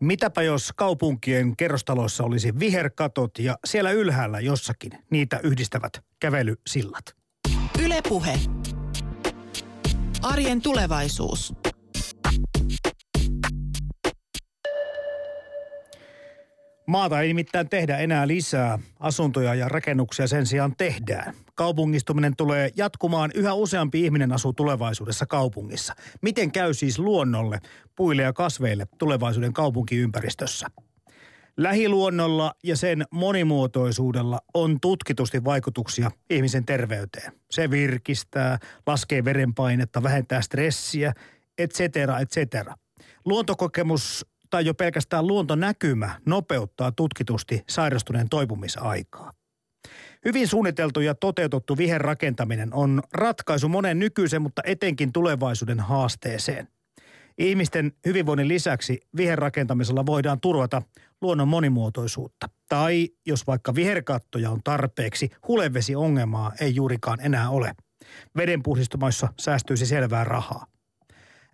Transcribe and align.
Mitäpä 0.00 0.42
jos 0.42 0.72
kaupunkien 0.76 1.56
kerrostaloissa 1.56 2.24
olisi 2.24 2.58
viherkatot 2.58 3.38
ja 3.38 3.58
siellä 3.64 3.90
ylhäällä 3.90 4.40
jossakin 4.40 4.92
niitä 5.10 5.40
yhdistävät 5.42 6.04
kävelysillat? 6.20 7.04
Ylepuhe. 7.84 8.38
Arjen 10.22 10.62
tulevaisuus. 10.62 11.54
Maata 16.86 17.20
ei 17.20 17.28
nimittäin 17.28 17.68
tehdä 17.68 17.98
enää 17.98 18.26
lisää. 18.26 18.78
Asuntoja 19.00 19.54
ja 19.54 19.68
rakennuksia 19.68 20.26
sen 20.26 20.46
sijaan 20.46 20.76
tehdään. 20.76 21.34
Kaupungistuminen 21.54 22.36
tulee 22.36 22.70
jatkumaan. 22.76 23.30
Yhä 23.34 23.54
useampi 23.54 24.04
ihminen 24.04 24.32
asuu 24.32 24.52
tulevaisuudessa 24.52 25.26
kaupungissa. 25.26 25.94
Miten 26.22 26.52
käy 26.52 26.74
siis 26.74 26.98
luonnolle, 26.98 27.58
puille 27.96 28.22
ja 28.22 28.32
kasveille 28.32 28.86
tulevaisuuden 28.98 29.52
kaupunkiympäristössä? 29.52 30.66
Lähiluonnolla 31.56 32.54
ja 32.64 32.76
sen 32.76 33.04
monimuotoisuudella 33.10 34.40
on 34.54 34.80
tutkitusti 34.80 35.44
vaikutuksia 35.44 36.10
ihmisen 36.30 36.64
terveyteen. 36.64 37.32
Se 37.50 37.70
virkistää, 37.70 38.58
laskee 38.86 39.24
verenpainetta, 39.24 40.02
vähentää 40.02 40.42
stressiä, 40.42 41.12
et 41.58 41.70
cetera, 41.70 42.18
et 42.18 42.30
cetera. 42.30 42.74
Luontokokemus 43.24 44.26
tai 44.54 44.66
jo 44.66 44.74
pelkästään 44.74 45.26
luontonäkymä 45.26 46.20
nopeuttaa 46.26 46.92
tutkitusti 46.92 47.64
sairastuneen 47.68 48.28
toipumisaikaa. 48.28 49.32
Hyvin 50.24 50.48
suunniteltu 50.48 51.00
ja 51.00 51.14
toteutettu 51.14 51.76
viherrakentaminen 51.76 52.74
on 52.74 53.02
ratkaisu 53.12 53.68
monen 53.68 53.98
nykyisen, 53.98 54.42
mutta 54.42 54.62
etenkin 54.64 55.12
tulevaisuuden 55.12 55.80
haasteeseen. 55.80 56.68
Ihmisten 57.38 57.92
hyvinvoinnin 58.06 58.48
lisäksi 58.48 59.00
viherrakentamisella 59.16 60.06
voidaan 60.06 60.40
turvata 60.40 60.82
luonnon 61.20 61.48
monimuotoisuutta. 61.48 62.48
Tai 62.68 63.08
jos 63.26 63.46
vaikka 63.46 63.74
viherkattoja 63.74 64.50
on 64.50 64.60
tarpeeksi, 64.64 65.30
hulevesiongelmaa 65.48 66.52
ei 66.60 66.74
juurikaan 66.74 67.20
enää 67.20 67.50
ole. 67.50 67.74
Vedenpuhdistumoissa 68.36 69.28
säästyisi 69.40 69.86
selvää 69.86 70.24
rahaa. 70.24 70.66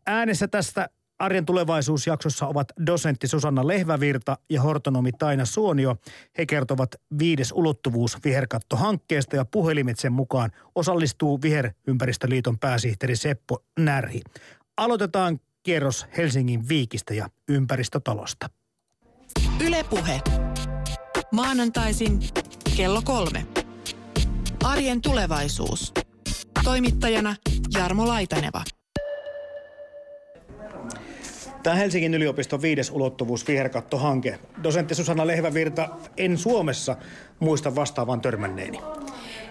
Äänessä 0.07 0.49
tästä 0.49 0.89
Arjen 1.21 1.47
tulevaisuusjaksossa 1.47 2.47
ovat 2.47 2.69
dosentti 2.87 3.27
Susanna 3.29 3.67
Lehvävirta 3.67 4.39
ja 4.51 4.63
hortonomi 4.63 5.13
Taina 5.13 5.45
Suonio. 5.45 5.97
He 6.39 6.47
kertovat 6.47 6.91
viides 7.19 7.53
ulottuvuus 7.53 8.19
viherkattohankkeesta 8.25 9.37
ja 9.37 9.45
puhelimitsen 9.45 10.13
mukaan 10.13 10.51
osallistuu 10.75 11.43
Viherympäristöliiton 11.43 12.59
pääsihteeri 12.59 13.17
Seppo 13.17 13.65
Närhi. 13.79 14.21
Aloitetaan 14.77 15.41
kierros 15.63 16.07
Helsingin 16.17 16.69
Viikistä 16.69 17.15
ja 17.15 17.31
ympäristötalosta. 17.49 18.51
Ylepuhe. 19.67 20.21
Maanantaisin 21.33 22.21
kello 22.77 23.03
kolme. 23.05 23.47
Arjen 24.65 25.01
tulevaisuus. 25.01 25.93
Toimittajana 26.65 27.37
Jarmo 27.75 28.09
Laitaneva. 28.09 28.65
Tämä 31.63 31.77
Helsingin 31.77 32.15
yliopiston 32.15 32.63
viides 32.63 32.91
ulottuvuus 32.91 33.49
viherkattohanke. 33.49 34.39
Dosentti 34.63 34.95
Susanna 34.95 35.27
Lehvävirta, 35.27 35.89
en 36.17 36.39
Suomessa 36.39 36.97
muista 37.41 37.75
vastaavan 37.75 38.21
törmänneeni. 38.21 38.81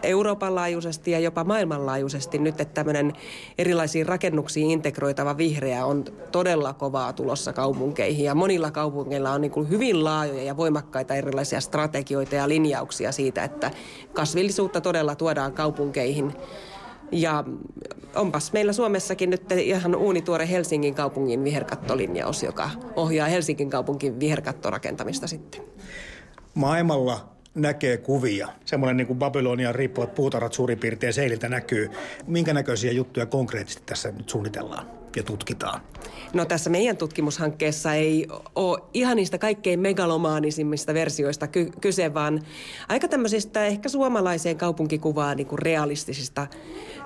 Euroopan 0.03 0.55
laajuisesti 0.55 1.11
ja 1.11 1.19
jopa 1.19 1.43
maailmanlaajuisesti 1.43 2.37
nyt, 2.37 2.61
että 2.61 2.73
tämmöinen 2.73 3.13
erilaisiin 3.57 4.05
rakennuksiin 4.05 4.71
integroitava 4.71 5.37
vihreä 5.37 5.85
on 5.85 6.05
todella 6.31 6.73
kovaa 6.73 7.13
tulossa 7.13 7.53
kaupunkeihin. 7.53 8.25
Ja 8.25 8.35
monilla 8.35 8.71
kaupungeilla 8.71 9.31
on 9.31 9.41
niin 9.41 9.51
kuin 9.51 9.69
hyvin 9.69 10.03
laajoja 10.03 10.43
ja 10.43 10.57
voimakkaita 10.57 11.15
erilaisia 11.15 11.61
strategioita 11.61 12.35
ja 12.35 12.49
linjauksia 12.49 13.11
siitä, 13.11 13.43
että 13.43 13.71
kasvillisuutta 14.13 14.81
todella 14.81 15.15
tuodaan 15.15 15.53
kaupunkeihin 15.53 16.33
ja 17.11 17.43
onpas 18.15 18.53
meillä 18.53 18.73
Suomessakin 18.73 19.29
nyt 19.29 19.51
ihan 19.51 19.95
uunituore 19.95 20.49
Helsingin 20.49 20.95
kaupungin 20.95 21.43
viherkattolinjaus, 21.43 22.43
joka 22.43 22.69
ohjaa 22.95 23.27
Helsingin 23.27 23.69
kaupungin 23.69 24.19
viherkattorakentamista 24.19 25.27
sitten. 25.27 25.61
Maailmalla 26.53 27.38
näkee 27.55 27.97
kuvia. 27.97 28.47
Semmoinen 28.65 28.97
niin 28.97 29.07
kuin 29.07 29.19
Babylonian 29.19 29.75
riippuvat 29.75 30.15
puutarhat 30.15 30.53
suurin 30.53 30.79
piirtein 30.79 31.13
seililtä 31.13 31.49
näkyy. 31.49 31.89
Minkä 32.27 32.53
näköisiä 32.53 32.91
juttuja 32.91 33.25
konkreettisesti 33.25 33.83
tässä 33.85 34.11
nyt 34.11 34.29
suunnitellaan? 34.29 34.99
ja 35.15 35.23
tutkitaan? 35.23 35.81
No 36.33 36.45
tässä 36.45 36.69
meidän 36.69 36.97
tutkimushankkeessa 36.97 37.93
ei 37.93 38.27
ole 38.55 38.79
ihan 38.93 39.15
niistä 39.15 39.37
kaikkein 39.37 39.79
megalomaanisimmista 39.79 40.93
versioista 40.93 41.47
ky- 41.47 41.71
kyse, 41.81 42.13
vaan 42.13 42.41
aika 42.89 43.07
tämmöisistä 43.07 43.65
ehkä 43.65 43.89
suomalaiseen 43.89 44.57
kaupunkikuvaan 44.57 45.37
niin 45.37 45.47
kuin 45.47 45.59
realistisista 45.59 46.47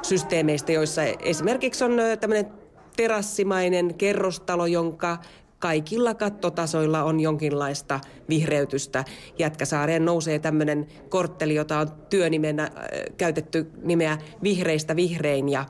systeemeistä, 0.01 0.71
joissa 0.71 1.03
esimerkiksi 1.03 1.83
on 1.83 1.97
tämmöinen 2.19 2.47
terassimainen 2.95 3.93
kerrostalo, 3.93 4.65
jonka 4.65 5.17
kaikilla 5.63 6.13
kattotasoilla 6.13 7.03
on 7.03 7.19
jonkinlaista 7.19 7.99
vihreytystä. 8.29 9.05
Jätkäsaareen 9.39 10.05
nousee 10.05 10.39
tämmöinen 10.39 10.87
kortteli, 11.09 11.55
jota 11.55 11.79
on 11.79 11.87
työnimenä 12.09 12.63
äh, 12.63 12.71
käytetty 13.17 13.71
nimeä 13.83 14.17
Vihreistä 14.43 14.95
vihrein 14.95 15.49
ja, 15.49 15.65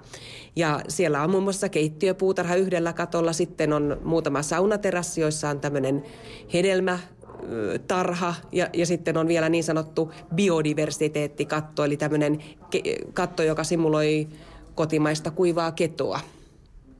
ja 0.55 0.81
siellä 0.87 1.21
on 1.21 1.29
muun 1.29 1.43
muassa 1.43 1.69
keittiöpuutarha 1.69 2.55
yhdellä 2.55 2.93
katolla, 2.93 3.33
sitten 3.33 3.73
on 3.73 3.97
muutama 4.03 4.41
saunaterassi, 4.41 5.21
joissa 5.21 5.49
on 5.49 5.59
tämmöinen 5.59 6.03
hedelmä 6.53 6.99
tarha 7.87 8.35
ja, 8.51 8.69
ja 8.73 8.85
sitten 8.85 9.17
on 9.17 9.27
vielä 9.27 9.49
niin 9.49 9.63
sanottu 9.63 10.13
biodiversiteettikatto, 10.35 11.85
eli 11.85 11.97
tämmöinen 11.97 12.43
katto, 13.13 13.43
joka 13.43 13.63
simuloi 13.63 14.27
kotimaista 14.75 15.31
kuivaa 15.31 15.71
ketoa. 15.71 16.19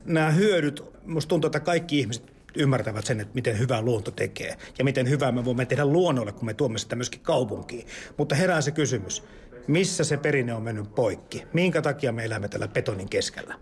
Nämä 0.04 0.30
hyödyt, 0.30 0.82
musta 1.06 1.28
tuntuu, 1.28 1.48
että 1.48 1.60
kaikki 1.60 1.98
ihmiset 1.98 2.33
ymmärtävät 2.56 3.06
sen, 3.06 3.20
että 3.20 3.34
miten 3.34 3.58
hyvää 3.58 3.82
luonto 3.82 4.10
tekee 4.10 4.56
ja 4.78 4.84
miten 4.84 5.08
hyvää 5.08 5.32
me 5.32 5.44
voimme 5.44 5.66
tehdä 5.66 5.84
luonnolle, 5.86 6.32
kun 6.32 6.46
me 6.46 6.54
tuomme 6.54 6.78
sitä 6.78 6.96
myöskin 6.96 7.20
kaupunkiin. 7.20 7.86
Mutta 8.16 8.34
herää 8.34 8.60
se 8.60 8.70
kysymys, 8.70 9.22
missä 9.66 10.04
se 10.04 10.16
perinne 10.16 10.54
on 10.54 10.62
mennyt 10.62 10.94
poikki? 10.94 11.44
Minkä 11.52 11.82
takia 11.82 12.12
me 12.12 12.24
elämme 12.24 12.48
tällä 12.48 12.68
betonin 12.68 13.08
keskellä? 13.08 13.54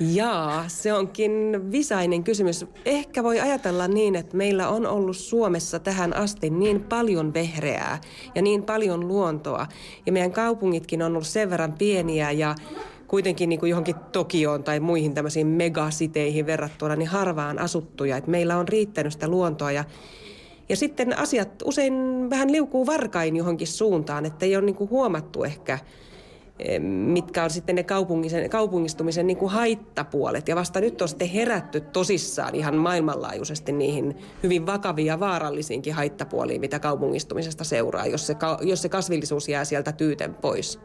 Jaa, 0.00 0.64
se 0.68 0.92
onkin 0.92 1.32
visainen 1.72 2.24
kysymys. 2.24 2.66
Ehkä 2.84 3.22
voi 3.22 3.40
ajatella 3.40 3.88
niin, 3.88 4.16
että 4.16 4.36
meillä 4.36 4.68
on 4.68 4.86
ollut 4.86 5.16
Suomessa 5.16 5.78
tähän 5.78 6.16
asti 6.16 6.50
niin 6.50 6.82
paljon 6.82 7.34
vehreää 7.34 8.00
ja 8.34 8.42
niin 8.42 8.62
paljon 8.62 9.08
luontoa. 9.08 9.66
Ja 10.06 10.12
meidän 10.12 10.32
kaupungitkin 10.32 11.02
on 11.02 11.12
ollut 11.12 11.26
sen 11.26 11.50
verran 11.50 11.72
pieniä 11.72 12.30
ja 12.30 12.54
kuitenkin 13.08 13.48
niin 13.48 13.60
kuin 13.60 13.70
johonkin 13.70 13.94
Tokioon 14.12 14.64
tai 14.64 14.80
muihin 14.80 15.14
tämmöisiin 15.14 15.46
megasiteihin 15.46 16.46
verrattuna 16.46 16.96
niin 16.96 17.08
harvaan 17.08 17.58
asuttuja. 17.58 18.16
Et 18.16 18.26
meillä 18.26 18.56
on 18.56 18.68
riittänyt 18.68 19.12
sitä 19.12 19.28
luontoa 19.28 19.72
ja 19.72 19.84
ja 20.68 20.76
sitten 20.76 21.18
asiat 21.18 21.62
usein 21.64 21.94
vähän 22.30 22.52
liukuu 22.52 22.86
varkain 22.86 23.36
johonkin 23.36 23.66
suuntaan, 23.66 24.26
että 24.26 24.46
ei 24.46 24.56
ole 24.56 24.64
niin 24.64 24.74
kuin 24.74 24.90
huomattu 24.90 25.44
ehkä, 25.44 25.78
eh, 26.58 26.80
mitkä 26.80 27.44
on 27.44 27.50
sitten 27.50 27.74
ne 27.74 27.84
kaupungistumisen 28.48 29.26
niin 29.26 29.36
kuin 29.36 29.52
haittapuolet. 29.52 30.48
Ja 30.48 30.56
vasta 30.56 30.80
nyt 30.80 31.02
on 31.02 31.08
sitten 31.08 31.28
herätty 31.28 31.80
tosissaan 31.80 32.54
ihan 32.54 32.76
maailmanlaajuisesti 32.76 33.72
niihin 33.72 34.16
hyvin 34.42 34.66
vakaviin 34.66 35.06
ja 35.06 35.20
vaarallisiinkin 35.20 35.94
haittapuoliin, 35.94 36.60
mitä 36.60 36.78
kaupungistumisesta 36.78 37.64
seuraa, 37.64 38.06
jos 38.06 38.26
se, 38.26 38.36
jos 38.60 38.82
se 38.82 38.88
kasvillisuus 38.88 39.48
jää 39.48 39.64
sieltä 39.64 39.92
tyyten 39.92 40.34
pois. 40.34 40.80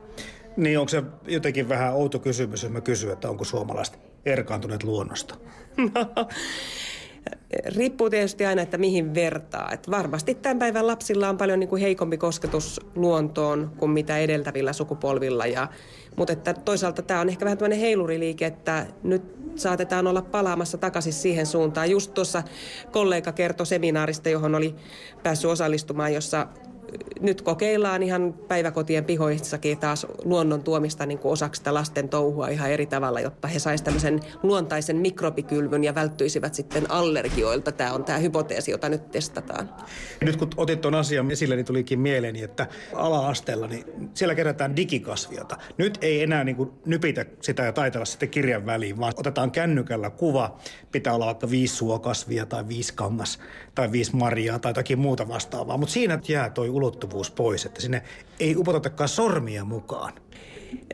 Niin 0.59 0.79
onko 0.79 0.89
se 0.89 1.03
jotenkin 1.27 1.69
vähän 1.69 1.93
outo 1.93 2.19
kysymys, 2.19 2.63
jos 2.63 2.71
mä 2.71 2.81
kysyn, 2.81 3.11
että 3.11 3.29
onko 3.29 3.43
suomalaiset 3.43 3.99
erkaantuneet 4.25 4.83
luonnosta? 4.83 5.35
riippuu 7.75 8.09
tietysti 8.09 8.45
aina, 8.45 8.61
että 8.61 8.77
mihin 8.77 9.13
vertaa. 9.13 9.71
Et 9.71 9.91
varmasti 9.91 10.35
tämän 10.35 10.59
päivän 10.59 10.87
lapsilla 10.87 11.29
on 11.29 11.37
paljon 11.37 11.59
niin 11.59 11.67
kuin 11.69 11.81
heikompi 11.81 12.17
kosketus 12.17 12.81
luontoon 12.95 13.71
kuin 13.77 13.91
mitä 13.91 14.17
edeltävillä 14.17 14.73
sukupolvilla. 14.73 15.45
Ja, 15.45 15.67
mutta 16.15 16.33
että 16.33 16.53
toisaalta 16.53 17.01
tämä 17.01 17.21
on 17.21 17.29
ehkä 17.29 17.45
vähän 17.45 17.57
tämmöinen 17.57 17.79
heiluriliike, 17.79 18.45
että 18.45 18.85
nyt 19.03 19.23
saatetaan 19.55 20.07
olla 20.07 20.21
palaamassa 20.21 20.77
takaisin 20.77 21.13
siihen 21.13 21.45
suuntaan. 21.45 21.91
Just 21.91 22.13
tuossa 22.13 22.43
kollega 22.91 23.31
kertoi 23.31 23.65
seminaarista, 23.65 24.29
johon 24.29 24.55
oli 24.55 24.75
päässyt 25.23 25.51
osallistumaan, 25.51 26.13
jossa 26.13 26.47
nyt 27.21 27.41
kokeillaan 27.41 28.03
ihan 28.03 28.33
päiväkotien 28.33 29.05
pihoissakin 29.05 29.77
taas 29.77 30.07
luonnon 30.23 30.63
tuomista 30.63 31.05
niin 31.05 31.19
kuin 31.19 31.31
osaksi 31.31 31.59
sitä 31.59 31.73
lasten 31.73 32.09
touhua 32.09 32.47
ihan 32.47 32.71
eri 32.71 32.85
tavalla, 32.85 33.19
jotta 33.19 33.47
he 33.47 33.59
saisivat 33.59 33.85
tämmöisen 33.85 34.19
luontaisen 34.43 34.97
mikrobikylvyn 34.97 35.83
ja 35.83 35.95
välttyisivät 35.95 36.53
sitten 36.53 36.91
allergioilta. 36.91 37.71
Tämä 37.71 37.93
on 37.93 38.03
tämä 38.03 38.17
hypoteesi, 38.17 38.71
jota 38.71 38.89
nyt 38.89 39.11
testataan. 39.11 39.69
Nyt 40.21 40.35
kun 40.35 40.49
otit 40.57 40.81
tuon 40.81 40.95
asian 40.95 41.31
esille, 41.31 41.55
niin 41.55 41.65
tulikin 41.65 41.99
mieleeni, 41.99 42.43
että 42.43 42.67
ala-asteella, 42.93 43.67
niin 43.67 43.85
siellä 44.13 44.35
kerätään 44.35 44.75
digikasviota. 44.75 45.57
Nyt 45.77 45.97
ei 46.01 46.23
enää 46.23 46.43
niin 46.43 46.55
kuin 46.55 46.71
nypitä 46.85 47.25
sitä 47.41 47.63
ja 47.63 47.71
taitella 47.73 48.05
sitten 48.05 48.29
kirjan 48.29 48.65
väliin, 48.65 48.99
vaan 48.99 49.13
otetaan 49.17 49.51
kännykällä 49.51 50.09
kuva. 50.09 50.57
Pitää 50.91 51.13
olla 51.13 51.25
vaikka 51.25 51.49
viisi 51.49 51.75
suokasvia 51.75 52.45
tai 52.45 52.67
viisi 52.67 52.93
kangas 52.93 53.39
tai 53.75 53.91
viisi 53.91 54.15
marjaa 54.15 54.59
tai 54.59 54.69
jotakin 54.69 54.99
muuta 54.99 55.27
vastaavaa. 55.27 55.77
Mutta 55.77 55.93
siinä 55.93 56.19
jää 56.27 56.49
toi 56.49 56.69
ulottuvuus 56.79 57.31
pois, 57.31 57.65
että 57.65 57.81
sinne 57.81 58.01
ei 58.39 58.55
upotetakaan 58.55 59.09
sormia 59.09 59.65
mukaan. 59.65 60.13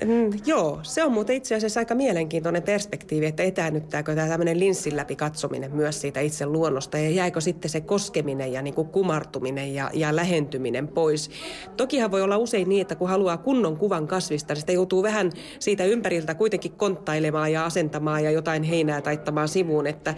Mm, 0.05 0.39
joo, 0.45 0.79
se 0.83 1.03
on 1.03 1.11
muuten 1.11 1.35
itse 1.35 1.55
asiassa 1.55 1.79
aika 1.79 1.95
mielenkiintoinen 1.95 2.63
perspektiivi, 2.63 3.25
että 3.25 3.43
etäännyttääkö 3.43 4.15
tämä 4.15 4.27
tämmöinen 4.27 4.59
linssin 4.59 4.95
läpi 4.95 5.15
katsominen 5.15 5.75
myös 5.75 6.01
siitä 6.01 6.19
itse 6.19 6.45
luonnosta 6.45 6.97
ja 6.97 7.09
jääkö 7.09 7.41
sitten 7.41 7.71
se 7.71 7.81
koskeminen 7.81 8.53
ja 8.53 8.61
niin 8.61 8.73
kuin 8.73 8.87
kumartuminen 8.87 9.73
ja, 9.73 9.89
ja 9.93 10.15
lähentyminen 10.15 10.87
pois. 10.87 11.29
Tokihan 11.77 12.11
voi 12.11 12.21
olla 12.21 12.37
usein 12.37 12.69
niin, 12.69 12.81
että 12.81 12.95
kun 12.95 13.09
haluaa 13.09 13.37
kunnon 13.37 13.77
kuvan 13.77 14.07
kasvista, 14.07 14.53
niin 14.53 14.61
sitä 14.61 14.71
joutuu 14.71 15.03
vähän 15.03 15.31
siitä 15.59 15.85
ympäriltä 15.85 16.35
kuitenkin 16.35 16.71
konttailemaan 16.71 17.51
ja 17.51 17.65
asentamaan 17.65 18.23
ja 18.23 18.31
jotain 18.31 18.63
heinää 18.63 19.01
taittamaan 19.01 19.47
sivuun, 19.47 19.87
että 19.87 20.15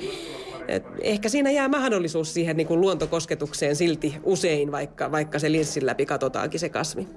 ehkä 1.01 1.29
siinä 1.29 1.51
jää 1.51 1.67
mahdollisuus 1.67 2.33
siihen 2.33 2.57
niin 2.57 2.67
kuin 2.67 2.81
luontokosketukseen 2.81 3.75
silti 3.75 4.15
usein, 4.23 4.71
vaikka, 4.71 5.11
vaikka 5.11 5.39
se 5.39 5.51
linssin 5.51 5.85
läpi 5.85 6.05
katsotaankin 6.05 6.59
se 6.59 6.69
kasvi. 6.69 7.07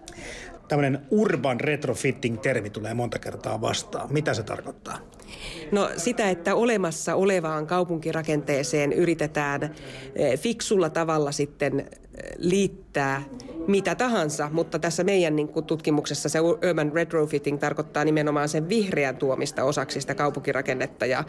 Tämmöinen 0.69 1.00
urban 1.11 1.61
retrofitting-termi 1.61 2.70
tulee 2.70 2.94
monta 2.94 3.19
kertaa 3.19 3.61
vastaan. 3.61 4.12
Mitä 4.12 4.35
se 4.35 4.43
tarkoittaa? 4.43 4.99
No 5.73 5.91
sitä, 5.97 6.31
että 6.31 6.55
olemassa 6.55 7.14
olevaan 7.14 7.67
kaupunkirakenteeseen 7.67 8.93
yritetään 8.93 9.75
eh, 10.14 10.38
fiksulla 10.38 10.91
tavalla 10.91 11.32
sitten 11.32 11.87
liittää 12.38 13.22
mitä 13.67 13.94
tahansa, 13.94 14.49
mutta 14.52 14.78
tässä 14.78 15.05
meidän 15.05 15.37
niin 15.37 15.49
kuin 15.49 15.67
tutkimuksessa 15.67 16.28
se 16.28 16.40
urban 16.40 16.93
retrofitting 16.94 17.58
tarkoittaa 17.58 18.05
nimenomaan 18.05 18.49
sen 18.49 18.69
vihreän 18.69 19.17
tuomista 19.17 19.64
osaksi 19.64 20.00
sitä 20.00 20.14
kaupunkirakennetta 20.14 21.06
ja, 21.06 21.25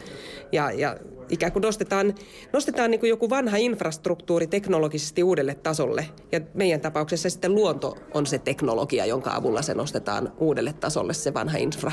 ja, 0.51 0.71
ja 0.71 0.97
ikään 1.29 1.51
kuin 1.51 1.61
nostetaan, 1.61 2.15
nostetaan 2.53 2.91
niin 2.91 2.99
kuin 2.99 3.09
joku 3.09 3.29
vanha 3.29 3.57
infrastruktuuri 3.57 4.47
teknologisesti 4.47 5.23
uudelle 5.23 5.55
tasolle 5.55 6.07
ja 6.31 6.41
meidän 6.53 6.81
tapauksessa 6.81 7.29
sitten 7.29 7.55
luonto 7.55 7.97
on 8.13 8.25
se 8.25 8.39
teknologia, 8.39 9.05
jonka 9.05 9.35
avulla 9.35 9.61
se 9.61 9.73
nostetaan 9.73 10.33
uudelle 10.37 10.73
tasolle 10.73 11.13
se 11.13 11.33
vanha 11.33 11.57
infra. 11.57 11.91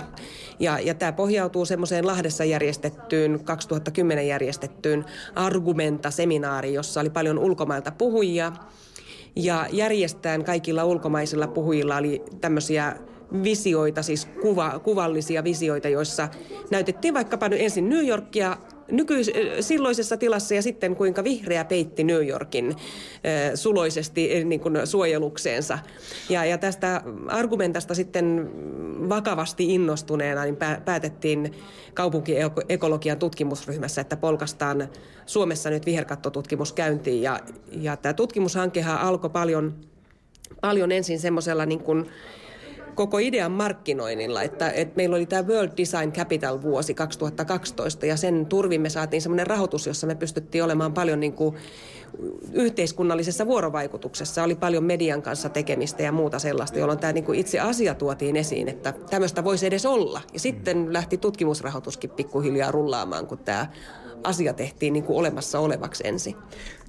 Ja, 0.61 0.79
ja 0.79 0.95
tämä 0.95 1.13
pohjautuu 1.13 1.65
semmoiseen 1.65 2.07
Lahdessa 2.07 2.45
järjestettyyn, 2.45 3.45
2010 3.45 4.29
järjestettyyn 4.29 5.05
Argumenta-seminaariin, 5.35 6.75
jossa 6.75 7.01
oli 7.01 7.11
paljon 7.11 7.39
ulkomailta 7.39 7.91
puhujia 7.91 8.53
ja 9.39 9.67
järjestään 9.73 10.45
kaikilla 10.45 10.85
ulkomaisilla 10.85 11.47
puhujilla 11.47 11.97
oli 11.97 12.23
tämmöisiä 12.41 12.97
visioita, 13.43 14.03
siis 14.03 14.29
kuva, 14.43 14.79
kuvallisia 14.79 15.45
visioita, 15.45 15.89
joissa 15.89 16.29
näytettiin 16.71 17.15
vaikkapa 17.15 17.49
nyt 17.49 17.61
ensin 17.61 17.89
New 17.89 18.07
Yorkia 18.07 18.57
nykyis- 18.91 19.33
silloisessa 19.61 20.17
tilassa 20.17 20.55
ja 20.55 20.63
sitten 20.63 20.97
kuinka 20.97 21.25
vihreä 21.25 21.65
peitti 21.65 22.05
New 22.05 22.29
Yorkin 22.29 22.77
suloisesti 23.55 24.45
niin 24.45 24.61
kuin 24.61 24.87
suojelukseensa. 24.87 25.79
Ja, 26.29 26.45
ja 26.45 26.59
tästä 26.59 27.03
argumentasta 27.27 27.95
sitten 27.95 28.51
vakavasti 29.09 29.75
innostuneena 29.75 30.45
niin 30.45 30.57
päätettiin 30.85 31.53
kaupunkiekologian 31.95 33.19
tutkimusryhmässä, 33.19 34.01
että 34.01 34.17
polkastaan 34.17 34.89
Suomessa 35.27 35.71
nyt 35.71 35.87
viherkattotutkimus 35.87 36.73
käyntiin. 36.73 37.23
Ja, 37.23 37.41
ja 37.73 37.97
tämä 37.97 38.13
tutkimushankehan 38.13 39.01
alkoi 39.01 39.31
paljon, 39.31 39.75
paljon 40.61 40.93
ensin 40.93 41.21
semmoisella 41.21 41.67
niin 41.67 41.81
kuin 41.83 42.07
koko 42.99 43.19
idean 43.19 43.53
markkinoinnilla, 43.53 44.43
että, 44.43 44.71
että 44.71 44.97
meillä 44.97 45.17
oli 45.17 45.27
tämä 45.27 45.47
World 45.47 45.71
Design 45.77 46.13
Capital 46.13 46.63
vuosi 46.63 46.95
2012 46.95 48.07
ja 48.07 48.17
sen 48.17 48.47
turvin 48.47 48.81
me 48.81 48.89
saatiin 48.89 49.23
semmoinen 49.23 49.47
rahoitus, 49.47 49.87
jossa 49.87 50.07
me 50.07 50.15
pystyttiin 50.15 50.65
olemaan 50.65 50.93
paljon 50.93 51.21
niin 51.21 51.33
kuin 51.33 51.57
yhteiskunnallisessa 52.53 53.47
vuorovaikutuksessa. 53.47 54.43
Oli 54.43 54.55
paljon 54.55 54.85
median 54.85 55.23
kanssa 55.23 55.49
tekemistä 55.49 56.03
ja 56.03 56.13
muuta 56.13 56.39
sellaista, 56.39 56.79
jolloin 56.79 56.99
tämä 56.99 57.13
niin 57.13 57.25
kuin 57.25 57.39
itse 57.39 57.61
asia 57.61 57.95
tuotiin 57.95 58.37
esiin, 58.37 58.69
että 58.69 58.95
tämmöistä 59.11 59.45
voisi 59.45 59.67
edes 59.67 59.87
olla. 59.87 60.21
Ja 60.33 60.41
sitten 60.41 60.93
lähti 60.93 61.19
tutkimusrahoituskin 61.19 62.11
pikkuhiljaa 62.11 62.71
rullaamaan, 62.71 63.27
kun 63.27 63.39
tämä 63.39 63.67
asia 64.25 64.53
tehtiin 64.53 64.93
niin 64.93 65.05
kuin 65.05 65.19
olemassa 65.19 65.59
olevaksi 65.59 66.07
ensin. 66.07 66.37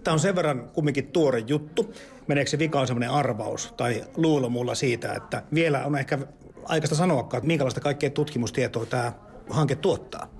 Tämä 0.04 0.14
on 0.14 0.20
sen 0.20 0.36
verran 0.36 0.70
kumminkin 0.74 1.08
tuore 1.08 1.40
juttu. 1.40 1.94
Meneekö 2.28 2.50
se 2.50 2.60
vika 2.60 2.80
on 2.80 2.88
sellainen 2.88 3.10
arvaus 3.10 3.74
tai 3.78 4.04
luulo 4.16 4.50
mulla 4.50 4.76
siitä, 4.76 5.14
että 5.14 5.44
vielä 5.54 5.86
on 5.86 5.98
ehkä 5.98 6.20
aikaista 6.66 6.96
sanoa, 6.96 7.22
että 7.22 7.40
minkälaista 7.42 7.82
kaikkea 7.82 8.10
tutkimustietoa 8.10 8.86
tämä 8.86 9.14
hanke 9.50 9.76
tuottaa? 9.76 10.40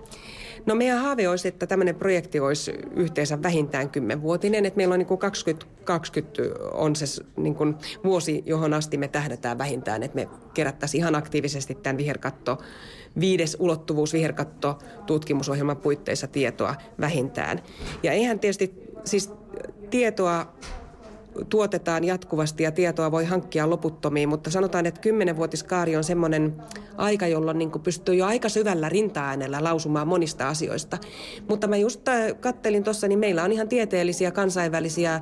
No 0.66 0.76
meidän 0.76 1.00
haave 1.00 1.28
olisi, 1.28 1.48
että 1.48 1.68
tämmöinen 1.68 1.96
projekti 1.96 2.40
olisi 2.40 2.74
yhteensä 2.96 3.44
vähintään 3.44 3.90
kymmenvuotinen, 3.90 4.66
että 4.66 4.78
meillä 4.78 4.94
on 4.94 5.00
niin 5.00 5.08
kuin 5.08 5.18
2020 5.18 6.42
on 6.72 6.96
se 6.96 7.24
niin 7.38 7.56
kuin 7.56 7.76
vuosi, 8.04 8.44
johon 8.46 8.74
asti 8.74 8.98
me 8.98 9.08
tähdätään 9.08 9.58
vähintään, 9.58 10.04
että 10.04 10.16
me 10.16 10.28
kerättäisiin 10.54 11.02
ihan 11.02 11.16
aktiivisesti 11.16 11.76
tämän 11.76 11.98
viherkatto, 11.98 12.58
viides 13.20 13.58
ulottuvuus 13.60 14.14
viherkatto 14.14 14.80
tutkimusohjelman 15.06 15.78
puitteissa 15.78 16.28
tietoa 16.28 16.76
vähintään. 17.00 17.62
Ja 18.04 18.12
eihän 18.12 18.40
tietysti 18.40 18.74
siis 19.06 19.32
tietoa 19.90 20.54
tuotetaan 21.50 22.04
jatkuvasti 22.04 22.64
ja 22.64 22.72
tietoa 22.72 23.12
voi 23.12 23.26
hankkia 23.26 23.70
loputtomiin, 23.70 24.30
mutta 24.30 24.52
sanotaan, 24.52 24.86
että 24.86 25.02
kymmenenvuotiskaari 25.02 25.96
on 25.96 26.04
semmoinen 26.04 26.56
aika, 26.98 27.28
jolloin 27.28 27.58
niin 27.58 27.72
pystyy 27.84 28.16
jo 28.16 28.26
aika 28.26 28.50
syvällä 28.50 28.90
rinta-äänellä 28.90 29.64
lausumaan 29.64 30.08
monista 30.08 30.50
asioista. 30.50 30.98
Mutta 31.50 31.68
mä 31.68 31.78
just 31.78 32.08
äh, 32.08 32.22
kattelin 32.40 32.84
tuossa, 32.84 33.08
niin 33.08 33.20
meillä 33.20 33.44
on 33.44 33.52
ihan 33.52 33.68
tieteellisiä 33.68 34.32
kansainvälisiä 34.32 35.22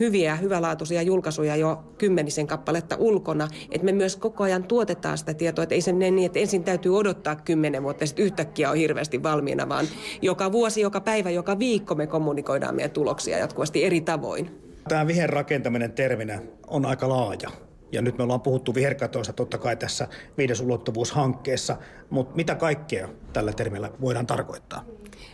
hyviä, 0.00 0.36
hyvälaatuisia 0.36 1.02
julkaisuja 1.02 1.56
jo 1.56 1.84
kymmenisen 1.98 2.46
kappaletta 2.46 2.96
ulkona, 2.98 3.48
että 3.70 3.84
me 3.84 3.92
myös 3.92 4.16
koko 4.16 4.44
ajan 4.44 4.64
tuotetaan 4.64 5.18
sitä 5.18 5.34
tietoa, 5.34 5.62
että 5.62 5.74
ei 5.74 5.80
se 5.80 5.92
mene 5.92 6.10
niin, 6.10 6.26
että 6.26 6.38
ensin 6.38 6.64
täytyy 6.64 6.96
odottaa 6.96 7.36
kymmenen 7.36 7.82
vuotta 7.82 8.02
ja 8.02 8.06
sitten 8.06 8.24
yhtäkkiä 8.24 8.70
on 8.70 8.76
hirveästi 8.76 9.22
valmiina, 9.22 9.68
vaan 9.68 9.86
joka 10.22 10.52
vuosi, 10.52 10.80
joka 10.80 11.00
päivä, 11.00 11.30
joka 11.30 11.58
viikko 11.58 11.94
me 11.94 12.06
kommunikoidaan 12.06 12.74
meidän 12.74 12.90
tuloksia 12.90 13.38
jatkuvasti 13.38 13.84
eri 13.84 14.00
tavoin. 14.00 14.60
Tämä 14.88 15.06
viherrakentaminen 15.06 15.92
terminä 15.92 16.42
on 16.66 16.86
aika 16.86 17.08
laaja. 17.08 17.50
Ja 17.92 18.02
nyt 18.02 18.18
me 18.18 18.24
ollaan 18.24 18.40
puhuttu 18.40 18.74
viherkatoista 18.74 19.32
totta 19.32 19.58
kai 19.58 19.76
tässä 19.76 20.08
viides 20.38 20.60
ulottuvuushankkeessa, 20.60 21.76
mutta 22.10 22.36
mitä 22.36 22.54
kaikkea 22.54 23.08
tällä 23.32 23.52
termillä 23.52 23.90
voidaan 24.00 24.26
tarkoittaa? 24.26 24.84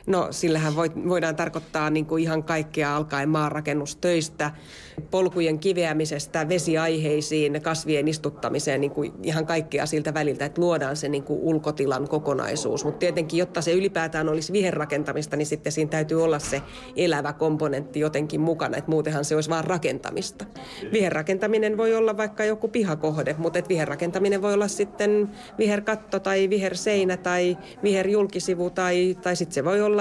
No 0.07 0.29
sillähän 0.31 0.77
voidaan 1.09 1.37
tarkoittaa 1.37 1.91
niin 1.91 2.07
kuin 2.07 2.23
ihan 2.23 2.43
kaikkea 2.43 2.97
alkaen 2.97 3.29
maanrakennustöistä, 3.29 4.51
polkujen 5.11 5.59
kiveämisestä, 5.59 6.49
vesiaiheisiin, 6.49 7.63
kasvien 7.63 8.09
istuttamiseen, 8.09 8.81
niin 8.81 8.91
kuin 8.91 9.13
ihan 9.23 9.47
kaikkea 9.47 9.87
siltä 9.87 10.15
väliltä, 10.15 10.45
että 10.45 10.61
luodaan 10.61 10.97
se 10.97 11.09
niin 11.09 11.23
kuin 11.23 11.41
ulkotilan 11.41 12.09
kokonaisuus. 12.09 12.85
Mutta 12.85 12.99
tietenkin, 12.99 13.39
jotta 13.39 13.63
se 13.63 13.73
ylipäätään 13.73 14.29
olisi 14.29 14.53
viherrakentamista, 14.53 15.37
niin 15.37 15.47
sitten 15.47 15.73
siinä 15.73 15.91
täytyy 15.91 16.25
olla 16.25 16.39
se 16.39 16.63
elävä 16.97 17.33
komponentti 17.33 18.01
jotenkin 18.01 18.41
mukana, 18.41 18.77
että 18.77 18.91
muutenhan 18.91 19.25
se 19.25 19.35
olisi 19.35 19.51
vain 19.51 19.65
rakentamista. 19.65 20.45
Viherrakentaminen 20.93 21.77
voi 21.77 21.97
olla 21.97 22.17
vaikka 22.17 22.45
joku 22.45 22.69
pihakohde, 22.69 23.35
mutta 23.39 23.59
et 23.59 23.69
viherrakentaminen 23.69 24.43
voi 24.43 24.55
olla 24.55 24.69
sitten 24.69 25.31
viherkatto 25.59 26.21
tai 26.21 26.51
viherseinä 26.51 27.17
tai 27.17 27.59
viherjulkisivu 27.83 28.71
tai, 28.71 29.17
tai 29.23 29.37
sitten 29.37 29.55
se 29.55 29.65
voi 29.65 29.83
olla 29.83 29.94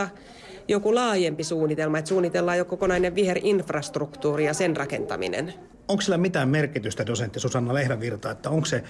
joku 0.67 0.95
laajempi 0.95 1.43
suunnitelma, 1.43 1.97
että 1.97 2.09
suunnitellaan 2.09 2.57
jo 2.57 2.65
kokonainen 2.65 3.15
viherinfrastruktuuri 3.15 4.45
ja 4.45 4.53
sen 4.53 4.77
rakentaminen. 4.77 5.53
Onko 5.87 6.01
sillä 6.01 6.17
mitään 6.17 6.49
merkitystä, 6.49 7.05
dosentti 7.05 7.39
Susanna 7.39 7.73
Lehvävirta, 7.73 8.31
että 8.31 8.49
onko 8.49 8.65
se 8.65 8.83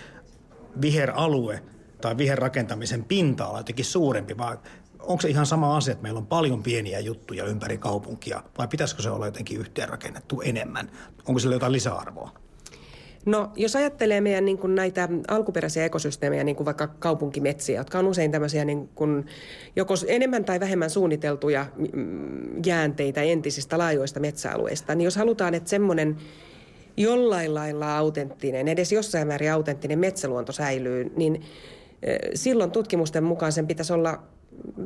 viheralue 0.82 1.62
tai 2.02 2.18
viherrakentamisen 2.18 3.04
pinta-ala 3.04 3.60
jotenkin 3.60 3.86
suurempi, 3.86 4.38
vai 4.38 4.58
onko 5.00 5.22
se 5.22 5.30
ihan 5.30 5.46
sama 5.46 5.78
asia, 5.78 5.92
että 5.92 6.04
meillä 6.04 6.18
on 6.18 6.28
paljon 6.28 6.64
pieniä 6.64 7.00
juttuja 7.00 7.46
ympäri 7.46 7.78
kaupunkia, 7.78 8.44
vai 8.58 8.68
pitäisikö 8.68 9.02
se 9.02 9.10
olla 9.10 9.26
jotenkin 9.26 9.60
yhteenrakennettu 9.60 10.42
enemmän? 10.42 10.92
Onko 11.26 11.40
sillä 11.40 11.56
jotain 11.56 11.72
lisäarvoa? 11.72 12.43
No, 13.26 13.52
jos 13.56 13.76
ajattelee 13.76 14.22
meidän 14.22 14.46
niin 14.46 14.58
kuin 14.58 14.76
näitä 14.76 15.10
alkuperäisiä 15.28 15.86
ekosysteemejä, 15.86 16.44
niin 16.44 16.56
kuin 16.56 16.66
vaikka 16.66 16.88
kaupunkimetsiä, 16.88 17.80
jotka 17.80 18.00
on 18.00 18.08
usein 18.08 18.32
tämmöisiä 18.32 18.66
niin 18.66 18.88
kuin 18.96 19.26
joko 19.76 19.94
enemmän 20.08 20.46
tai 20.46 20.60
vähemmän 20.60 20.90
suunniteltuja 20.90 21.66
mm, 21.94 22.66
jäänteitä 22.66 23.22
entisistä 23.22 23.78
laajoista 23.78 24.20
metsäalueista, 24.20 24.96
niin 24.96 25.06
jos 25.06 25.16
halutaan, 25.16 25.54
että 25.54 25.70
semmoinen 25.70 26.18
jollain 26.98 27.54
lailla 27.54 27.98
autenttinen, 27.98 28.68
edes 28.68 28.92
jossain 28.92 29.28
määrin 29.28 29.52
autenttinen 29.52 30.00
metsäluonto 30.00 30.52
säilyy, 30.52 31.12
niin 31.16 31.42
silloin 32.34 32.72
tutkimusten 32.72 33.24
mukaan 33.24 33.52
sen 33.52 33.68
pitäisi 33.68 33.94
olla 33.94 34.24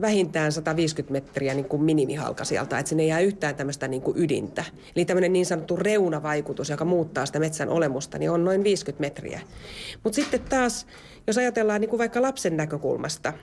vähintään 0.02 0.52
150 0.52 1.12
metriä 1.12 1.54
niin 1.54 1.66
kuin 1.66 1.84
minimihalka 1.84 2.44
sieltä, 2.44 2.80
että 2.80 2.90
sinne 2.90 3.04
ei 3.04 3.10
jää 3.10 3.20
yhtään 3.20 3.56
tämmöistä 3.56 3.88
niin 3.88 4.02
kuin 4.02 4.18
ydintä. 4.18 4.64
Eli 4.96 5.06
tämmöinen 5.06 5.34
niin 5.34 5.46
sanottu 5.46 5.76
reunavaikutus, 5.76 6.70
joka 6.70 6.86
muuttaa 6.86 7.26
sitä 7.26 7.40
metsän 7.40 7.70
olemusta, 7.70 8.18
niin 8.18 8.32
on 8.32 8.46
noin 8.46 8.64
50 8.64 9.02
metriä. 9.02 9.42
Mutta 10.04 10.16
sitten 10.16 10.42
taas, 10.50 10.88
jos 11.28 11.38
ajatellaan 11.38 11.82
niin 11.82 11.90
kuin 11.90 11.98
vaikka 11.98 12.22
lapsen 12.22 12.58
näkökulmasta, 12.58 13.34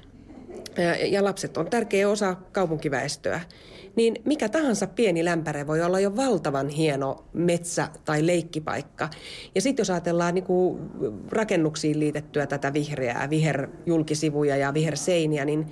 ja 1.11 1.25
lapset 1.25 1.57
on 1.57 1.71
tärkeä 1.71 2.09
osa 2.09 2.37
kaupunkiväestöä, 2.53 3.41
niin 3.97 4.17
mikä 4.25 4.49
tahansa 4.49 4.87
pieni 4.87 5.25
lämpäre 5.25 5.67
voi 5.67 5.83
olla 5.83 6.01
jo 6.01 6.17
valtavan 6.17 6.69
hieno 6.69 7.25
metsä- 7.33 7.89
tai 8.05 8.27
leikkipaikka. 8.27 9.09
Ja 9.55 9.61
sitten 9.61 9.81
jos 9.81 9.91
ajatellaan 9.91 10.35
niin 10.35 10.45
kuin 10.45 10.81
rakennuksiin 11.29 12.01
liitettyä 12.01 12.47
tätä 12.47 12.73
vihreää, 12.73 13.31
viherjulkisivuja 13.31 14.57
ja 14.57 14.75
viherseiniä, 14.75 15.45
niin 15.45 15.67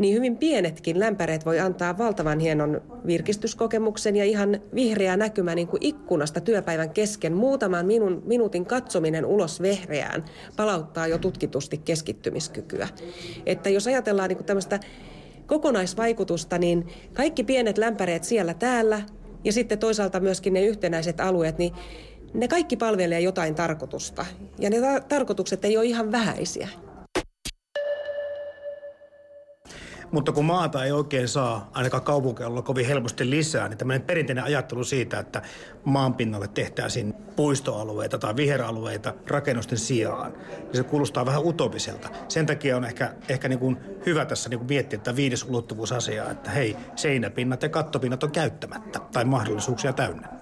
niin 0.00 0.14
hyvin 0.14 0.36
pienetkin 0.36 1.00
lämpäreet 1.00 1.46
voi 1.46 1.60
antaa 1.60 1.98
valtavan 1.98 2.40
hienon 2.40 2.82
virkistyskokemuksen 3.06 4.16
ja 4.16 4.24
ihan 4.24 4.60
vihreää 4.74 5.16
näkymä 5.16 5.54
niin 5.54 5.68
kuin 5.68 5.82
ikkunasta 5.82 6.40
työpäivän 6.40 6.90
kesken. 6.90 7.32
Muutaman 7.32 7.86
minun, 7.86 8.22
minuutin 8.26 8.66
katsominen 8.66 9.26
ulos 9.26 9.62
vehreään 9.62 10.24
palauttaa 10.56 11.06
jo 11.06 11.18
tutkitusti 11.18 11.78
keskittymiskykyä. 11.78 12.88
Että 13.46 13.68
jos 13.68 13.86
ajatellaan 13.86 14.28
niin 14.28 14.36
kuin 14.36 14.46
tämmöistä 14.46 14.80
kokonaisvaikutusta, 15.46 16.58
niin 16.58 16.86
kaikki 17.14 17.44
pienet 17.44 17.78
lämpäreet 17.78 18.24
siellä 18.24 18.54
täällä 18.54 19.02
ja 19.44 19.52
sitten 19.52 19.78
toisaalta 19.78 20.20
myöskin 20.20 20.52
ne 20.52 20.64
yhtenäiset 20.64 21.20
alueet, 21.20 21.58
niin 21.58 21.72
ne 22.34 22.48
kaikki 22.48 22.76
palvelee 22.76 23.20
jotain 23.20 23.54
tarkoitusta. 23.54 24.26
Ja 24.58 24.70
ne 24.70 24.80
ta- 24.80 25.00
tarkoitukset 25.00 25.64
ei 25.64 25.76
ole 25.76 25.86
ihan 25.86 26.12
vähäisiä. 26.12 26.68
Mutta 30.12 30.32
kun 30.32 30.44
maata 30.44 30.84
ei 30.84 30.92
oikein 30.92 31.28
saa 31.28 31.70
ainakaan 31.74 32.02
kaupunkialueella 32.02 32.62
kovin 32.62 32.86
helposti 32.86 33.30
lisää, 33.30 33.68
niin 33.68 33.78
tämmöinen 33.78 34.02
perinteinen 34.02 34.44
ajattelu 34.44 34.84
siitä, 34.84 35.18
että 35.18 35.42
maanpinnalle 35.84 36.48
tehtäisiin 36.48 37.14
puistoalueita 37.36 38.18
tai 38.18 38.36
viheralueita 38.36 39.14
rakennusten 39.26 39.78
sijaan, 39.78 40.32
niin 40.32 40.76
se 40.76 40.82
kuulostaa 40.82 41.26
vähän 41.26 41.44
utopiselta. 41.44 42.08
Sen 42.28 42.46
takia 42.46 42.76
on 42.76 42.84
ehkä, 42.84 43.14
ehkä 43.28 43.48
niin 43.48 43.58
kuin 43.58 43.76
hyvä 44.06 44.24
tässä 44.24 44.48
niin 44.48 44.58
kuin 44.58 44.68
miettiä 44.68 44.96
että 44.96 45.16
viides 45.16 45.44
ulottuvuusasiaa, 45.44 46.30
että 46.30 46.50
hei, 46.50 46.76
seinäpinnat 46.96 47.62
ja 47.62 47.68
kattopinnat 47.68 48.22
on 48.22 48.30
käyttämättä 48.30 49.00
tai 49.12 49.24
mahdollisuuksia 49.24 49.92
täynnä. 49.92 50.39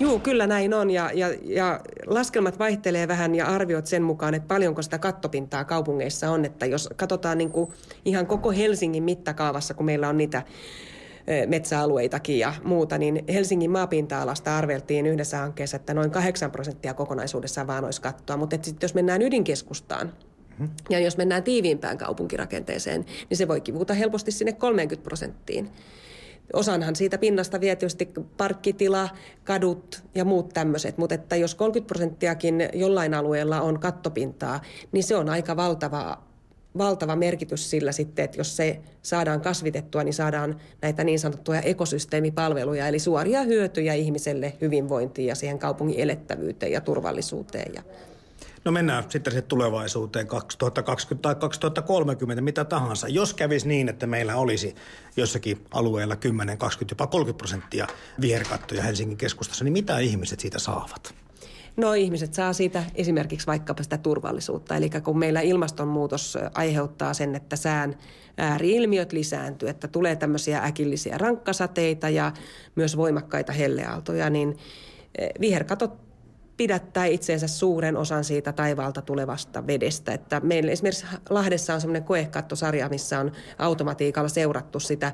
Joo, 0.00 0.18
kyllä 0.18 0.46
näin 0.46 0.74
on 0.74 0.90
ja, 0.90 1.10
ja, 1.14 1.26
ja 1.42 1.80
laskelmat 2.06 2.58
vaihtelee 2.58 3.08
vähän 3.08 3.34
ja 3.34 3.46
arviot 3.46 3.86
sen 3.86 4.02
mukaan, 4.02 4.34
että 4.34 4.48
paljonko 4.48 4.82
sitä 4.82 4.98
kattopintaa 4.98 5.64
kaupungeissa 5.64 6.30
on. 6.30 6.44
Että 6.44 6.66
jos 6.66 6.88
katsotaan 6.96 7.38
niin 7.38 7.50
kuin 7.50 7.70
ihan 8.04 8.26
koko 8.26 8.50
Helsingin 8.50 9.02
mittakaavassa, 9.02 9.74
kun 9.74 9.86
meillä 9.86 10.08
on 10.08 10.16
niitä 10.16 10.42
metsäalueitakin 11.46 12.38
ja 12.38 12.54
muuta, 12.64 12.98
niin 12.98 13.24
Helsingin 13.28 13.70
maapinta-alasta 13.70 14.58
arveltiin 14.58 15.06
yhdessä 15.06 15.38
hankkeessa, 15.38 15.76
että 15.76 15.94
noin 15.94 16.10
8 16.10 16.50
prosenttia 16.50 16.94
kokonaisuudessaan 16.94 17.66
vaan 17.66 17.84
olisi 17.84 18.00
kattoa. 18.00 18.36
Mutta 18.36 18.56
sitten 18.62 18.86
jos 18.86 18.94
mennään 18.94 19.22
ydinkeskustaan, 19.22 20.12
ja 20.90 20.98
jos 20.98 21.16
mennään 21.16 21.42
tiiviimpään 21.42 21.98
kaupunkirakenteeseen, 21.98 23.04
niin 23.30 23.38
se 23.38 23.48
voi 23.48 23.60
kivuta 23.60 23.94
helposti 23.94 24.32
sinne 24.32 24.52
30 24.52 25.04
prosenttiin. 25.04 25.70
Osanhan 26.52 26.96
siitä 26.96 27.18
pinnasta 27.18 27.60
vie 27.60 27.76
tietysti 27.76 28.08
parkkitila, 28.36 29.08
kadut 29.44 30.02
ja 30.14 30.24
muut 30.24 30.48
tämmöiset, 30.48 30.98
mutta 30.98 31.14
että 31.14 31.36
jos 31.36 31.54
30 31.54 31.88
prosenttiakin 31.88 32.68
jollain 32.74 33.14
alueella 33.14 33.60
on 33.60 33.80
kattopintaa, 33.80 34.60
niin 34.92 35.04
se 35.04 35.16
on 35.16 35.28
aika 35.28 35.56
valtava, 35.56 36.18
valtava 36.78 37.16
merkitys 37.16 37.70
sillä 37.70 37.92
sitten, 37.92 38.24
että 38.24 38.40
jos 38.40 38.56
se 38.56 38.80
saadaan 39.02 39.40
kasvitettua, 39.40 40.04
niin 40.04 40.14
saadaan 40.14 40.60
näitä 40.82 41.04
niin 41.04 41.18
sanottuja 41.18 41.60
ekosysteemipalveluja, 41.60 42.88
eli 42.88 42.98
suoria 42.98 43.42
hyötyjä 43.42 43.94
ihmiselle 43.94 44.52
hyvinvointiin 44.60 45.28
ja 45.28 45.34
siihen 45.34 45.58
kaupungin 45.58 46.00
elettävyyteen 46.00 46.72
ja 46.72 46.80
turvallisuuteen 46.80 47.74
ja 47.74 47.82
No 48.64 48.72
mennään 48.72 49.04
sitten 49.08 49.32
se 49.32 49.42
tulevaisuuteen 49.42 50.26
2020 50.26 51.22
tai 51.22 51.34
2030, 51.34 52.42
mitä 52.42 52.64
tahansa. 52.64 53.08
Jos 53.08 53.34
kävisi 53.34 53.68
niin, 53.68 53.88
että 53.88 54.06
meillä 54.06 54.36
olisi 54.36 54.74
jossakin 55.16 55.64
alueella 55.70 56.16
10, 56.16 56.58
20, 56.58 56.92
jopa 56.92 57.06
30 57.06 57.38
prosenttia 57.38 57.86
viherkattoja 58.20 58.82
Helsingin 58.82 59.16
keskustassa, 59.16 59.64
niin 59.64 59.72
mitä 59.72 59.98
ihmiset 59.98 60.40
siitä 60.40 60.58
saavat? 60.58 61.14
No 61.76 61.92
ihmiset 61.92 62.34
saa 62.34 62.52
siitä 62.52 62.84
esimerkiksi 62.94 63.46
vaikkapa 63.46 63.82
sitä 63.82 63.98
turvallisuutta. 63.98 64.76
Eli 64.76 64.90
kun 65.04 65.18
meillä 65.18 65.40
ilmastonmuutos 65.40 66.38
aiheuttaa 66.54 67.14
sen, 67.14 67.34
että 67.34 67.56
sään 67.56 67.98
ääriilmiöt 68.36 69.12
lisääntyy, 69.12 69.68
että 69.68 69.88
tulee 69.88 70.16
tämmöisiä 70.16 70.62
äkillisiä 70.64 71.18
rankkasateita 71.18 72.08
ja 72.08 72.32
myös 72.76 72.96
voimakkaita 72.96 73.52
helleaaltoja, 73.52 74.30
niin 74.30 74.58
viherkatot 75.40 76.09
pidättää 76.60 77.06
itseensä 77.06 77.48
suuren 77.48 77.96
osan 77.96 78.24
siitä 78.24 78.52
taivaalta 78.52 79.02
tulevasta 79.02 79.66
vedestä. 79.66 80.12
Että 80.12 80.40
meillä 80.40 80.72
esimerkiksi 80.72 81.06
Lahdessa 81.30 81.74
on 81.74 81.80
semmoinen 81.80 82.04
koekattosarja, 82.04 82.88
missä 82.88 83.20
on 83.20 83.32
automatiikalla 83.58 84.28
seurattu 84.28 84.80
sitä 84.80 85.12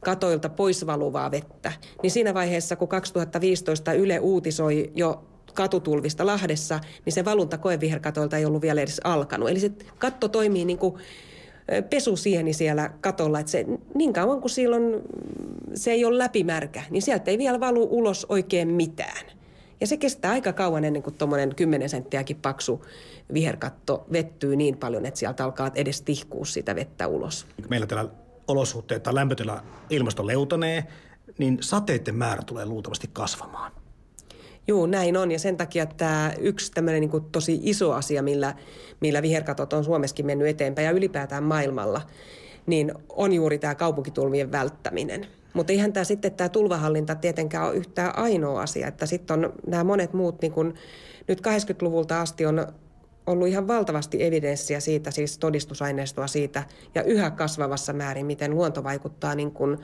katoilta 0.00 0.48
pois 0.48 0.86
valuvaa 0.86 1.30
vettä. 1.30 1.72
Niin 2.02 2.10
siinä 2.10 2.34
vaiheessa, 2.34 2.76
kun 2.76 2.88
2015 2.88 3.92
Yle 3.92 4.18
uutisoi 4.18 4.92
jo 4.94 5.24
katutulvista 5.54 6.26
Lahdessa, 6.26 6.80
niin 7.04 7.12
se 7.12 7.24
valunta 7.24 7.58
koeviherkatoilta 7.58 8.36
ei 8.36 8.44
ollut 8.44 8.62
vielä 8.62 8.80
edes 8.80 9.00
alkanut. 9.04 9.48
Eli 9.48 9.60
se 9.60 9.70
katto 9.98 10.28
toimii 10.28 10.64
niin 10.64 10.78
kuin 10.78 10.94
pesusieni 11.90 12.52
siellä 12.52 12.90
katolla, 13.00 13.40
että 13.40 13.52
se, 13.52 13.64
niin 13.94 14.12
kauan 14.12 14.40
kuin 14.40 14.50
silloin 14.50 15.02
se 15.74 15.90
ei 15.90 16.04
ole 16.04 16.18
läpimärkä, 16.18 16.82
niin 16.90 17.02
sieltä 17.02 17.30
ei 17.30 17.38
vielä 17.38 17.60
valu 17.60 17.88
ulos 17.90 18.26
oikein 18.28 18.68
mitään. 18.68 19.37
Ja 19.80 19.86
se 19.86 19.96
kestää 19.96 20.30
aika 20.30 20.52
kauan 20.52 20.84
ennen 20.84 21.02
kuin 21.02 21.14
tuommoinen 21.14 21.54
10 21.54 21.88
senttiäkin 21.88 22.36
paksu 22.36 22.84
viherkatto 23.32 24.06
vettyy 24.12 24.56
niin 24.56 24.76
paljon, 24.76 25.06
että 25.06 25.20
sieltä 25.20 25.44
alkaa 25.44 25.70
edes 25.74 26.02
tihkua 26.02 26.44
sitä 26.44 26.74
vettä 26.74 27.06
ulos. 27.06 27.46
Meillä 27.68 27.86
täällä 27.86 28.10
olosuhteet 28.48 29.02
tai 29.02 29.14
lämpötila 29.14 29.62
ilmasto 29.90 30.26
leutanee, 30.26 30.84
niin 31.38 31.58
sateiden 31.60 32.14
määrä 32.14 32.42
tulee 32.42 32.66
luultavasti 32.66 33.10
kasvamaan. 33.12 33.72
Joo, 34.68 34.86
näin 34.86 35.16
on. 35.16 35.30
Ja 35.30 35.38
sen 35.38 35.56
takia 35.56 35.86
tämä 35.86 36.32
yksi 36.38 36.72
tämmöinen 36.72 37.00
niin 37.00 37.24
tosi 37.32 37.60
iso 37.62 37.92
asia, 37.92 38.22
millä, 38.22 38.54
millä 39.00 39.22
viherkatot 39.22 39.72
on 39.72 39.84
Suomessakin 39.84 40.26
mennyt 40.26 40.48
eteenpäin 40.48 40.86
ja 40.86 40.90
ylipäätään 40.90 41.44
maailmalla, 41.44 42.00
niin 42.66 42.92
on 43.08 43.32
juuri 43.32 43.58
tämä 43.58 43.74
kaupunkitulvien 43.74 44.52
välttäminen. 44.52 45.26
Mutta 45.54 45.72
eihän 45.72 45.92
tämä 45.92 46.04
sitten 46.04 46.32
tämä 46.32 46.48
tulvahallinta 46.48 47.14
tietenkään 47.14 47.66
ole 47.66 47.74
yhtään 47.74 48.18
ainoa 48.18 48.62
asia, 48.62 48.88
että 48.88 49.06
sitten 49.06 49.44
on 49.44 49.52
nämä 49.66 49.84
monet 49.84 50.12
muut, 50.12 50.42
niin 50.42 50.52
kun 50.52 50.74
nyt 51.28 51.40
80-luvulta 51.40 52.20
asti 52.20 52.46
on 52.46 52.66
ollut 53.26 53.48
ihan 53.48 53.68
valtavasti 53.68 54.24
evidenssiä 54.24 54.80
siitä, 54.80 55.10
siis 55.10 55.38
todistusaineistoa 55.38 56.26
siitä, 56.26 56.62
ja 56.94 57.02
yhä 57.02 57.30
kasvavassa 57.30 57.92
määrin, 57.92 58.26
miten 58.26 58.54
luonto 58.54 58.84
vaikuttaa 58.84 59.34
niin 59.34 59.50
kun 59.50 59.78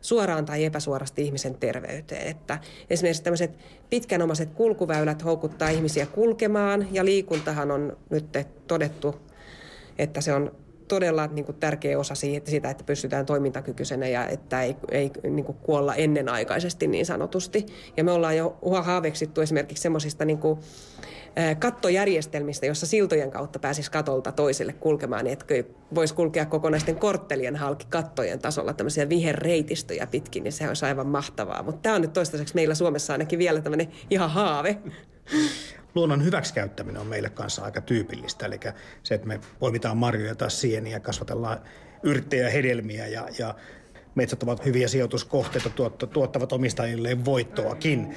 suoraan 0.00 0.44
tai 0.44 0.64
epäsuorasti 0.64 1.22
ihmisen 1.22 1.54
terveyteen. 1.54 2.26
Että 2.26 2.58
esimerkiksi 2.90 3.22
tämmöiset 3.22 3.50
pitkänomaiset 3.90 4.50
kulkuväylät 4.50 5.24
houkuttaa 5.24 5.68
ihmisiä 5.68 6.06
kulkemaan, 6.06 6.88
ja 6.90 7.04
liikuntahan 7.04 7.70
on 7.70 7.96
nyt 8.10 8.26
todettu, 8.66 9.14
että 9.98 10.20
se 10.20 10.32
on 10.32 10.61
todella 10.92 11.26
niin 11.26 11.44
kuin 11.44 11.56
tärkeä 11.56 11.98
osa 11.98 12.14
siitä, 12.14 12.70
että 12.70 12.84
pystytään 12.84 13.26
toimintakykyisenä 13.26 14.08
ja 14.08 14.26
että 14.26 14.62
ei, 14.62 14.76
ei 14.90 15.10
niin 15.30 15.44
kuin 15.44 15.58
kuolla 15.62 15.94
ennenaikaisesti 15.94 16.86
niin 16.86 17.06
sanotusti. 17.06 17.66
Ja 17.96 18.04
me 18.04 18.12
ollaan 18.12 18.36
jo 18.36 18.58
haaveksittu 18.82 19.40
esimerkiksi 19.40 19.82
semmoisista 19.82 20.24
niin 20.24 20.38
kattojärjestelmistä, 21.58 22.66
jossa 22.66 22.86
siltojen 22.86 23.30
kautta 23.30 23.58
pääsisi 23.58 23.90
katolta 23.90 24.32
toiselle 24.32 24.72
kulkemaan, 24.72 25.24
niin 25.24 25.32
että 25.32 25.46
voisi 25.94 26.14
kulkea 26.14 26.46
kokonaisten 26.46 26.96
korttelien 26.96 27.56
halki 27.56 27.86
kattojen 27.90 28.38
tasolla 28.38 28.72
tämmöisiä 28.72 29.08
viherreitistöjä 29.08 30.06
pitkin, 30.06 30.44
niin 30.44 30.52
se 30.52 30.68
olisi 30.68 30.84
aivan 30.84 31.06
mahtavaa. 31.06 31.62
Mutta 31.62 31.80
tämä 31.82 31.94
on 31.94 32.00
nyt 32.00 32.12
toistaiseksi 32.12 32.54
meillä 32.54 32.74
Suomessa 32.74 33.12
ainakin 33.12 33.38
vielä 33.38 33.60
tämmöinen 33.60 33.88
ihan 34.10 34.30
haave 34.30 34.78
luonnon 35.94 36.24
hyväksikäyttäminen 36.24 37.00
on 37.00 37.06
meille 37.06 37.30
kanssa 37.30 37.64
aika 37.64 37.80
tyypillistä. 37.80 38.46
Eli 38.46 38.60
se, 39.02 39.14
että 39.14 39.26
me 39.26 39.40
poimitaan 39.58 39.96
marjoja 39.96 40.34
tai 40.34 40.50
sieniä, 40.50 41.00
kasvatellaan 41.00 41.58
yrttejä, 42.02 42.50
hedelmiä 42.50 43.06
ja, 43.06 43.28
ja 43.38 43.54
metsät 44.14 44.42
ovat 44.42 44.64
hyviä 44.64 44.88
sijoituskohteita, 44.88 45.70
tuottavat 46.12 46.52
omistajilleen 46.52 47.24
voittoakin. 47.24 48.16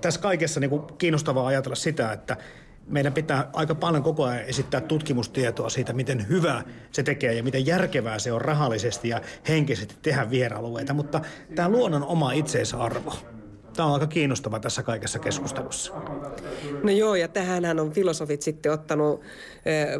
Tässä 0.00 0.20
kaikessa 0.20 0.60
niin 0.60 0.70
kuin 0.70 0.82
kiinnostavaa 0.98 1.46
ajatella 1.46 1.76
sitä, 1.76 2.12
että 2.12 2.36
meidän 2.86 3.12
pitää 3.12 3.50
aika 3.52 3.74
paljon 3.74 4.02
koko 4.02 4.24
ajan 4.24 4.44
esittää 4.44 4.80
tutkimustietoa 4.80 5.70
siitä, 5.70 5.92
miten 5.92 6.28
hyvä 6.28 6.62
se 6.92 7.02
tekee 7.02 7.34
ja 7.34 7.42
miten 7.42 7.66
järkevää 7.66 8.18
se 8.18 8.32
on 8.32 8.40
rahallisesti 8.40 9.08
ja 9.08 9.20
henkisesti 9.48 9.96
tehdä 10.02 10.30
vieralueita. 10.30 10.94
Mutta 10.94 11.20
tämä 11.54 11.68
luonnon 11.68 12.04
oma 12.04 12.32
itseisarvo, 12.32 13.14
Tämä 13.76 13.88
on 13.88 13.94
aika 13.94 14.06
kiinnostava 14.06 14.60
tässä 14.60 14.82
kaikessa 14.82 15.18
keskustelussa. 15.18 15.92
No 16.82 16.90
joo, 16.90 17.14
ja 17.14 17.28
tähänhän 17.28 17.80
on 17.80 17.92
filosofit 17.92 18.42
sitten 18.42 18.72
ottanut 18.72 19.20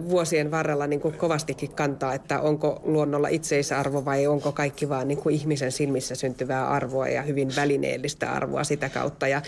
vuosien 0.09 0.51
varrella 0.51 0.87
niin 0.87 1.01
kuin 1.01 1.15
kovastikin 1.15 1.75
kantaa, 1.75 2.15
että 2.15 2.41
onko 2.41 2.81
luonnolla 2.85 3.29
itseisarvo 3.29 4.05
vai 4.05 4.27
onko 4.27 4.53
kaikki 4.53 4.89
vaan 4.89 5.09
niin 5.09 5.19
kuin 5.19 5.35
ihmisen 5.35 5.73
silmissä 5.73 6.15
syntyvää 6.15 6.69
arvoa 6.69 7.09
ja 7.09 7.23
hyvin 7.23 7.53
välineellistä 7.57 8.33
arvoa 8.33 8.65
sitä 8.65 8.89
kautta. 8.89 9.29
Ja 9.29 9.43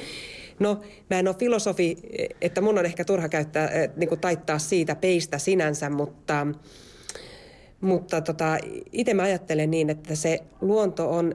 No, 0.59 0.81
mä 1.11 1.19
en 1.19 1.29
ole 1.29 1.37
filosofi, 1.39 1.97
että 2.41 2.61
mun 2.61 2.79
on 2.79 2.87
ehkä 2.87 3.05
turha 3.05 3.29
käyttää, 3.29 3.71
niin 3.97 4.09
kuin 4.09 4.21
taittaa 4.21 4.59
siitä 4.59 4.95
peistä 4.95 5.39
sinänsä, 5.39 5.91
mutta, 5.91 6.47
mutta 7.81 8.21
tota, 8.21 8.59
itse 8.93 9.15
mä 9.15 9.23
ajattelen 9.23 9.71
niin, 9.71 9.91
että 9.91 10.15
se 10.15 10.41
luonto 10.61 11.11
on 11.11 11.35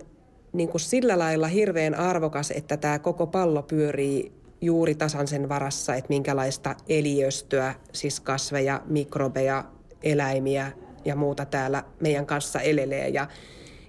niin 0.54 0.70
kuin 0.70 0.82
sillä 0.82 1.20
lailla 1.20 1.48
hirveän 1.48 1.96
arvokas, 1.96 2.52
että 2.52 2.78
tämä 2.78 3.00
koko 3.00 3.28
pallo 3.28 3.64
pyörii 3.64 4.32
juuri 4.62 4.96
tasan 4.96 5.28
sen 5.28 5.50
varassa, 5.50 5.96
että 5.96 6.10
minkälaista 6.10 6.76
eliöstöä, 6.90 7.76
siis 7.94 8.20
kasveja, 8.20 8.82
mikrobeja, 8.86 9.64
eläimiä 10.04 10.72
ja 11.06 11.16
muuta 11.16 11.46
täällä 11.46 11.84
meidän 12.00 12.26
kanssa 12.26 12.60
elelee. 12.60 13.10
Ja, 13.10 13.28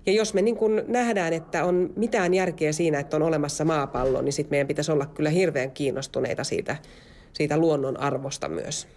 ja 0.07 0.13
jos 0.13 0.35
me 0.35 0.43
niin 0.43 0.57
kun 0.57 0.83
nähdään, 0.89 1.33
että 1.33 1.65
on 1.65 1.93
mitään 1.97 2.35
järkeä 2.35 2.73
siinä, 2.73 3.01
että 3.01 3.17
on 3.17 3.23
olemassa 3.23 3.65
maapallo, 3.65 4.23
niin 4.23 4.33
sitten 4.33 4.51
meidän 4.51 4.69
pitäisi 4.69 4.93
olla 4.93 5.07
kyllä 5.07 5.31
hirveän 5.31 5.71
kiinnostuneita 5.71 6.45
siitä, 6.45 6.77
siitä 7.33 7.57
luonnon 7.57 8.01
arvosta 8.01 8.49
myös. 8.49 8.89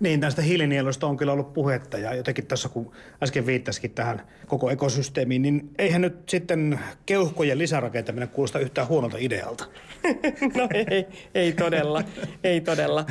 Niin, 0.00 0.20
tästä 0.20 0.42
hiilinielusta 0.42 1.06
on 1.06 1.16
kyllä 1.16 1.32
ollut 1.32 1.52
puhetta 1.52 1.98
ja 1.98 2.14
jotenkin 2.14 2.46
tässä 2.46 2.68
kun 2.68 2.92
äsken 3.22 3.46
viittasikin 3.46 3.90
tähän 3.90 4.22
koko 4.46 4.70
ekosysteemiin, 4.70 5.42
niin 5.42 5.70
eihän 5.78 6.00
nyt 6.00 6.28
sitten 6.28 6.80
keuhkojen 7.06 7.58
lisärakentaminen 7.58 8.28
kuulosta 8.28 8.58
yhtään 8.58 8.88
huonolta 8.88 9.16
idealta. 9.20 9.64
No 10.56 10.68
ei, 10.74 11.06
ei 11.34 11.52
todella, 11.52 12.02
ei 12.44 12.60
todella. 12.60 13.06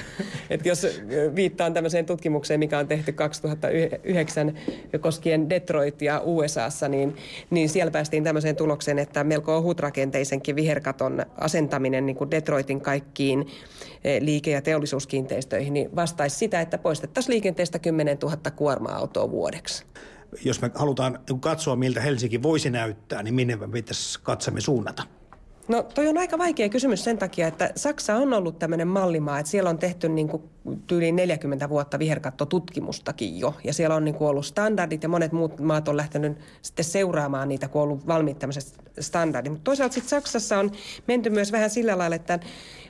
Et 0.49 0.65
jos 0.65 0.87
viittaan 1.35 1.73
tämmöiseen 1.73 2.05
tutkimukseen, 2.05 2.59
mikä 2.59 2.79
on 2.79 2.87
tehty 2.87 3.11
2009 3.11 4.57
koskien 4.99 5.49
Detroitia 5.49 6.21
USAssa, 6.23 6.87
niin, 6.87 7.15
niin 7.49 7.69
siellä 7.69 7.91
päästiin 7.91 8.23
tämmöiseen 8.23 8.55
tulokseen, 8.55 8.99
että 8.99 9.23
melko 9.23 9.57
ohutrakenteisenkin 9.57 10.55
viherkaton 10.55 11.25
asentaminen 11.37 12.05
niin 12.05 12.15
kuin 12.15 12.31
Detroitin 12.31 12.81
kaikkiin 12.81 13.47
eh, 14.03 14.21
liike- 14.21 14.51
ja 14.51 14.61
teollisuuskiinteistöihin 14.61 15.73
niin 15.73 15.95
vastaisi 15.95 16.37
sitä, 16.45 16.61
että 16.61 16.77
poistettaisiin 16.77 17.33
liikenteestä 17.33 17.79
10 17.79 18.17
000 18.21 18.37
kuorma-autoa 18.55 19.31
vuodeksi. 19.31 19.85
Jos 20.43 20.61
me 20.61 20.71
halutaan 20.75 21.19
katsoa, 21.39 21.75
miltä 21.75 22.01
Helsinki 22.01 22.43
voisi 22.43 22.69
näyttää, 22.69 23.23
niin 23.23 23.33
minne 23.33 23.55
me 23.55 23.67
pitäisi 23.67 24.19
katsamme 24.23 24.61
suunnata? 24.61 25.03
No 25.67 25.83
toi 25.83 26.07
on 26.07 26.17
aika 26.17 26.37
vaikea 26.37 26.69
kysymys 26.69 27.03
sen 27.03 27.17
takia, 27.17 27.47
että 27.47 27.71
Saksa 27.75 28.15
on 28.15 28.33
ollut 28.33 28.59
tämmöinen 28.59 28.87
mallimaa, 28.87 29.39
että 29.39 29.49
siellä 29.49 29.69
on 29.69 29.77
tehty 29.77 30.09
niin 30.09 30.27
kuin 30.27 30.43
tyyliin 30.87 31.15
40 31.15 31.69
vuotta 31.69 31.99
viherkattotutkimustakin 31.99 33.39
jo. 33.39 33.53
Ja 33.63 33.73
siellä 33.73 33.95
on 33.95 34.05
niin 34.05 34.15
kuin 34.15 34.27
ollut 34.27 34.45
standardit 34.45 35.03
ja 35.03 35.09
monet 35.09 35.31
muut 35.31 35.59
maat 35.59 35.87
on 35.87 35.97
lähtenyt 35.97 36.37
sitten 36.61 36.85
seuraamaan 36.85 37.49
niitä, 37.49 37.67
kun 37.67 37.81
on 37.81 37.87
ollut 37.87 38.07
valmiit 38.07 38.39
tämmöiset 38.39 38.73
standardit. 38.99 39.51
Mutta 39.51 39.63
toisaalta 39.63 39.93
sitten 39.93 40.09
Saksassa 40.09 40.59
on 40.59 40.71
menty 41.07 41.29
myös 41.29 41.51
vähän 41.51 41.69
sillä 41.69 41.97
lailla, 41.97 42.15
että 42.15 42.39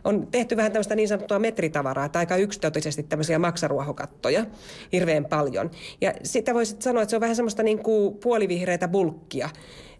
on 0.06 0.28
tehty 0.32 0.58
vähän 0.58 0.72
tämmöistä 0.72 0.96
niin 0.96 1.08
sanottua 1.08 1.40
metritavaraa, 1.40 2.10
tai 2.10 2.22
aika 2.22 2.36
yksitöisesti 2.36 3.04
tämmöisiä 3.04 3.40
maksaruohokattoja 3.40 4.46
hirveän 4.92 5.26
paljon. 5.26 5.72
Ja 6.02 6.14
sitä 6.24 6.54
voisi 6.54 6.76
sanoa, 6.80 7.02
että 7.02 7.10
se 7.10 7.16
on 7.16 7.22
vähän 7.22 7.36
semmoista 7.36 7.64
niin 7.64 7.80
kuin 7.80 8.16
puolivihreitä 8.16 8.88
bulkkia. 8.88 9.50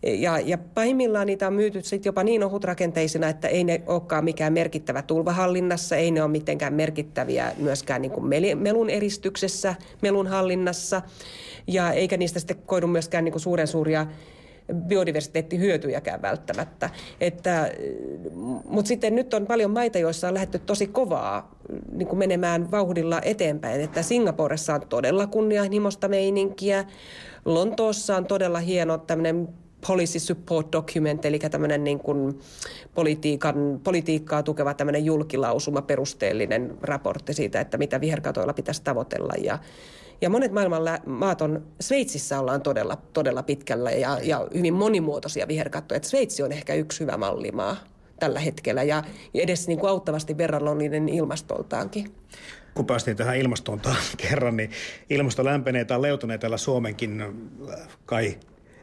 Ja, 0.04 0.40
ja 0.40 0.58
pahimmillaan 0.58 1.28
niitä 1.28 1.48
on 1.48 1.54
myyty 1.54 1.82
sitten 1.82 2.10
jopa 2.10 2.24
niin 2.24 2.44
ohutrakenteisina, 2.44 3.30
että 3.30 3.48
ei 3.48 3.64
ne 3.64 3.82
olekaan 3.88 4.24
mikään 4.24 4.54
merkittävä 4.54 5.02
tulvahallinnassa, 5.02 5.96
ei 5.96 6.12
ne 6.12 6.24
ole 6.24 6.32
mitenkään 6.32 6.74
merkittäviä 6.74 7.52
myöskään 7.58 8.02
niin 8.02 8.12
kuin 8.12 8.28
melun 8.56 8.90
eristyksessä, 8.90 9.76
melun 10.02 10.28
hallinnassa, 10.28 11.02
ja 11.68 11.92
eikä 11.92 12.18
niistä 12.18 12.40
sitten 12.40 12.58
koidu 12.66 12.88
myöskään 12.88 13.24
niin 13.24 13.32
kuin 13.32 13.42
suuren 13.42 13.68
suuria 13.68 14.08
biodiversiteettihyötyjäkään 14.74 16.22
välttämättä. 16.22 16.90
Että, 17.22 17.72
mutta 18.66 18.88
sitten 18.88 19.16
nyt 19.16 19.34
on 19.34 19.48
paljon 19.48 19.72
maita, 19.72 20.00
joissa 20.00 20.28
on 20.28 20.34
lähdetty 20.34 20.60
tosi 20.60 20.88
kovaa 20.88 21.56
niin 21.92 22.08
kuin 22.08 22.20
menemään 22.20 22.72
vauhdilla 22.72 23.22
eteenpäin. 23.22 23.82
Että 23.82 24.02
Singaporessa 24.02 24.76
on 24.76 24.82
todella 24.90 25.28
kunnianhimoista 25.28 26.08
meininkiä. 26.08 26.86
Lontoossa 27.46 28.18
on 28.18 28.26
todella 28.26 28.60
hieno 28.60 28.98
tämmöinen 28.98 29.48
policy 29.88 30.20
support 30.20 30.72
document, 30.72 31.26
eli 31.26 31.40
tämmöinen 31.40 31.84
niin 31.84 32.00
kuin 32.00 32.40
politiikan, 32.96 33.82
politiikkaa 33.84 34.44
tukeva 34.44 34.74
tämmöinen 34.74 35.06
julkilausuma, 35.06 35.82
perusteellinen 35.82 36.78
raportti 36.82 37.34
siitä, 37.34 37.62
että 37.62 37.78
mitä 37.78 38.02
viherkatoilla 38.02 38.54
pitäisi 38.54 38.82
tavoitella. 38.84 39.34
Ja, 39.44 39.60
ja 40.22 40.30
monet 40.30 40.52
maailman 40.52 40.84
maat 41.06 41.42
on, 41.42 41.66
Sveitsissä 41.80 42.40
ollaan 42.40 42.62
todella, 42.62 42.98
todella 43.14 43.44
pitkällä 43.44 43.92
ja, 43.92 44.20
ja 44.24 44.48
hyvin 44.54 44.74
monimuotoisia 44.74 45.48
viherkattoja. 45.48 45.98
Että 45.98 46.10
Sveitsi 46.10 46.44
on 46.44 46.52
ehkä 46.52 46.74
yksi 46.74 47.00
hyvä 47.00 47.18
mallimaa 47.18 47.78
tällä 48.20 48.40
hetkellä 48.40 48.84
ja 48.84 49.04
edes 49.34 49.68
niin 49.68 49.80
kuin 49.80 49.90
auttavasti 49.90 50.38
verrannollinen 50.38 51.10
ilmastoltaankin 51.10 52.16
kun 52.76 52.86
päästiin 52.86 53.18
tähän 53.18 53.38
ilmastoon 53.38 53.82
kerran, 54.30 54.58
niin 54.58 54.72
ilmasto 55.10 55.46
lämpenee 55.46 55.86
tai 55.86 56.02
leutunee 56.02 56.38
täällä 56.38 56.58
Suomenkin 56.58 57.24
kai 58.06 58.38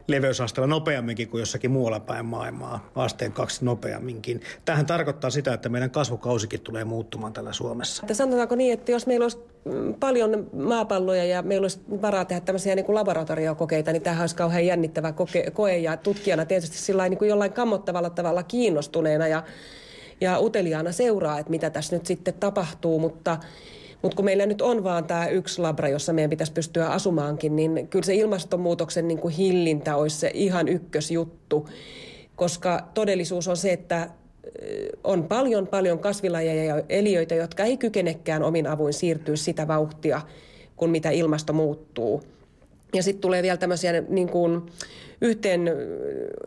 leveysasteella 0.07 0.67
nopeamminkin 0.67 1.29
kuin 1.29 1.39
jossakin 1.39 1.71
muualla 1.71 1.99
päin 1.99 2.25
maailmaa, 2.25 2.89
asteen 2.95 3.31
kaksi 3.31 3.65
nopeamminkin. 3.65 4.41
Tähän 4.65 4.85
tarkoittaa 4.85 5.29
sitä, 5.29 5.53
että 5.53 5.69
meidän 5.69 5.91
kasvukausikin 5.91 6.61
tulee 6.61 6.83
muuttumaan 6.83 7.33
täällä 7.33 7.53
Suomessa. 7.53 8.03
Että 8.03 8.13
sanotaanko 8.13 8.55
niin, 8.55 8.73
että 8.73 8.91
jos 8.91 9.07
meillä 9.07 9.23
olisi 9.23 9.37
mm, 9.65 9.93
paljon 9.93 10.47
maapalloja 10.53 11.25
ja 11.25 11.41
meillä 11.41 11.65
olisi 11.65 11.79
varaa 12.01 12.25
tehdä 12.25 12.41
tämmöisiä 12.41 12.75
niin 12.75 12.85
kuin 12.85 12.95
laboratoriokokeita, 12.95 13.91
niin 13.91 14.01
tämähän 14.01 14.23
olisi 14.23 14.35
kauhean 14.35 14.65
jännittävä 14.65 15.11
koke, 15.11 15.51
koe 15.51 15.77
ja 15.77 15.97
tutkijana 15.97 16.45
tietysti 16.45 16.77
sillä 16.77 17.09
niin 17.09 17.17
kuin 17.17 17.29
jollain 17.29 17.53
kammottavalla 17.53 18.09
tavalla 18.09 18.43
kiinnostuneena 18.43 19.27
ja, 19.27 19.43
ja 20.21 20.39
uteliaana 20.39 20.91
seuraa, 20.91 21.39
että 21.39 21.49
mitä 21.49 21.69
tässä 21.69 21.95
nyt 21.95 22.05
sitten 22.05 22.33
tapahtuu, 22.33 22.99
mutta 22.99 23.37
mutta 24.03 24.15
kun 24.15 24.25
meillä 24.25 24.45
nyt 24.45 24.61
on 24.61 24.83
vaan 24.83 25.05
tämä 25.05 25.27
yksi 25.27 25.61
labra, 25.61 25.89
jossa 25.89 26.13
meidän 26.13 26.29
pitäisi 26.29 26.53
pystyä 26.53 26.87
asumaankin, 26.87 27.55
niin 27.55 27.87
kyllä 27.87 28.05
se 28.05 28.15
ilmastonmuutoksen 28.15 29.07
niin 29.07 29.19
kuin 29.19 29.33
hillintä 29.33 29.95
olisi 29.95 30.17
se 30.17 30.31
ihan 30.33 30.67
ykkösjuttu, 30.67 31.69
koska 32.35 32.89
todellisuus 32.93 33.47
on 33.47 33.57
se, 33.57 33.73
että 33.73 34.09
on 35.03 35.23
paljon 35.23 35.67
paljon 35.67 35.99
kasvilajeja 35.99 36.63
ja 36.63 36.83
eliöitä, 36.89 37.35
jotka 37.35 37.63
ei 37.63 37.77
kykenekään 37.77 38.43
omin 38.43 38.67
avuin 38.67 38.93
siirtyä 38.93 39.35
sitä 39.35 39.67
vauhtia, 39.67 40.21
kun 40.75 40.89
mitä 40.89 41.09
ilmasto 41.09 41.53
muuttuu. 41.53 42.23
Ja 42.93 43.03
sitten 43.03 43.21
tulee 43.21 43.43
vielä 43.43 43.57
tämmöisiä 43.57 44.01
niin 44.01 44.29
kuin, 44.29 44.61
yhteen 45.23 45.71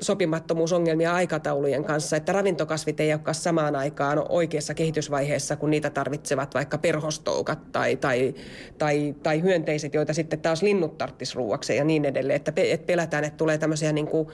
sopimattomuusongelmia 0.01 1.15
aikataulujen 1.15 1.85
kanssa, 1.85 2.17
että 2.17 2.33
ravintokasvit 2.33 3.01
ei 3.01 3.13
olekaan 3.13 3.35
samaan 3.35 3.77
aikaan 3.77 4.27
oikeassa 4.29 4.75
kehitysvaiheessa, 4.75 5.57
kun 5.57 5.71
niitä 5.71 5.91
tarvitsevat 5.91 6.55
vaikka 6.55 6.79
perhostoukat 6.79 7.73
tai, 7.73 7.97
tai, 7.97 8.35
tai, 8.79 9.15
tai 9.23 9.43
hyönteiset, 9.43 9.95
joita 9.95 10.15
sitten 10.15 10.41
taas 10.41 10.63
linnut 10.63 10.99
tarttis 10.99 11.35
ruuakseen 11.35 11.77
ja 11.77 11.85
niin 11.85 12.05
edelleen. 12.05 12.37
Että, 12.37 12.53
että 12.57 12.87
pelätään, 12.87 13.25
että 13.25 13.37
tulee 13.37 13.59
tämmöisiä 13.59 13.93
niin 13.93 14.09
kuin 14.09 14.29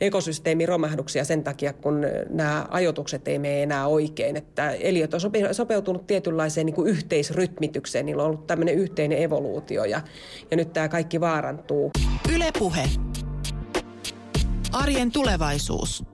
ekosysteemiromahduksia 0.00 1.24
sen 1.24 1.44
takia, 1.44 1.72
kun 1.72 2.06
nämä 2.28 2.66
ajoitukset 2.70 3.28
ei 3.28 3.38
mene 3.38 3.62
enää 3.62 3.86
oikein. 3.86 4.36
Että 4.36 4.70
eliöt 4.70 5.14
on 5.14 5.20
sopeutunut 5.52 6.06
tietynlaiseen 6.06 6.66
niin 6.66 6.74
kuin 6.74 6.88
yhteisrytmitykseen, 6.88 8.06
niillä 8.06 8.22
on 8.22 8.28
ollut 8.28 8.46
tämmöinen 8.46 8.74
yhteinen 8.74 9.22
evoluutio 9.22 9.84
ja, 9.84 10.00
ja 10.50 10.56
nyt 10.56 10.72
tämä 10.72 10.88
kaikki 10.88 11.20
vaarantuu. 11.20 11.90
Ylepuhe. 12.34 12.82
Arjen 14.74 15.12
tulevaisuus. 15.12 16.04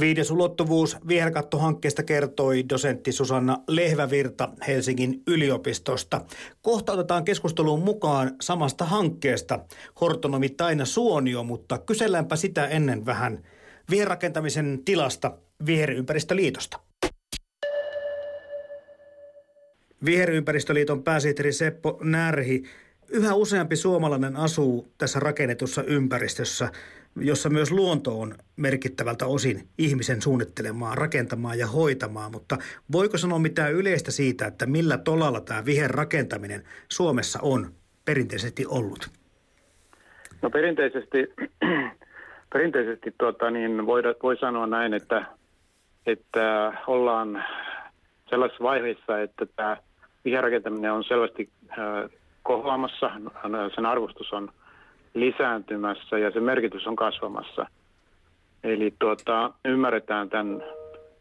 Viides 0.00 0.30
ulottuvuus 0.30 0.96
viherkattohankkeesta 1.08 2.02
kertoi 2.02 2.68
dosentti 2.68 3.12
Susanna 3.12 3.58
Lehvävirta 3.68 4.48
Helsingin 4.66 5.22
yliopistosta. 5.26 6.20
Kohta 6.62 6.92
otetaan 6.92 7.24
keskusteluun 7.24 7.82
mukaan 7.82 8.30
samasta 8.40 8.84
hankkeesta 8.84 9.58
hortonomi 10.00 10.48
Taina 10.48 10.84
Suonio, 10.84 11.44
mutta 11.44 11.78
kyselläänpä 11.78 12.36
sitä 12.36 12.66
ennen 12.66 13.06
vähän 13.06 13.42
viherrakentamisen 13.90 14.80
tilasta 14.84 15.38
Viherympäristöliitosta. 15.66 16.80
Viherympäristöliiton 20.04 21.02
pääsihteeri 21.02 21.52
Seppo 21.52 21.98
Närhi 22.02 22.62
Yhä 23.10 23.34
useampi 23.34 23.76
suomalainen 23.76 24.36
asuu 24.36 24.92
tässä 24.98 25.20
rakennetussa 25.20 25.82
ympäristössä, 25.82 26.68
jossa 27.16 27.50
myös 27.50 27.70
luonto 27.70 28.20
on 28.20 28.34
merkittävältä 28.56 29.26
osin 29.26 29.68
ihmisen 29.78 30.22
suunnittelemaan, 30.22 30.98
rakentamaan 30.98 31.58
ja 31.58 31.66
hoitamaan, 31.66 32.32
mutta 32.32 32.58
voiko 32.92 33.18
sanoa 33.18 33.38
mitään 33.38 33.72
yleistä 33.72 34.10
siitä, 34.10 34.46
että 34.46 34.66
millä 34.66 34.98
tolalla 34.98 35.40
tämä 35.40 35.64
viherrakentaminen 35.64 36.62
Suomessa 36.88 37.38
on 37.42 37.70
perinteisesti 38.04 38.66
ollut? 38.66 39.10
No 40.42 40.50
perinteisesti 40.50 41.32
perinteisesti 42.52 43.14
tuota, 43.18 43.50
niin 43.50 43.86
voi, 43.86 44.02
voi 44.22 44.36
sanoa 44.36 44.66
näin, 44.66 44.94
että, 44.94 45.24
että 46.06 46.72
ollaan 46.86 47.44
sellaisessa 48.30 48.64
vaiheessa, 48.64 49.20
että 49.20 49.46
tämä 49.56 49.76
viherrakentaminen 50.24 50.92
on 50.92 51.04
selvästi 51.04 51.48
äh, 51.70 52.10
kohoamassa, 52.44 53.10
sen 53.74 53.86
arvostus 53.86 54.32
on 54.32 54.50
lisääntymässä 55.14 56.18
ja 56.18 56.30
sen 56.30 56.42
merkitys 56.42 56.86
on 56.86 56.96
kasvamassa. 56.96 57.66
Eli 58.64 58.94
tuota, 58.98 59.52
ymmärretään 59.64 60.30
tämän 60.30 60.62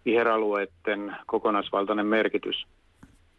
viheralueiden 0.05 1.15
kokonaisvaltainen 1.25 2.05
merkitys 2.05 2.65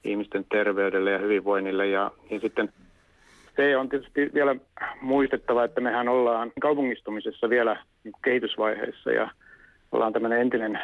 ihmisten 0.04 0.44
terveydelle 0.50 1.10
ja 1.10 1.18
hyvinvoinnille. 1.18 1.86
Ja, 1.86 2.10
ja 2.30 2.40
sitten 2.40 2.72
se 3.56 3.76
on 3.76 3.88
tietysti 3.88 4.30
vielä 4.34 4.56
muistettava, 5.00 5.64
että 5.64 5.80
mehän 5.80 6.08
ollaan 6.08 6.52
kaupungistumisessa 6.60 7.50
vielä 7.50 7.76
kehitysvaiheessa 8.24 9.10
ja 9.10 9.30
ollaan 9.92 10.12
tämmöinen 10.12 10.40
entinen, 10.40 10.80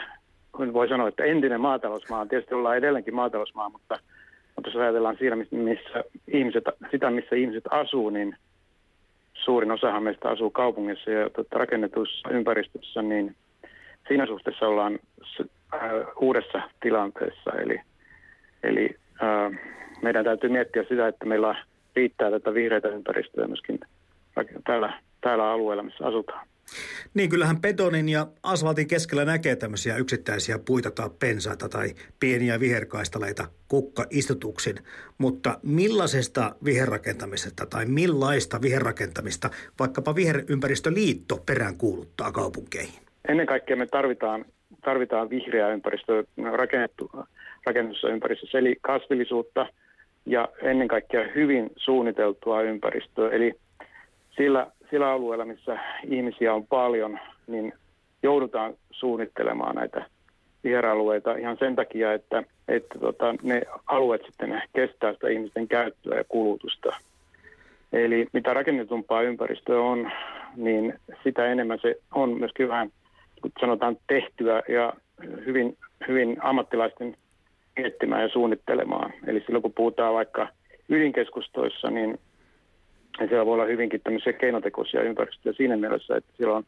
voi 0.73 0.89
sanoa, 0.89 1.09
että 1.09 1.25
entinen 1.25 1.61
maatalousmaa. 1.61 2.27
Tietysti 2.27 2.55
ollaan 2.55 2.77
edelleenkin 2.77 3.15
maatalousmaa, 3.15 3.69
mutta, 3.69 3.99
mutta 4.57 4.71
jos 4.71 4.77
ajatellaan 4.77 5.17
siinä, 5.19 5.37
missä 5.37 6.05
ihmiset, 6.29 6.65
sitä, 6.91 7.11
missä 7.11 7.37
ihmiset 7.37 7.65
asuu, 7.71 8.11
niin 8.11 8.37
suurin 9.35 9.71
osahan 9.71 10.03
meistä 10.03 10.29
asuu 10.29 10.51
kaupungissa 10.51 11.11
ja 11.11 11.31
tuota, 11.31 11.59
rakennetussa 11.59 12.29
ympäristössä, 12.31 13.03
niin 13.03 13.37
siinä 14.09 14.27
suhteessa 14.27 14.67
ollaan 14.69 14.99
äh, 15.75 15.81
uudessa 16.21 16.63
tilanteessa. 16.81 17.51
Eli, 17.51 17.81
eli 18.63 18.97
äh, 19.23 19.61
meidän 20.03 20.25
täytyy 20.25 20.51
miettiä 20.51 20.85
sitä, 20.89 21.09
että 21.09 21.25
meillä 21.25 21.65
riittää 21.97 22.31
tätä 22.31 22.55
vihreitä 22.55 22.89
ympäristöä 22.89 23.47
myöskin 23.47 23.81
täällä, 24.65 24.93
täällä 25.21 25.51
alueella, 25.51 25.83
missä 25.83 26.07
asutaan. 26.07 26.47
Niin, 27.15 27.31
kyllähän 27.31 27.61
betonin 27.61 28.09
ja 28.09 28.27
asfaltin 28.43 28.89
keskellä 28.89 29.25
näkee 29.25 29.57
tämmöisiä 29.57 29.97
yksittäisiä 29.97 30.59
puita 30.67 30.91
tai 30.91 31.11
pensaita 31.19 31.69
tai 31.69 31.89
pieniä 32.21 32.61
viherkaistaleita 32.61 33.47
kukkaistutuksin. 33.69 34.77
Mutta 35.19 35.59
millaisesta 35.63 36.55
viherrakentamisesta 36.65 37.67
tai 37.67 37.87
millaista 37.87 38.63
viherrakentamista 38.63 39.51
vaikkapa 39.79 40.15
Viherympäristöliitto 40.15 41.37
perään 41.47 41.77
kuuluttaa 41.77 42.33
kaupunkeihin? 42.33 43.01
Ennen 43.29 43.47
kaikkea 43.47 43.77
me 43.77 43.87
tarvitaan, 43.87 44.45
tarvitaan 44.85 45.31
vihreää 45.31 45.73
ympäristöä 45.73 46.25
rakennettu, 46.53 47.11
rakennussa 47.67 48.09
ympäristössä, 48.09 48.59
eli 48.59 48.77
kasvillisuutta– 48.81 49.67
ja 50.27 50.49
ennen 50.63 50.89
kaikkea 50.89 51.29
hyvin 51.35 51.71
suunniteltua 51.77 52.63
ympäristöä. 52.63 53.31
Eli 53.31 53.55
sillä, 54.37 54.73
sillä 54.91 55.11
alueella, 55.11 55.45
missä 55.45 55.79
ihmisiä 56.09 56.55
on 56.55 56.67
paljon, 56.67 57.19
niin 57.47 57.73
joudutaan 58.23 58.75
suunnittelemaan 58.91 59.77
näitä 59.77 60.07
viheralueita 60.65 61.35
ihan 61.37 61.57
sen 61.59 61.77
takia, 61.77 62.13
että, 62.13 62.43
että 62.69 62.99
tota, 62.99 63.35
ne 63.43 63.63
alueet 63.87 64.23
sitten 64.27 64.63
kestää 64.75 65.13
sitä 65.13 65.29
ihmisten 65.29 65.69
käyttöä 65.69 66.17
ja 66.17 66.25
kulutusta. 66.25 66.97
Eli 67.93 68.27
mitä 68.33 68.55
rakennetumpaa 68.55 69.23
ympäristöä 69.23 69.81
on, 69.81 70.13
niin 70.57 70.95
sitä 71.25 71.47
enemmän 71.47 71.79
se 71.83 71.97
on 72.15 72.39
myöskin 72.39 72.69
vähän, 72.69 72.91
sanotaan, 73.61 73.97
tehtyä 74.07 74.63
ja 74.69 74.93
hyvin, 75.47 75.77
hyvin 76.09 76.37
ammattilaisten 76.41 77.17
miettimään 77.77 78.23
ja 78.23 78.29
suunnittelemaan. 78.29 79.13
Eli 79.27 79.41
silloin 79.41 79.63
kun 79.63 79.73
puhutaan 79.73 80.15
vaikka 80.15 80.49
ydinkeskustoissa, 80.89 81.91
niin 81.91 82.19
siellä 83.19 83.47
voi 83.47 83.55
olla 83.55 83.65
hyvinkin 83.65 84.01
tämmöisiä 84.01 84.33
keinotekoisia 84.33 85.03
ympäristöjä 85.03 85.53
siinä 85.53 85.77
mielessä, 85.77 86.17
että 86.17 86.33
silloin 86.37 86.67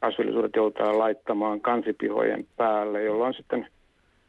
kasvillisuudet 0.00 0.56
joudutaan 0.56 0.98
laittamaan 0.98 1.60
kansipihojen 1.60 2.46
päälle, 2.56 3.02
jolloin 3.02 3.34
sitten, 3.34 3.68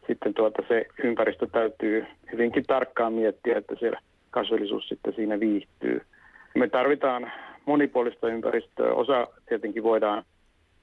sitten 0.08 0.34
tuota 0.34 0.64
se 0.68 0.86
ympäristö 1.04 1.48
täytyy 1.52 2.06
hyvinkin 2.32 2.64
tarkkaan 2.68 3.14
miettiä, 3.14 3.58
että 3.58 3.76
siellä 3.80 4.00
kasvillisuus 4.32 4.88
sitten 4.88 5.14
siinä 5.14 5.40
viihtyy. 5.40 6.02
Me 6.56 6.68
tarvitaan 6.68 7.32
monipuolista 7.66 8.28
ympäristöä. 8.28 8.94
Osa 8.94 9.28
tietenkin 9.50 9.84
voidaan 9.84 10.24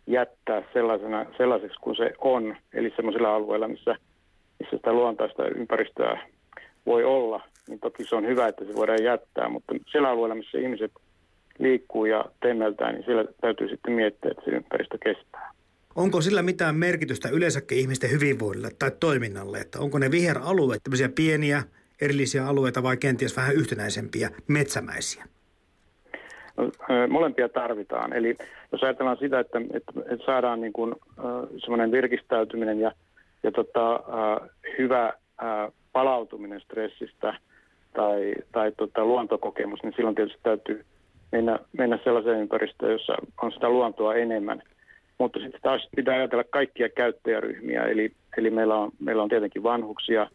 jättää 0.07 0.63
sellaisena, 0.73 1.27
sellaiseksi 1.37 1.81
kuin 1.81 1.97
se 1.97 2.13
on, 2.19 2.57
eli 2.75 2.93
sellaisilla 2.97 3.35
alueilla, 3.35 3.69
missä 3.69 3.97
missä 4.61 4.77
sitä 4.77 4.93
luontaista 4.93 5.47
ympäristöä 5.49 6.21
voi 6.87 7.05
olla, 7.05 7.41
niin 7.69 7.81
toki 7.81 8.05
se 8.05 8.17
on 8.17 8.27
hyvä, 8.27 8.49
että 8.49 8.65
se 8.65 8.75
voidaan 8.75 9.05
jättää, 9.05 9.49
mutta 9.49 9.75
sillä 9.93 10.09
alueella, 10.09 10.35
missä 10.35 10.59
ihmiset 10.59 10.93
liikkuu 11.59 12.05
ja 12.05 12.25
temmeltää, 12.41 12.93
niin 12.93 13.05
siellä 13.05 13.25
täytyy 13.41 13.69
sitten 13.69 13.93
miettiä, 13.93 14.31
että 14.31 14.43
se 14.45 14.51
ympäristö 14.51 14.99
kestää. 15.05 15.51
Onko 15.95 16.21
sillä 16.21 16.43
mitään 16.43 16.77
merkitystä 16.77 17.29
yleensäkin 17.29 17.79
ihmisten 17.79 18.11
hyvinvoinnille 18.11 18.71
tai 18.79 18.91
toiminnalle, 19.01 19.59
että 19.59 19.79
onko 19.79 19.99
ne 19.99 20.11
viheralueet 20.11 20.83
tämmöisiä 20.83 21.09
pieniä 21.09 21.63
erillisiä 22.01 22.47
alueita 22.47 22.83
vai 22.83 22.97
kenties 22.97 23.37
vähän 23.37 23.55
yhtenäisempiä 23.55 24.31
metsämäisiä? 24.49 25.25
No, 26.57 26.71
molempia 27.09 27.49
tarvitaan. 27.49 28.13
Eli 28.13 28.37
jos 28.73 28.83
ajatellaan 28.83 29.17
sitä, 29.17 29.41
että, 29.41 29.59
että, 29.59 29.93
että 30.11 30.27
saadaan 30.27 30.61
niin 30.61 30.73
kuin, 30.73 30.95
semmoinen 31.59 31.93
virkistäytyminen 31.93 32.81
ja 32.81 32.93
ja 33.45 33.53
tota, 33.53 34.01
hyvä 34.79 35.13
palautuminen 35.93 36.61
stressistä 36.61 37.35
tai, 37.95 38.35
tai 38.53 38.73
tota, 38.73 39.05
luontokokemus, 39.05 39.83
niin 39.83 39.93
silloin 39.97 40.15
tietysti 40.15 40.41
täytyy 40.43 40.85
mennä, 41.33 41.59
mennä 41.79 41.99
sellaiseen 42.05 42.41
ympäristöön, 42.41 42.93
jossa 42.93 43.15
on 43.43 43.53
sitä 43.53 43.69
luontoa 43.69 44.15
enemmän. 44.15 44.63
Mutta 45.19 45.39
sitten 45.39 45.61
taas 45.63 45.89
pitää 45.97 46.15
ajatella 46.15 46.45
kaikkia 46.45 46.89
käyttäjäryhmiä, 46.89 47.83
eli, 47.83 48.13
eli 48.37 48.51
meillä, 48.51 48.75
on, 48.75 48.91
meillä 49.01 49.23
on 49.23 49.29
tietenkin 49.29 49.63
vanhuksia, 49.63 50.31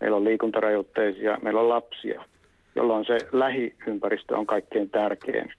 meillä 0.00 0.16
on 0.16 0.24
liikuntarajoitteisia, 0.24 1.38
meillä 1.42 1.60
on 1.60 1.68
lapsia, 1.68 2.24
jolloin 2.74 3.04
se 3.04 3.18
lähiympäristö 3.32 4.36
on 4.36 4.46
kaikkein 4.46 4.90
tärkein. 4.90 5.52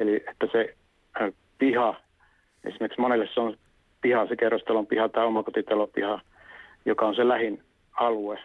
Eli 0.00 0.16
että 0.16 0.46
se 0.52 0.74
äh, 1.22 1.32
piha, 1.58 1.94
esimerkiksi 2.64 3.00
monelle 3.00 3.28
se 3.34 3.40
on 3.40 3.56
piha, 4.00 4.26
se 4.26 4.36
kerrostalon 4.36 4.86
piha 4.86 5.08
tai 5.08 5.26
omakotitalon 5.26 5.88
piha, 5.94 6.20
joka 6.84 7.06
on 7.06 7.14
se 7.14 7.28
lähin 7.28 7.62
alue. 7.92 8.38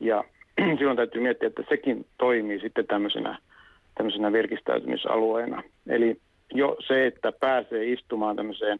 Ja 0.00 0.24
silloin 0.78 0.96
täytyy 0.96 1.22
miettiä, 1.22 1.46
että 1.46 1.62
sekin 1.68 2.06
toimii 2.18 2.60
sitten 2.60 2.86
tämmöisenä, 2.86 3.38
tämmöisenä 3.94 4.32
virkistäytymisalueena. 4.32 5.62
Eli 5.88 6.20
jo 6.54 6.76
se, 6.86 7.06
että 7.06 7.32
pääsee 7.32 7.92
istumaan 7.92 8.36
tämmöiseen 8.36 8.78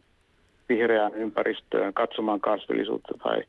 vihreään 0.69 1.13
ympäristöön, 1.13 1.93
katsomaan 1.93 2.41
kasvillisuutta 2.41 3.13
tai 3.23 3.43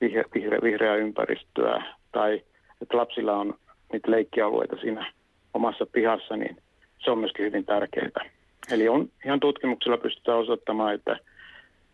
vihre, 0.00 0.24
vihre, 0.34 0.58
vihreää 0.62 0.96
ympäristöä, 0.96 1.84
tai 2.12 2.42
että 2.82 2.96
lapsilla 2.96 3.36
on 3.36 3.54
niitä 3.92 4.10
leikkialueita 4.10 4.76
siinä 4.76 5.12
omassa 5.54 5.86
pihassa, 5.86 6.36
niin 6.36 6.56
se 7.04 7.10
on 7.10 7.18
myöskin 7.18 7.44
hyvin 7.44 7.64
tärkeää. 7.64 8.30
Eli 8.70 8.88
on 8.88 9.08
ihan 9.24 9.40
tutkimuksella 9.40 9.98
pystytään 9.98 10.38
osoittamaan, 10.38 10.94
että 10.94 11.18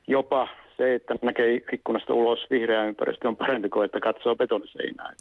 jopa 0.06 0.48
se, 0.76 0.94
että 0.94 1.14
näkee 1.22 1.60
ikkunasta 1.72 2.14
ulos 2.14 2.46
vihreä 2.50 2.84
ympäristö 2.84 3.28
on 3.28 3.36
parempi 3.36 3.68
kuin 3.68 3.84
että 3.84 4.00
katsoo 4.00 4.36
betoniseinää. 4.36 5.12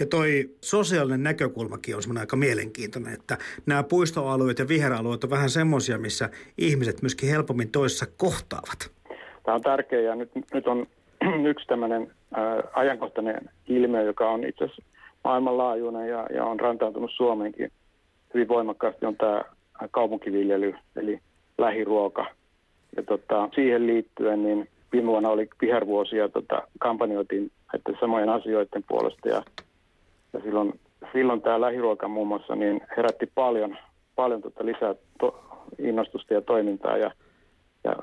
Ja 0.00 0.06
toi 0.06 0.50
sosiaalinen 0.60 1.22
näkökulmakin 1.22 1.96
on 1.96 2.02
semmoinen 2.02 2.20
aika 2.20 2.36
mielenkiintoinen, 2.36 3.12
että 3.12 3.38
nämä 3.66 3.82
puistoalueet 3.82 4.58
ja 4.58 4.68
viheralueet 4.68 5.24
on 5.24 5.30
vähän 5.30 5.50
semmoisia, 5.50 5.98
missä 5.98 6.30
ihmiset 6.58 7.02
myöskin 7.02 7.28
helpommin 7.28 7.70
toissa 7.70 8.06
kohtaavat. 8.16 8.90
Tämä 9.44 9.54
on 9.54 9.62
tärkeää 9.62 10.02
ja 10.02 10.14
nyt, 10.14 10.30
nyt 10.54 10.66
on 10.66 10.86
yksi 11.50 11.66
tämmöinen 11.66 12.10
ajankohtainen 12.72 13.50
ilmiö, 13.68 14.02
joka 14.02 14.30
on 14.30 14.44
itse 14.44 14.64
asiassa 14.64 14.82
maailmanlaajuinen 15.24 16.08
ja, 16.08 16.26
ja 16.34 16.44
on 16.44 16.60
rantautunut 16.60 17.10
Suomeenkin 17.16 17.72
hyvin 18.34 18.48
voimakkaasti, 18.48 19.06
on 19.06 19.16
tämä 19.16 19.42
kaupunkiviljely, 19.90 20.74
eli 20.96 21.20
lähiruoka. 21.58 22.26
Ja 22.96 23.02
tota, 23.02 23.48
siihen 23.54 23.86
liittyen 23.86 24.42
niin 24.42 24.68
viime 24.92 25.06
vuonna 25.06 25.28
oli 25.28 25.48
vihervuosi 25.60 26.16
ja 26.16 26.28
tota, 26.28 26.62
kampanjoitiin 26.78 27.50
näiden 27.72 28.00
samojen 28.00 28.28
asioiden 28.28 28.84
puolesta 28.88 29.28
ja, 29.28 29.42
ja 30.36 30.42
silloin, 30.42 30.80
silloin 31.12 31.42
tämä 31.42 31.60
lähiruoka 31.60 32.08
muun 32.08 32.28
muassa 32.28 32.56
niin 32.56 32.80
herätti 32.96 33.26
paljon, 33.34 33.76
paljon 34.16 34.42
tota 34.42 34.66
lisää 34.66 34.94
to, 35.20 35.44
innostusta 35.78 36.34
ja 36.34 36.40
toimintaa. 36.40 36.96
Ja, 36.96 37.10
ja 37.84 37.96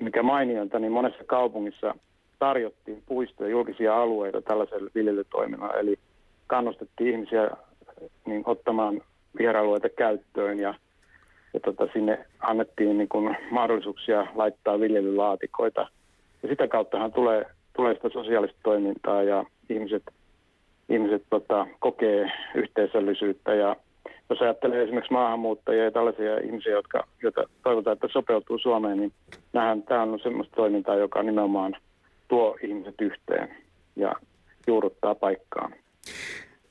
mikä 0.00 0.22
mainionta, 0.22 0.78
niin 0.78 0.92
monessa 0.92 1.24
kaupungissa 1.24 1.94
tarjottiin 2.38 3.02
puistoja 3.06 3.50
julkisia 3.50 4.02
alueita 4.02 4.42
tällaiselle 4.42 4.90
viljelytoiminnalle, 4.94 5.80
eli 5.80 5.98
kannustettiin 6.46 7.10
ihmisiä 7.10 7.50
niin, 8.26 8.42
ottamaan 8.46 9.00
viheralueita 9.38 9.88
käyttöön 9.88 10.58
ja, 10.58 10.74
ja 11.54 11.60
tota, 11.60 11.88
sinne 11.92 12.26
annettiin 12.40 12.98
niin 12.98 13.08
kuin, 13.08 13.36
mahdollisuuksia 13.50 14.26
laittaa 14.34 14.80
viljelylaatikoita– 14.80 15.86
ja 16.42 16.48
sitä 16.48 16.68
kauttahan 16.68 17.12
tulee, 17.12 17.46
tulee 17.76 17.94
sitä 17.94 18.08
sosiaalista 18.08 18.58
toimintaa 18.62 19.22
ja 19.22 19.44
ihmiset, 19.68 20.02
ihmiset 20.90 21.22
tota, 21.30 21.66
kokee 21.80 22.32
yhteisöllisyyttä 22.54 23.54
ja 23.54 23.76
jos 24.30 24.40
ajattelee 24.40 24.82
esimerkiksi 24.82 25.12
maahanmuuttajia 25.12 25.84
ja 25.84 25.90
tällaisia 25.90 26.38
ihmisiä, 26.38 26.72
jotka, 26.72 27.06
joita 27.22 27.44
toivotaan, 27.62 27.94
että 27.94 28.08
sopeutuu 28.12 28.58
Suomeen, 28.58 28.98
niin 28.98 29.12
nähdään, 29.52 29.82
tämä 29.82 30.02
on 30.02 30.20
semmoista 30.22 30.56
toimintaa, 30.56 30.96
joka 30.96 31.22
nimenomaan 31.22 31.76
tuo 32.28 32.56
ihmiset 32.62 32.94
yhteen 33.00 33.48
ja 33.96 34.12
juurruttaa 34.66 35.14
paikkaan. 35.14 35.74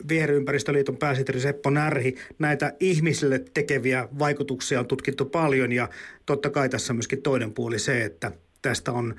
Viherympäristöliiton 0.10 0.98
pääsihteeri 0.98 1.40
Seppo 1.40 1.70
Närhi, 1.70 2.16
näitä 2.40 2.74
ihmisille 2.80 3.40
tekeviä 3.54 4.08
vaikutuksia 4.20 4.80
on 4.80 4.88
tutkittu 4.88 5.26
paljon 5.26 5.72
ja 5.72 5.88
totta 6.26 6.50
kai 6.50 6.70
tässä 6.70 6.94
on 6.94 6.98
myöskin 6.98 7.22
toinen 7.22 7.54
puoli 7.54 7.80
se, 7.80 8.04
että 8.04 8.32
tästä 8.62 8.92
on 8.92 9.16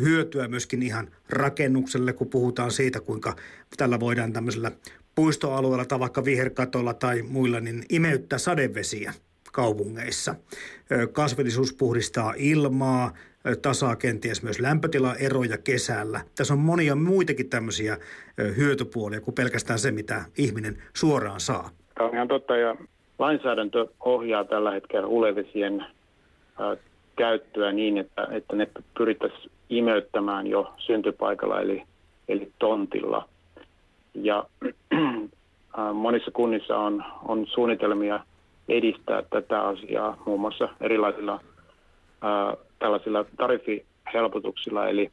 hyötyä 0.00 0.48
myöskin 0.48 0.82
ihan 0.82 1.08
rakennukselle, 1.30 2.12
kun 2.12 2.28
puhutaan 2.28 2.70
siitä, 2.70 3.00
kuinka 3.00 3.36
tällä 3.76 4.00
voidaan 4.00 4.32
tämmöisellä 4.32 4.70
puistoalueella 5.14 5.84
tai 5.84 6.00
vaikka 6.00 6.24
viherkatolla 6.24 6.94
tai 6.94 7.22
muilla, 7.22 7.60
niin 7.60 7.82
imeyttää 7.90 8.38
sadevesiä 8.38 9.12
kaupungeissa. 9.52 10.34
Kasvillisuus 11.12 11.72
puhdistaa 11.72 12.34
ilmaa, 12.36 13.12
tasaa 13.62 13.96
kenties 13.96 14.42
myös 14.42 14.60
lämpötilaeroja 14.60 15.58
kesällä. 15.58 16.20
Tässä 16.34 16.54
on 16.54 16.60
monia 16.60 16.94
muitakin 16.94 17.50
tämmöisiä 17.50 17.98
hyötypuolia 18.56 19.20
kuin 19.20 19.34
pelkästään 19.34 19.78
se, 19.78 19.90
mitä 19.90 20.24
ihminen 20.38 20.78
suoraan 20.94 21.40
saa. 21.40 21.70
Tämä 21.94 22.08
on 22.08 22.14
ihan 22.14 22.28
totta 22.28 22.56
ja 22.56 22.76
lainsäädäntö 23.18 23.86
ohjaa 24.00 24.44
tällä 24.44 24.70
hetkellä 24.70 25.08
hulevesien 25.08 25.86
käyttöä 27.16 27.72
niin, 27.72 27.98
että, 27.98 28.28
että 28.30 28.56
ne 28.56 28.68
pyrittäisiin 28.98 29.50
imeyttämään 29.70 30.46
jo 30.46 30.72
syntypaikalla 30.78 31.60
eli, 31.60 31.82
eli 32.28 32.52
tontilla. 32.58 33.28
Ja 34.14 34.44
monissa 35.92 36.30
kunnissa 36.30 36.78
on, 36.78 37.04
on 37.24 37.46
suunnitelmia 37.46 38.20
edistää 38.68 39.22
tätä 39.30 39.62
asiaa 39.62 40.22
muun 40.26 40.40
muassa 40.40 40.68
erilaisilla 40.80 41.40
ää, 42.22 42.56
tällaisilla 42.78 43.24
tariffihelpotuksilla. 43.36 44.88
Eli, 44.88 45.10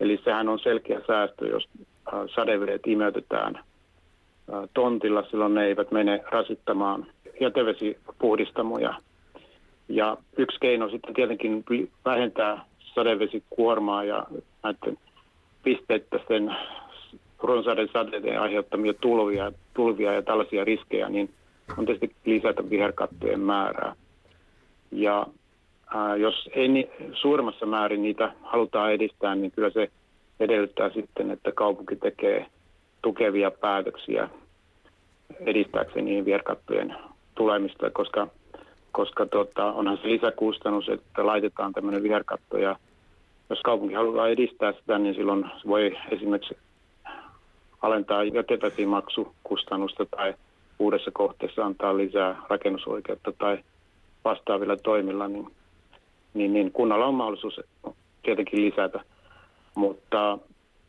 eli 0.00 0.20
sehän 0.24 0.48
on 0.48 0.58
selkeä 0.58 1.00
säästö, 1.06 1.46
jos 1.46 1.68
ää, 2.12 2.26
sadevedet 2.34 2.86
imeytetään 2.86 3.54
ää, 3.56 4.68
tontilla, 4.74 5.22
silloin 5.30 5.54
ne 5.54 5.64
eivät 5.64 5.90
mene 5.90 6.20
rasittamaan 6.30 7.06
jätevesipuhdistamoja. 7.40 8.94
Ja 9.88 10.16
yksi 10.36 10.58
keino 10.60 10.90
sitten 10.90 11.14
tietenkin 11.14 11.64
vähentää 12.04 12.64
sadevesikuormaa 12.94 14.04
ja 14.04 14.26
näiden 14.62 14.98
pisteettäisten 15.62 16.56
runsaiden 17.38 17.88
sateiden 17.92 18.40
aiheuttamia 18.40 18.94
tulvia, 18.94 19.52
tulvia 19.74 20.12
ja 20.12 20.22
tällaisia 20.22 20.64
riskejä, 20.64 21.08
niin 21.08 21.30
on 21.78 21.86
tietysti 21.86 22.16
lisätä 22.24 22.70
viherkattojen 22.70 23.40
määrää. 23.40 23.94
Ja 24.92 25.26
ää, 25.94 26.16
jos 26.16 26.50
ei 26.52 26.68
ni, 26.68 26.90
suuremmassa 27.12 27.66
määrin 27.66 28.02
niitä 28.02 28.32
halutaan 28.42 28.92
edistää, 28.92 29.34
niin 29.34 29.50
kyllä 29.50 29.70
se 29.70 29.90
edellyttää 30.40 30.90
sitten, 30.90 31.30
että 31.30 31.52
kaupunki 31.52 31.96
tekee 31.96 32.46
tukevia 33.02 33.50
päätöksiä 33.50 34.28
edistääkseen 35.40 36.04
niihin 36.04 36.24
viherkattojen 36.24 36.96
tulemista, 37.34 37.90
koska, 37.90 38.28
koska 38.96 39.26
tota, 39.26 39.72
onhan 39.72 39.98
se 39.98 40.08
lisäkustannus, 40.08 40.88
että 40.88 41.26
laitetaan 41.26 41.72
tämmöinen 41.72 42.02
viherkatto 42.02 42.58
ja 42.58 42.76
jos 43.50 43.60
kaupunki 43.60 43.94
haluaa 43.94 44.28
edistää 44.28 44.72
sitä, 44.72 44.98
niin 44.98 45.14
silloin 45.14 45.44
se 45.62 45.68
voi 45.68 45.96
esimerkiksi 46.10 46.56
alentaa 47.82 48.24
jätevesimaksukustannusta 48.24 50.06
tai 50.06 50.34
uudessa 50.78 51.10
kohteessa 51.10 51.66
antaa 51.66 51.96
lisää 51.96 52.42
rakennusoikeutta 52.48 53.32
tai 53.32 53.58
vastaavilla 54.24 54.76
toimilla, 54.76 55.28
niin, 55.28 55.46
niin, 56.34 56.52
niin 56.52 56.72
kunnalla 56.72 57.06
on 57.06 57.14
mahdollisuus 57.14 57.60
tietenkin 58.22 58.64
lisätä. 58.64 59.00
Mutta 59.74 60.38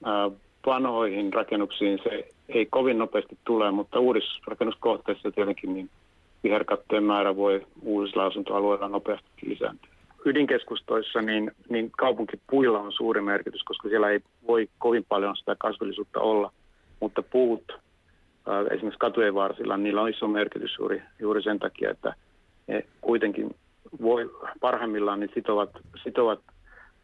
ää, 0.05 0.31
vanhoihin 0.65 1.33
rakennuksiin 1.33 1.99
se 2.03 2.27
ei 2.49 2.65
kovin 2.65 2.97
nopeasti 2.97 3.37
tule, 3.45 3.71
mutta 3.71 3.99
uudissa 3.99 4.41
rakennuskohteissa 4.47 5.31
tietenkin 5.31 5.73
niin 5.73 5.89
viherkattojen 6.47 7.03
määrä 7.03 7.35
voi 7.35 7.65
uusilla 7.81 8.25
asuntoalueilla 8.25 8.87
nopeasti 8.87 9.29
lisääntyä. 9.45 9.91
Ydinkeskustoissa 10.25 11.21
niin, 11.21 11.51
niin 11.69 11.91
kaupunkipuilla 11.91 12.79
on 12.79 12.91
suuri 12.91 13.21
merkitys, 13.21 13.63
koska 13.63 13.89
siellä 13.89 14.09
ei 14.09 14.19
voi 14.47 14.69
kovin 14.79 15.05
paljon 15.09 15.37
sitä 15.37 15.55
kasvillisuutta 15.59 16.19
olla, 16.19 16.51
mutta 16.99 17.21
puut 17.21 17.63
esimerkiksi 18.71 18.99
katujen 18.99 19.33
varsilla, 19.33 19.77
niillä 19.77 20.01
on 20.01 20.09
iso 20.09 20.27
merkitys 20.27 20.75
juuri, 20.79 21.01
juuri 21.19 21.43
sen 21.43 21.59
takia, 21.59 21.91
että 21.91 22.13
ne 22.67 22.83
kuitenkin 23.01 23.55
voi 24.01 24.31
parhaimmillaan 24.59 25.19
niin 25.19 25.31
sitovat, 25.33 25.69
sitovat 26.03 26.39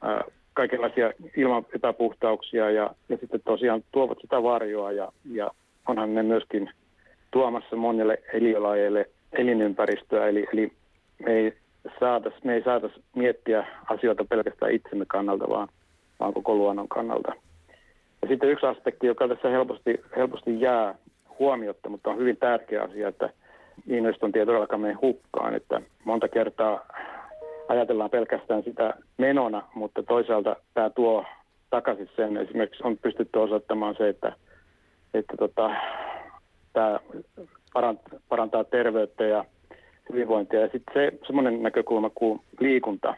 ää, 0.01 0.23
kaikenlaisia 0.53 1.11
ilman 1.37 1.65
epäpuhtauksia 1.75 2.71
ja, 2.71 2.95
ja 3.09 3.17
sitten 3.17 3.41
tosiaan 3.45 3.83
tuovat 3.91 4.17
sitä 4.21 4.43
varjoa 4.43 4.91
ja, 4.91 5.11
ja 5.31 5.51
onhan 5.87 6.13
ne 6.13 6.23
myöskin 6.23 6.69
tuomassa 7.31 7.75
monelle 7.75 8.17
eliölajeille 8.33 9.09
elinympäristöä, 9.33 10.27
eli, 10.27 10.47
eli 10.53 10.71
me 11.25 11.31
ei 11.31 11.53
saatais, 11.99 12.43
me 12.43 12.53
ei 12.53 12.63
saatais 12.63 12.91
miettiä 13.15 13.67
asioita 13.89 14.25
pelkästään 14.25 14.71
itsemme 14.71 15.05
kannalta, 15.07 15.49
vaan, 15.49 15.67
vaan 16.19 16.33
koko 16.33 16.55
luonnon 16.55 16.87
kannalta. 16.87 17.33
Ja 18.21 18.27
sitten 18.27 18.49
yksi 18.49 18.65
aspekti, 18.65 19.07
joka 19.07 19.27
tässä 19.27 19.49
helposti, 19.49 20.01
helposti 20.15 20.61
jää 20.61 20.95
huomiotta, 21.39 21.89
mutta 21.89 22.09
on 22.09 22.17
hyvin 22.17 22.37
tärkeä 22.37 22.81
asia, 22.81 23.07
että 23.07 23.29
investointi 23.87 24.39
ei 24.39 24.45
todellakaan 24.45 24.81
mene 24.81 24.93
hukkaan. 24.93 25.55
Että 25.55 25.81
monta 26.03 26.27
kertaa 26.27 26.85
ajatellaan 27.67 28.09
pelkästään 28.09 28.63
sitä 28.63 28.93
menona, 29.17 29.63
mutta 29.75 30.03
toisaalta 30.03 30.55
tämä 30.73 30.89
tuo 30.89 31.25
takaisin 31.69 32.09
sen. 32.15 32.37
Esimerkiksi 32.37 32.83
on 32.83 32.97
pystytty 32.97 33.39
osoittamaan 33.39 33.95
se, 33.97 34.09
että, 34.09 34.35
että 35.13 35.37
tota, 35.37 35.69
tämä 36.73 36.99
parantaa 38.29 38.63
terveyttä 38.63 39.23
ja 39.23 39.45
hyvinvointia. 40.11 40.59
Ja 40.59 40.69
sitten 40.71 40.93
se 40.93 41.11
semmoinen 41.25 41.63
näkökulma 41.63 42.09
kuin 42.09 42.41
liikunta. 42.59 43.15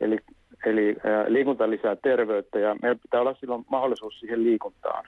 Eli, 0.00 0.18
eli 0.66 0.96
ää, 1.04 1.24
liikunta 1.28 1.70
lisää 1.70 1.96
terveyttä 1.96 2.58
ja 2.58 2.76
meillä 2.82 2.98
pitää 3.02 3.20
olla 3.20 3.36
silloin 3.40 3.64
mahdollisuus 3.70 4.20
siihen 4.20 4.44
liikuntaan. 4.44 5.04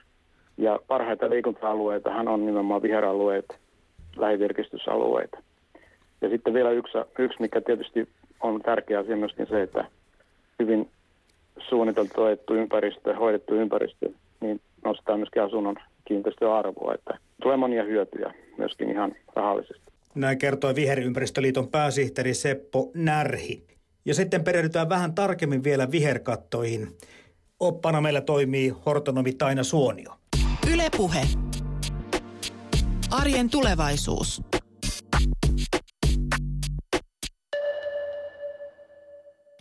Ja 0.57 0.79
parhaita 0.87 1.29
liikunta-alueitahan 1.29 2.27
on 2.27 2.45
nimenomaan 2.45 2.81
viheralueet, 2.81 3.45
lähivirkistysalueita. 4.17 5.37
Ja 6.21 6.29
sitten 6.29 6.53
vielä 6.53 6.71
yksi, 6.71 6.97
yksi, 7.19 7.41
mikä 7.41 7.61
tietysti 7.61 8.09
on 8.41 8.61
tärkeä 8.61 8.99
asia 8.99 9.17
myöskin 9.17 9.47
se, 9.47 9.61
että 9.61 9.85
hyvin 10.59 10.89
suunniteltu, 11.69 12.53
ympäristö, 12.53 13.15
hoidettu 13.15 13.55
ympäristö, 13.55 14.09
niin 14.41 14.61
nostaa 14.85 15.17
myöskin 15.17 15.43
asunnon 15.43 15.75
kiinteistöarvoa, 16.05 16.93
että 16.93 17.17
tulee 17.41 17.57
monia 17.57 17.83
hyötyjä 17.83 18.33
myöskin 18.57 18.91
ihan 18.91 19.15
rahallisesti. 19.35 19.91
Näin 20.15 20.37
kertoi 20.37 20.75
Viherympäristöliiton 20.75 21.67
pääsihteeri 21.67 22.33
Seppo 22.33 22.91
Närhi. 22.93 23.67
Ja 24.05 24.13
sitten 24.13 24.43
perehdytään 24.43 24.89
vähän 24.89 25.15
tarkemmin 25.15 25.63
vielä 25.63 25.91
viherkattoihin. 25.91 26.87
Oppana 27.59 28.01
meillä 28.01 28.21
toimii 28.21 28.69
hortonomi 28.85 29.33
Taina 29.33 29.63
Suonio. 29.63 30.11
Ylepuhe. 30.73 31.21
Arjen 33.11 33.49
tulevaisuus. 33.49 34.41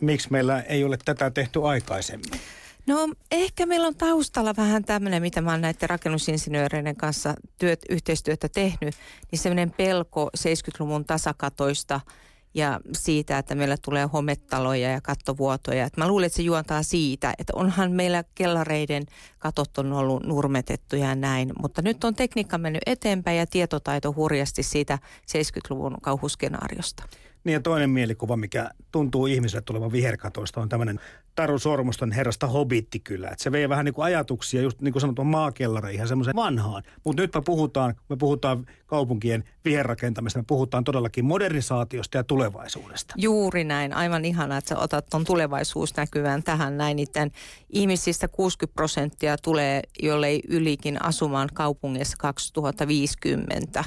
Miksi 0.01 0.29
meillä 0.31 0.61
ei 0.61 0.85
ole 0.85 0.99
tätä 1.05 1.31
tehty 1.31 1.61
aikaisemmin? 1.63 2.41
No 2.87 3.09
ehkä 3.31 3.67
meillä 3.67 3.87
on 3.87 3.97
taustalla 3.97 4.55
vähän 4.57 4.85
tämmöinen, 4.85 5.23
mitä 5.23 5.41
mä 5.41 5.51
oon 5.51 5.61
näiden 5.61 5.91
rakennusinsinööreiden 5.91 6.97
kanssa 6.97 7.35
työt, 7.59 7.81
yhteistyötä 7.91 8.49
tehnyt, 8.49 8.95
niin 9.31 9.39
semmoinen 9.39 9.71
pelko 9.71 10.31
70-luvun 10.39 11.05
tasakatoista– 11.05 12.01
ja 12.55 12.81
siitä, 12.93 13.39
että 13.39 13.55
meillä 13.55 13.77
tulee 13.83 14.05
hometaloja 14.05 14.91
ja 14.91 15.01
kattovuotoja. 15.01 15.85
Et 15.85 15.97
mä 15.97 16.09
luulen, 16.09 16.27
että 16.27 16.37
se 16.37 16.43
juontaa 16.43 16.83
siitä, 16.83 17.35
että 17.39 17.53
onhan 17.57 17.93
meillä 17.93 18.25
kellareiden 18.35 19.07
katot 19.39 19.79
on 19.79 19.93
ollut 19.93 20.23
nurmetettuja 20.23 21.07
ja 21.07 21.15
näin, 21.15 21.53
mutta 21.63 21.83
nyt 21.83 22.05
on 22.05 22.15
tekniikka 22.15 22.59
mennyt 22.59 22.83
eteenpäin 22.87 23.39
ja 23.39 23.47
tietotaito 23.47 24.15
hurjasti 24.17 24.63
siitä 24.63 24.99
70-luvun 25.31 25.97
kauhuskenaariosta. 26.03 27.03
Niin 27.45 27.53
ja 27.53 27.61
toinen 27.61 27.91
mielikuva, 27.91 28.37
mikä 28.37 28.71
tuntuu 28.93 29.27
ihmiselle 29.27 29.63
tulevan 29.63 29.93
viherkatoista, 29.93 30.61
on 30.61 30.69
tämmöinen 30.69 31.01
Taru 31.35 31.59
Sormuston 31.59 32.13
herrasta 32.13 32.47
hobittikylä. 32.47 33.29
Että 33.29 33.43
se 33.43 33.53
vei 33.53 33.69
vähän 33.69 33.85
niin 33.85 33.95
kuin 33.95 34.05
ajatuksia, 34.05 34.63
just 34.63 34.81
niin 34.81 34.93
kuin 34.93 35.01
sanottu 35.01 35.25
maakelları, 35.25 35.91
ihan 35.91 36.09
semmoisen 36.09 36.37
vanhaan. 36.37 36.83
Mutta 37.05 37.23
nyt 37.23 37.35
me 37.35 37.43
puhutaan, 37.45 37.95
me 38.09 38.17
puhutaan 38.17 38.67
kaupunkien 38.87 39.45
viherrakentamista, 39.65 40.39
me 40.39 40.45
puhutaan 40.47 40.85
todellakin 40.85 41.25
modernisaatiosta 41.25 42.17
ja 42.17 42.25
tulevaisuudesta. 42.25 43.15
Juuri 43.19 43.65
näin, 43.65 43.93
aivan 43.93 44.25
ihanaa, 44.25 44.59
että 44.59 44.69
sä 44.69 44.79
otat 44.79 45.07
tuon 45.11 45.25
tulevaisuusnäkyvän 45.25 46.43
tähän 46.43 46.79
näin. 46.79 46.97
Niiden 46.97 47.31
ihmisistä 47.71 48.29
60 48.29 48.75
prosenttia 48.75 49.37
tulee, 49.39 49.83
jollei 50.03 50.43
ylikin 50.49 51.05
asumaan 51.05 51.49
kaupungissa 51.55 52.17
2050 52.21 53.85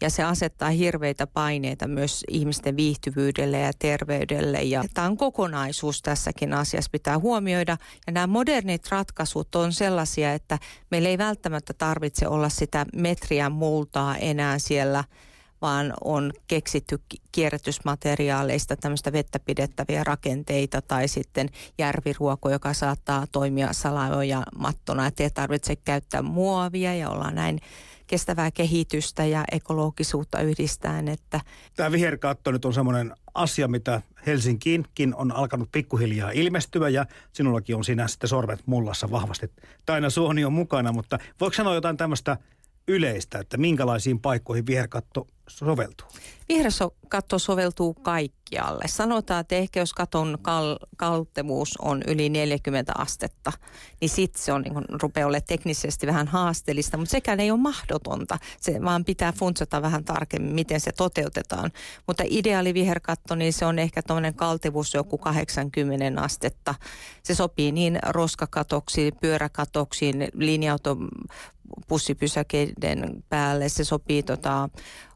ja 0.00 0.10
se 0.10 0.22
asettaa 0.22 0.70
hirveitä 0.70 1.26
paineita 1.26 1.88
myös 1.88 2.24
ihmisten 2.28 2.76
viihtyvyydelle 2.76 3.58
ja 3.58 3.72
terveydelle. 3.78 4.62
Ja 4.62 4.84
tämä 4.94 5.06
on 5.06 5.16
kokonaisuus 5.16 6.02
tässäkin 6.02 6.52
asiassa 6.52 6.90
pitää 6.90 7.18
huomioida. 7.18 7.76
Ja 8.06 8.12
nämä 8.12 8.26
modernit 8.26 8.90
ratkaisut 8.90 9.54
on 9.54 9.72
sellaisia, 9.72 10.32
että 10.34 10.58
meillä 10.90 11.08
ei 11.08 11.18
välttämättä 11.18 11.74
tarvitse 11.74 12.28
olla 12.28 12.48
sitä 12.48 12.86
metriä 12.96 13.50
multaa 13.50 14.16
enää 14.16 14.58
siellä 14.58 15.04
vaan 15.62 15.94
on 16.04 16.32
keksitty 16.46 17.00
kierrätysmateriaaleista 17.32 18.76
tämmöistä 18.76 19.12
vettä 19.12 19.38
pidettäviä 19.38 20.04
rakenteita 20.04 20.82
tai 20.82 21.08
sitten 21.08 21.48
järviruoko, 21.78 22.50
joka 22.50 22.72
saattaa 22.72 23.26
toimia 23.32 23.72
salaoja 23.72 24.42
mattona, 24.58 25.06
että 25.06 25.22
ei 25.22 25.30
tarvitse 25.30 25.76
käyttää 25.76 26.22
muovia 26.22 26.94
ja 26.94 27.10
olla 27.10 27.30
näin 27.30 27.60
kestävää 28.08 28.50
kehitystä 28.50 29.24
ja 29.24 29.44
ekologisuutta 29.52 30.40
yhdistäen. 30.40 31.08
Että 31.08 31.40
Tämä 31.76 31.92
viherkatto 31.92 32.50
nyt 32.50 32.64
on 32.64 32.74
semmoinen 32.74 33.14
asia, 33.34 33.68
mitä 33.68 34.02
Helsinkiinkin 34.26 35.14
on 35.14 35.32
alkanut 35.32 35.68
pikkuhiljaa 35.72 36.30
ilmestyä 36.30 36.88
ja 36.88 37.06
sinullakin 37.32 37.76
on 37.76 37.84
siinä 37.84 38.08
sitten 38.08 38.28
sormet 38.28 38.66
mullassa 38.66 39.10
vahvasti. 39.10 39.50
Taina 39.86 40.10
Suoni 40.10 40.44
on 40.44 40.52
mukana, 40.52 40.92
mutta 40.92 41.18
voiko 41.40 41.54
sanoa 41.54 41.74
jotain 41.74 41.96
tämmöistä 41.96 42.36
yleistä, 42.88 43.38
että 43.38 43.56
minkälaisiin 43.56 44.20
paikkoihin 44.20 44.66
viherkatto 44.66 45.26
soveltuu? 45.48 46.08
Viherkatto 46.48 47.38
soveltuu 47.38 47.94
kaikkialle. 47.94 48.84
Sanotaan, 48.86 49.40
että 49.40 49.54
ehkä 49.54 49.80
jos 49.80 49.92
katon 49.92 50.38
kal- 50.42 50.78
kaltevuus 50.96 51.76
on 51.82 52.02
yli 52.06 52.28
40 52.28 52.92
astetta, 52.98 53.52
niin 54.00 54.08
sitten 54.08 54.42
se 54.42 54.52
on, 54.52 54.62
niin 54.62 54.74
rupeaa 55.02 55.26
olemaan 55.26 55.46
teknisesti 55.46 56.06
vähän 56.06 56.28
haasteellista, 56.28 56.96
mutta 56.96 57.10
sekään 57.10 57.40
ei 57.40 57.50
ole 57.50 57.60
mahdotonta. 57.60 58.38
Se 58.60 58.82
vaan 58.82 59.04
pitää 59.04 59.32
funtsata 59.32 59.82
vähän 59.82 60.04
tarkemmin, 60.04 60.54
miten 60.54 60.80
se 60.80 60.92
toteutetaan. 60.92 61.72
Mutta 62.06 62.24
ideaali 62.26 62.74
viherkatto, 62.74 63.34
niin 63.34 63.52
se 63.52 63.66
on 63.66 63.78
ehkä 63.78 64.02
tuommoinen 64.02 64.34
kaltevuus 64.34 64.94
joku 64.94 65.18
80 65.18 66.22
astetta. 66.22 66.74
Se 67.22 67.34
sopii 67.34 67.72
niin 67.72 67.98
roskakatoksiin, 68.08 69.12
pyöräkatoksiin, 69.20 70.28
linja-auto 70.34 70.96
pussipysäkeiden 71.88 73.24
päälle. 73.28 73.68
Se 73.68 73.84
sopii 73.84 74.22
tota, 74.22 74.68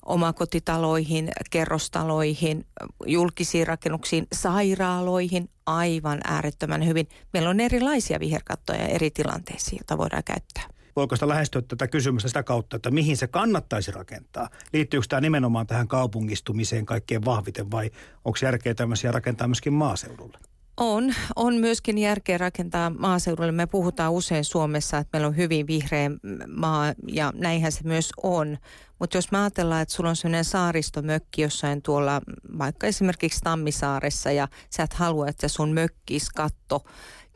omakotitaloihin, 0.07 1.31
kerrostaloihin, 1.51 2.67
julkisiin 3.07 3.67
rakennuksiin, 3.67 4.27
sairaaloihin 4.33 5.51
aivan 5.67 6.21
äärettömän 6.25 6.87
hyvin. 6.87 7.09
Meillä 7.33 7.51
on 7.51 7.61
erilaisia 7.61 8.21
viherkattoja 8.21 8.87
eri 8.87 9.11
tilanteisiin, 9.11 9.79
joita 9.79 9.99
voidaan 9.99 10.25
käyttää. 10.25 10.65
Voiko 10.97 11.17
sitä 11.17 11.29
lähestyä 11.29 11.63
tätä 11.63 11.89
kysymystä 11.89 12.29
sitä 12.29 12.43
kautta, 12.43 12.77
että 12.77 12.91
mihin 12.91 13.17
se 13.17 13.27
kannattaisi 13.27 13.91
rakentaa? 13.91 14.49
Liittyykö 14.73 15.07
tämä 15.09 15.21
nimenomaan 15.21 15.67
tähän 15.67 15.89
kaupungistumiseen 15.89 16.87
kaikkein 16.87 17.25
vahviten 17.25 17.71
vai 17.71 17.91
onko 18.25 18.39
järkeä 18.43 18.75
tämmöisiä 18.75 19.13
rakentaa 19.13 19.49
myöskin 19.49 19.73
maaseudulle? 19.73 20.39
On, 20.77 21.15
on 21.37 21.55
myöskin 21.55 21.99
järkeä 21.99 22.39
rakentaa 22.39 22.91
maaseudulle. 22.91 23.53
Me 23.53 23.67
puhutaan 23.67 24.13
usein 24.13 24.45
Suomessa, 24.45 24.99
että 24.99 25.09
meillä 25.13 25.29
on 25.29 25.37
hyvin 25.37 25.67
vihreä 25.67 26.11
maa 26.49 26.93
ja 27.09 27.33
näinhän 27.35 27.73
se 27.73 27.81
myös 27.85 28.11
on. 28.23 28.59
Mutta 28.99 29.17
jos 29.17 29.33
me 29.33 29.39
ajatellaan, 29.39 29.83
että 29.83 29.95
sulla 29.95 30.11
on 30.11 30.17
sellainen 30.17 30.45
saaristomökki 30.45 31.43
jossain 31.43 31.83
tuolla 31.83 32.21
vaikka 32.59 32.87
esimerkiksi 32.87 33.41
Tammisaaressa 33.45 34.33
ja 34.33 34.49
sä 34.71 34.83
et 34.83 34.93
halua, 34.93 35.29
että 35.29 35.49
sun 35.49 35.73
mökkiskatto 35.73 36.85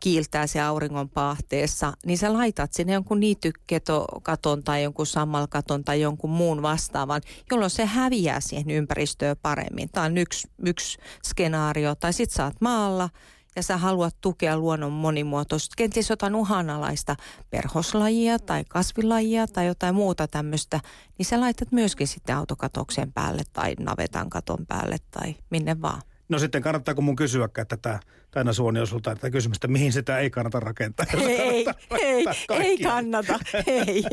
kiiltää 0.06 0.46
se 0.46 0.60
auringon 0.60 1.08
paahteessa, 1.08 1.92
niin 2.06 2.18
sä 2.18 2.32
laitat 2.32 2.72
sinne 2.72 2.92
jonkun 2.92 3.20
niitykketokaton 3.20 4.64
tai 4.64 4.82
jonkun 4.82 5.06
sammalkaton 5.06 5.84
tai 5.84 6.00
jonkun 6.00 6.30
muun 6.30 6.62
vastaavan, 6.62 7.22
jolloin 7.50 7.70
se 7.70 7.86
häviää 7.86 8.40
siihen 8.40 8.70
ympäristöön 8.70 9.36
paremmin. 9.42 9.88
Tämä 9.92 10.06
on 10.06 10.18
yksi, 10.18 10.48
yksi 10.66 10.98
skenaario. 11.24 11.94
Tai 11.94 12.12
sit 12.12 12.30
sä 12.30 12.44
oot 12.44 12.60
maalla 12.60 13.08
ja 13.56 13.62
sä 13.62 13.76
haluat 13.76 14.16
tukea 14.20 14.58
luonnon 14.58 14.92
monimuotoisuutta, 14.92 15.74
kenties 15.76 16.10
jotain 16.10 16.34
uhanalaista 16.34 17.16
perhoslajia 17.50 18.38
tai 18.38 18.64
kasvilajia 18.68 19.46
tai 19.46 19.66
jotain 19.66 19.94
muuta 19.94 20.28
tämmöistä, 20.28 20.80
niin 21.18 21.26
sä 21.26 21.40
laitat 21.40 21.72
myöskin 21.72 22.08
sitten 22.08 22.36
autokatoksen 22.36 23.12
päälle 23.12 23.42
tai 23.52 23.74
navetan 23.80 24.30
katon 24.30 24.66
päälle 24.68 24.96
tai 25.10 25.34
minne 25.50 25.80
vaan. 25.82 26.02
No 26.28 26.38
sitten 26.38 26.62
kannattaako 26.62 27.02
mun 27.02 27.16
kysyäkään 27.16 27.66
tätä 27.66 28.00
Taina 28.30 28.52
Suoni 28.52 28.80
on 28.80 28.86
sulta 28.86 29.14
tätä 29.14 29.30
kysymystä, 29.30 29.68
mihin 29.68 29.92
sitä 29.92 30.18
ei 30.18 30.30
kannata 30.30 30.60
rakentaa? 30.60 31.06
Ei, 31.14 31.64
kannattaa 31.64 31.98
ei, 31.98 32.24
rakentaa 32.24 32.56
ei 32.56 32.78
kannata, 32.78 33.38
ei. 33.66 34.04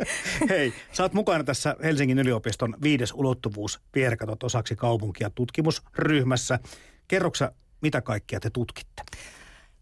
Hei, 0.50 0.72
sä 0.92 1.02
oot 1.02 1.12
mukana 1.12 1.44
tässä 1.44 1.76
Helsingin 1.82 2.18
yliopiston 2.18 2.76
viides 2.82 3.12
ulottuvuus 3.12 3.80
viherkatot 3.94 4.42
osaksi 4.42 4.76
kaupunkia 4.76 5.30
tutkimusryhmässä. 5.30 6.58
Kerroksä, 7.08 7.52
mitä 7.80 8.00
kaikkea 8.00 8.40
te 8.40 8.50
tutkitte? 8.50 9.02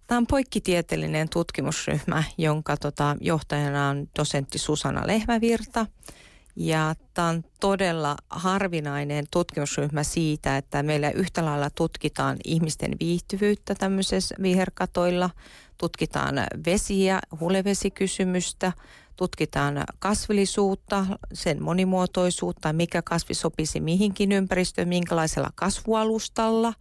Tämä 0.07 0.18
on 0.18 0.26
poikkitieteellinen 0.26 1.29
tutkimusryhmä, 1.29 2.24
jonka 2.38 2.76
tota, 2.76 3.16
johtajana 3.20 3.88
on 3.88 4.09
dosentti 4.18 4.59
Susanna 4.59 5.07
Lehmävirta. 5.07 5.87
Ja 6.62 6.94
tämä 7.14 7.29
on 7.29 7.44
todella 7.61 8.16
harvinainen 8.31 9.25
tutkimusryhmä 9.31 10.03
siitä, 10.03 10.57
että 10.57 10.83
meillä 10.83 11.11
yhtä 11.11 11.44
lailla 11.44 11.70
tutkitaan 11.70 12.37
ihmisten 12.44 12.96
viihtyvyyttä 13.01 13.75
tämmöisessä 13.75 14.35
viherkatoilla, 14.42 15.31
tutkitaan 15.79 16.35
vesiä, 16.66 17.20
hulevesikysymystä, 17.40 18.73
tutkitaan 19.16 19.85
kasvillisuutta, 19.99 21.07
sen 21.33 21.62
monimuotoisuutta, 21.62 22.73
mikä 22.73 23.03
kasvi 23.03 23.35
sopisi 23.35 23.81
mihinkin 23.81 24.33
ympäristöön, 24.33 24.88
minkälaisella 24.88 25.51
kasvualustalla. 25.55 26.73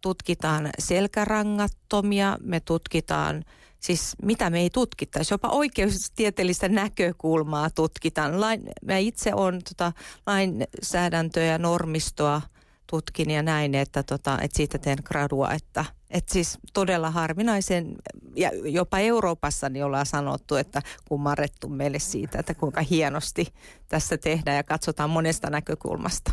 Tutkitaan 0.00 0.70
selkärangattomia, 0.78 2.38
me 2.42 2.60
tutkitaan 2.60 3.44
siis 3.80 4.16
mitä 4.22 4.50
me 4.50 4.60
ei 4.60 4.70
tutkittaisi, 4.70 5.34
jopa 5.34 5.48
oikeustieteellistä 5.48 6.68
näkökulmaa 6.68 7.70
tutkitaan. 7.70 8.40
Lain, 8.40 8.62
mä 8.84 8.96
itse 8.96 9.34
olen 9.34 9.60
tota, 9.68 9.92
lainsäädäntöä 10.26 11.44
ja 11.44 11.58
normistoa 11.58 12.42
tutkin 12.86 13.30
ja 13.30 13.42
näin, 13.42 13.74
että, 13.74 14.02
tota, 14.02 14.38
että 14.42 14.56
siitä 14.56 14.78
teen 14.78 14.98
gradua, 15.04 15.52
että, 15.52 15.84
että 16.10 16.32
siis 16.32 16.58
todella 16.72 17.10
harvinaisen, 17.10 17.96
ja 18.36 18.50
jopa 18.64 18.98
Euroopassa 18.98 19.68
niin 19.68 19.84
ollaan 19.84 20.06
sanottu, 20.06 20.56
että 20.56 20.82
kummarrettu 21.08 21.68
meille 21.68 21.98
siitä, 21.98 22.38
että 22.38 22.54
kuinka 22.54 22.80
hienosti 22.80 23.46
tässä 23.88 24.18
tehdään 24.18 24.56
ja 24.56 24.62
katsotaan 24.62 25.10
monesta 25.10 25.50
näkökulmasta. 25.50 26.32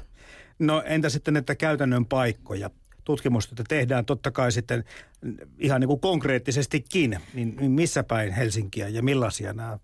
No 0.59 0.83
entä 0.85 1.09
sitten, 1.09 1.37
että 1.37 1.55
käytännön 1.55 2.05
paikkoja? 2.05 2.69
Tutkimustyötä 3.07 3.63
tehdään 3.67 4.05
totta 4.05 4.31
kai 4.31 4.51
sitten 4.51 4.83
ihan 5.59 5.81
niin 5.81 5.87
kuin 5.87 5.99
konkreettisestikin, 5.99 7.19
niin, 7.33 7.55
niin 7.59 7.71
missä 7.71 8.03
päin 8.03 8.33
Helsinkiä 8.33 8.87
ja 8.87 9.03
millaisia 9.03 9.53
nämä 9.53 9.79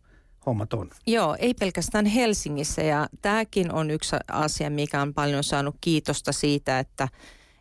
hommat 0.45 0.73
on? 0.73 0.89
Joo, 1.07 1.35
ei 1.39 1.53
pelkästään 1.53 2.05
Helsingissä 2.05 2.81
ja 2.81 3.07
tämäkin 3.21 3.71
on 3.71 3.91
yksi 3.91 4.15
asia, 4.27 4.69
mikä 4.69 5.01
on 5.01 5.13
paljon 5.13 5.43
saanut 5.43 5.75
kiitosta 5.81 6.31
siitä, 6.31 6.79
että, 6.79 7.07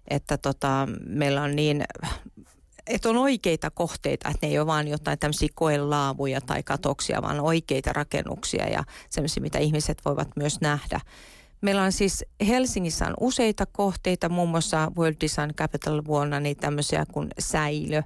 että 0.08 0.38
tota, 0.38 0.88
meillä 1.06 1.42
on 1.42 1.56
niin 1.56 1.84
että 2.86 3.08
on 3.08 3.16
oikeita 3.16 3.70
kohteita, 3.70 4.28
että 4.28 4.46
ne 4.46 4.52
ei 4.52 4.58
ole 4.58 4.66
vain 4.66 4.88
jotain 4.88 5.18
tämmöisiä 5.18 5.48
koelaavuja 5.54 6.40
tai 6.40 6.62
katoksia, 6.62 7.22
vaan 7.22 7.40
oikeita 7.40 7.92
rakennuksia 7.92 8.68
ja 8.68 8.84
semmoisia, 9.10 9.42
mitä 9.42 9.58
ihmiset 9.58 9.98
voivat 10.04 10.28
myös 10.36 10.60
nähdä. 10.60 11.00
Meillä 11.62 11.82
on 11.82 11.92
siis 11.92 12.24
Helsingissä 12.48 13.06
on 13.06 13.14
useita 13.20 13.66
kohteita, 13.66 14.28
muun 14.28 14.48
muassa 14.48 14.92
World 14.98 15.16
Design 15.20 15.54
Capital 15.54 16.02
vuonna, 16.06 16.40
niin 16.40 16.56
tämmöisiä 16.56 17.04
kuin 17.12 17.28
säilö, 17.38 18.02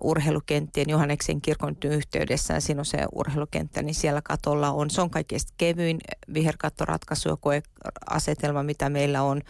urheilukenttien 0.00 0.90
Johanneksen 0.90 1.40
kirkon 1.40 1.76
yhteydessä, 1.84 2.60
siinä 2.60 2.80
on 2.80 2.84
se 2.84 2.98
urheilukenttä, 3.12 3.82
niin 3.82 3.94
siellä 3.94 4.22
katolla 4.22 4.70
on, 4.70 4.90
se 4.90 5.00
on 5.00 5.10
kaikkein 5.10 5.40
kevyin 5.58 5.98
viherkattoratkaisu 6.34 7.28
ja 7.28 7.36
koeasetelma, 7.36 8.62
mitä 8.62 8.88
meillä 8.88 9.22
on. 9.22 9.42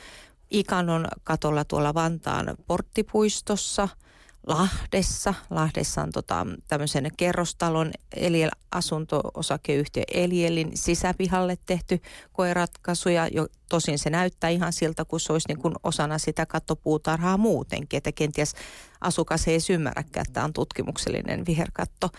Ikanon 0.51 1.07
katolla 1.25 1.65
tuolla 1.65 1.95
Vantaan 1.95 2.57
porttipuistossa– 2.67 3.89
Lahdessa. 4.47 5.35
Lahdessa 5.51 6.03
on 6.03 6.13
tota, 6.13 6.47
tämmöisen 6.69 7.11
kerrostalon 7.17 7.91
Eliel 8.17 8.51
asunto-osakeyhtiö 8.71 10.03
Elielin 10.15 10.71
sisäpihalle 10.75 11.59
tehty 11.67 12.01
koeratkaisuja. 12.33 13.29
Jo, 13.29 13.47
tosin 13.69 13.99
se 13.99 14.11
näyttää 14.11 14.51
ihan 14.51 14.73
siltä, 14.73 15.05
kun 15.05 15.21
se 15.21 15.33
olisi 15.33 15.49
niin 15.49 15.59
kuin 15.59 15.75
osana 15.83 16.19
sitä 16.19 16.47
kattopuutarhaa 16.47 17.37
muutenkin, 17.37 17.97
että 17.97 18.13
kenties 18.13 18.55
asukas 19.01 19.49
ei 19.49 19.59
ymmärräkään, 19.71 20.23
että 20.23 20.33
tämä 20.33 20.45
on 20.45 20.53
tutkimuksellinen 20.53 21.47
viherkatto. 21.47 22.11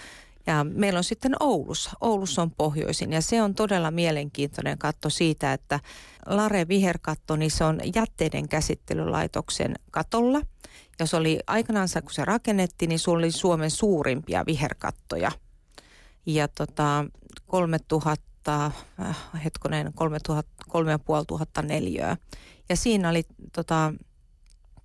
Ja 0.47 0.63
meillä 0.63 0.97
on 0.97 1.03
sitten 1.03 1.35
Oulussa. 1.39 1.91
Oulussa 2.01 2.41
on 2.41 2.51
pohjoisin 2.51 3.13
ja 3.13 3.21
se 3.21 3.41
on 3.41 3.55
todella 3.55 3.91
mielenkiintoinen 3.91 4.77
katto 4.77 5.09
siitä, 5.09 5.53
että 5.53 5.79
Lare 6.25 6.67
viherkatto, 6.67 7.35
niin 7.35 7.51
se 7.51 7.63
on 7.63 7.79
jätteiden 7.95 8.49
käsittelylaitoksen 8.49 9.75
katolla– 9.91 10.41
ja 10.99 11.05
se 11.05 11.17
oli 11.17 11.39
aikanaan, 11.47 11.87
kun 12.01 12.13
se 12.13 12.25
rakennettiin, 12.25 12.89
niin 12.89 12.99
se 12.99 13.11
oli 13.11 13.31
Suomen 13.31 13.71
suurimpia 13.71 14.45
viherkattoja. 14.45 15.31
Ja 16.25 16.47
tota, 16.47 17.05
3000 17.45 18.27
tota, 18.43 18.71
äh, 18.99 19.17
hetkonen 19.43 19.93
3500 19.93 21.63
neliöä. 21.63 22.17
Ja 22.69 22.75
siinä 22.75 23.09
oli 23.09 23.23
tota, 23.53 23.93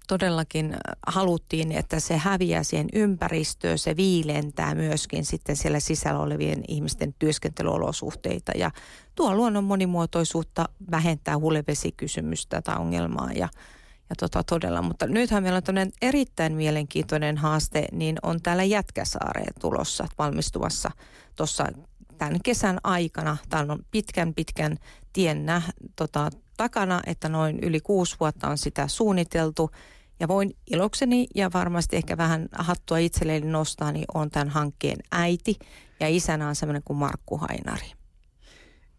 todellakin 0.09 0.77
haluttiin, 1.07 1.73
että 1.73 2.01
se 2.01 2.17
häviää 2.17 2.63
siihen 2.63 2.89
ympäristöön, 2.93 3.79
se 3.79 3.97
viilentää 3.97 4.75
myöskin 4.75 5.25
sitten 5.25 5.57
siellä 5.57 5.81
sisällä 5.81 6.21
olevien 6.21 6.65
ihmisten 6.69 7.15
työskentelyolosuhteita 7.19 8.53
ja 8.59 8.71
tuo 9.15 9.35
luonnon 9.35 9.65
monimuotoisuutta 9.65 10.69
vähentää 10.91 11.39
hulevesikysymystä 11.39 12.63
tai 12.63 12.77
ongelmaa 12.77 13.33
ja, 13.33 13.49
ja 14.11 14.17
tota 14.19 14.43
todella. 14.43 14.83
Mutta 14.83 15.07
nythän 15.07 15.43
meillä 15.43 15.57
on 15.57 15.63
toinen 15.63 15.93
erittäin 16.03 16.53
mielenkiintoinen 16.53 17.37
haaste, 17.37 17.87
niin 17.93 18.17
on 18.23 18.43
täällä 18.43 18.65
Jätkäsaareen 18.65 19.53
tulossa 19.61 20.09
valmistuvassa 20.19 20.91
tuossa 21.37 21.67
tämän 22.19 22.41
kesän 22.43 22.79
aikana. 22.85 23.37
Tämä 23.51 23.73
on 23.73 23.85
pitkän 23.91 24.35
pitkän 24.35 24.79
tien 25.13 25.47
nä, 25.47 25.63
tota, 25.97 26.31
takana, 26.63 27.01
että 27.07 27.29
noin 27.29 27.59
yli 27.63 27.81
kuusi 27.81 28.17
vuotta 28.21 28.49
on 28.49 28.59
sitä 28.59 28.89
suunniteltu. 28.89 29.71
Ja 30.21 30.29
voin 30.29 30.57
ilokseni 30.71 31.27
ja 31.35 31.51
varmasti 31.55 31.97
ehkä 31.97 32.17
vähän 32.17 32.49
hattua 32.53 32.99
itselleni 32.99 33.47
nostaa, 33.47 33.93
niin 33.93 34.05
on 34.15 34.31
tämän 34.31 34.49
hankkeen 34.49 34.99
äiti 35.13 35.59
ja 36.01 36.09
isänä 36.09 36.49
on 36.49 36.55
semmoinen 36.55 36.83
kuin 36.85 36.97
Markku 36.97 37.37
Hainari. 37.37 37.93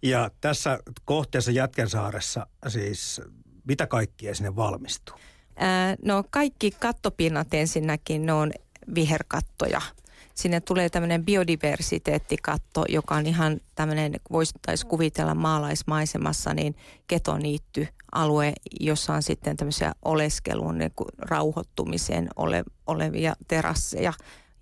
Ja 0.02 0.32
tässä 0.42 0.80
kohteessa 1.06 1.52
Jätkensaaressa 1.52 2.48
siis 2.68 3.22
mitä 3.68 3.88
kaikkia 3.88 4.36
sinne 4.36 4.56
valmistuu? 4.56 5.16
Ää, 5.56 5.96
no 6.06 6.24
kaikki 6.30 6.72
kattopinnat 6.72 7.54
ensinnäkin, 7.54 8.26
ne 8.26 8.34
on 8.34 8.52
viherkattoja– 8.96 9.82
sinne 10.34 10.62
tulee 10.62 10.90
tämmöinen 10.90 11.26
biodiversiteettikatto, 11.26 12.86
joka 12.90 13.16
on 13.16 13.28
ihan 13.28 13.60
tämmöinen, 13.76 14.20
voisi 14.32 14.54
kuvitella 14.88 15.36
maalaismaisemassa, 15.36 16.54
niin 16.54 16.76
ketoniitty 17.08 17.88
alue, 18.12 18.54
jossa 18.80 19.14
on 19.14 19.24
sitten 19.24 19.58
tämmöisiä 19.58 19.94
oleskelun 20.06 20.78
niin 20.78 20.92
rauhoittumiseen 21.18 22.30
ole, 22.36 22.64
olevia 22.88 23.36
terasseja 23.48 24.14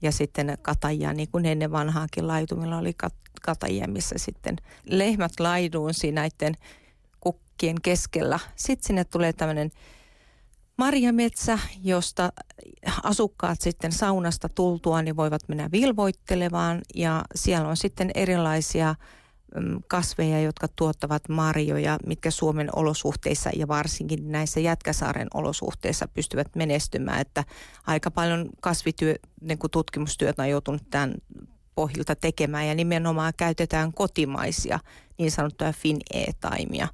ja 0.02 0.12
sitten 0.12 0.58
katajia, 0.62 1.14
niin 1.14 1.30
kuin 1.32 1.46
ennen 1.46 1.72
vanhaakin 1.72 2.28
laitumilla 2.28 2.78
oli 2.78 2.96
kat- 3.06 3.32
katajia, 3.42 3.88
missä 3.88 4.16
sitten 4.18 4.56
lehmät 4.86 5.40
laiduunsi 5.40 6.12
näiden 6.12 6.54
kukkien 7.20 7.82
keskellä. 7.82 8.40
Sitten 8.56 8.88
sinne 8.88 9.04
tulee 9.04 9.34
tämmöinen 9.34 9.72
marjametsä, 10.82 11.60
josta 11.84 12.34
asukkaat 13.04 13.62
sitten 13.62 13.92
saunasta 13.92 14.50
tultua 14.50 15.02
niin 15.02 15.18
voivat 15.18 15.42
mennä 15.48 15.70
vilvoittelemaan 15.72 16.82
ja 16.96 17.24
siellä 17.36 17.68
on 17.68 17.78
sitten 17.78 18.12
erilaisia 18.16 18.96
mm, 19.56 19.82
kasveja, 19.88 20.42
jotka 20.42 20.68
tuottavat 20.76 21.30
marjoja, 21.30 21.98
mitkä 22.06 22.32
Suomen 22.32 22.70
olosuhteissa 22.76 23.50
ja 23.56 23.68
varsinkin 23.68 24.32
näissä 24.32 24.60
Jätkäsaaren 24.60 25.28
olosuhteissa 25.34 26.08
pystyvät 26.08 26.56
menestymään. 26.56 27.22
Että 27.22 27.44
aika 27.88 28.12
paljon 28.12 28.50
kasvityö, 28.62 29.16
niin 29.42 29.60
kuin 29.60 29.72
tutkimustyötä 29.72 30.42
on 30.42 30.50
joutunut 30.50 30.84
tämän 30.90 31.14
pohjilta 31.76 32.16
tekemään 32.16 32.68
ja 32.68 32.76
nimenomaan 32.76 33.34
käytetään 33.38 33.94
kotimaisia 33.94 34.80
niin 35.18 35.32
sanottuja 35.32 35.74
FinE-taimia. 35.74 36.88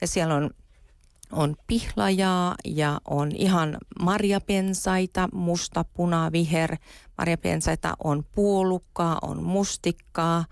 Ja 0.00 0.06
siellä 0.06 0.34
on 0.34 0.50
on 1.32 1.56
pihlajaa 1.66 2.54
ja 2.64 3.00
on 3.04 3.32
ihan 3.32 3.78
marjapensaita, 4.02 5.28
musta, 5.32 5.84
puna, 5.84 6.32
viher. 6.32 6.76
Marjapensaita 7.18 7.96
on 8.04 8.24
puolukkaa, 8.34 9.18
on 9.22 9.42
mustikkaa 9.42 10.44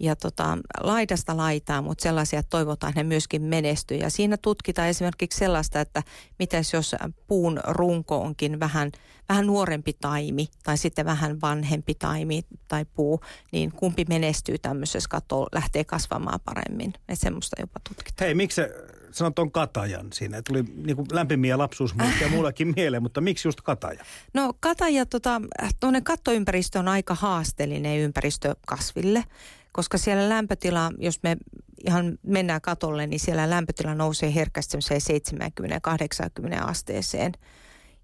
ja 0.00 0.16
tota, 0.16 0.58
laidasta 0.80 1.36
laitaa, 1.36 1.82
mutta 1.82 2.02
sellaisia 2.02 2.42
toivotaan, 2.42 2.92
ne 2.96 3.02
myöskin 3.02 3.42
menestyy. 3.42 3.96
Ja 3.96 4.10
siinä 4.10 4.36
tutkitaan 4.36 4.88
esimerkiksi 4.88 5.38
sellaista, 5.38 5.80
että 5.80 6.02
mitäs 6.38 6.72
jos 6.72 6.96
puun 7.26 7.60
runko 7.66 8.20
onkin 8.20 8.60
vähän, 8.60 8.92
vähän 9.28 9.46
nuorempi 9.46 9.92
taimi 10.00 10.48
tai 10.62 10.78
sitten 10.78 11.06
vähän 11.06 11.40
vanhempi 11.40 11.94
taimi 11.94 12.42
tai 12.68 12.84
puu, 12.84 13.20
niin 13.52 13.72
kumpi 13.72 14.04
menestyy 14.08 14.58
tämmöisessä 14.58 15.08
kato, 15.08 15.46
lähtee 15.52 15.84
kasvamaan 15.84 16.40
paremmin. 16.44 16.92
Että 17.08 17.24
semmoista 17.24 17.56
jopa 17.60 17.80
tutkitaan. 17.88 18.26
Hei, 18.26 18.34
miksi 18.34 18.60
sanot 19.12 19.38
on 19.38 19.52
Katajan 19.52 20.12
siinä? 20.12 20.42
Tuli 20.42 20.62
niin 20.62 20.96
kuin 20.96 21.06
lämpimiä 21.12 21.58
lapsuusmuistoja 21.58 22.30
muullekin 22.30 22.72
mieleen, 22.76 23.02
mutta 23.02 23.20
miksi 23.20 23.48
just 23.48 23.60
Kataja? 23.60 24.04
No 24.34 24.52
Kataja, 24.60 25.06
tota, 25.06 25.40
kattoympäristö 26.02 26.78
on 26.78 26.88
aika 26.88 27.14
haasteellinen 27.14 27.98
ympäristö 27.98 28.54
kasville, 28.66 29.24
koska 29.72 29.98
siellä 29.98 30.28
lämpötila, 30.28 30.90
jos 30.98 31.22
me 31.22 31.36
ihan 31.86 32.18
mennään 32.22 32.60
katolle, 32.60 33.06
niin 33.06 33.20
siellä 33.20 33.50
lämpötila 33.50 33.94
nousee 33.94 34.34
herkästi 34.34 34.78
70-80 36.60 36.64
asteeseen. 36.64 37.32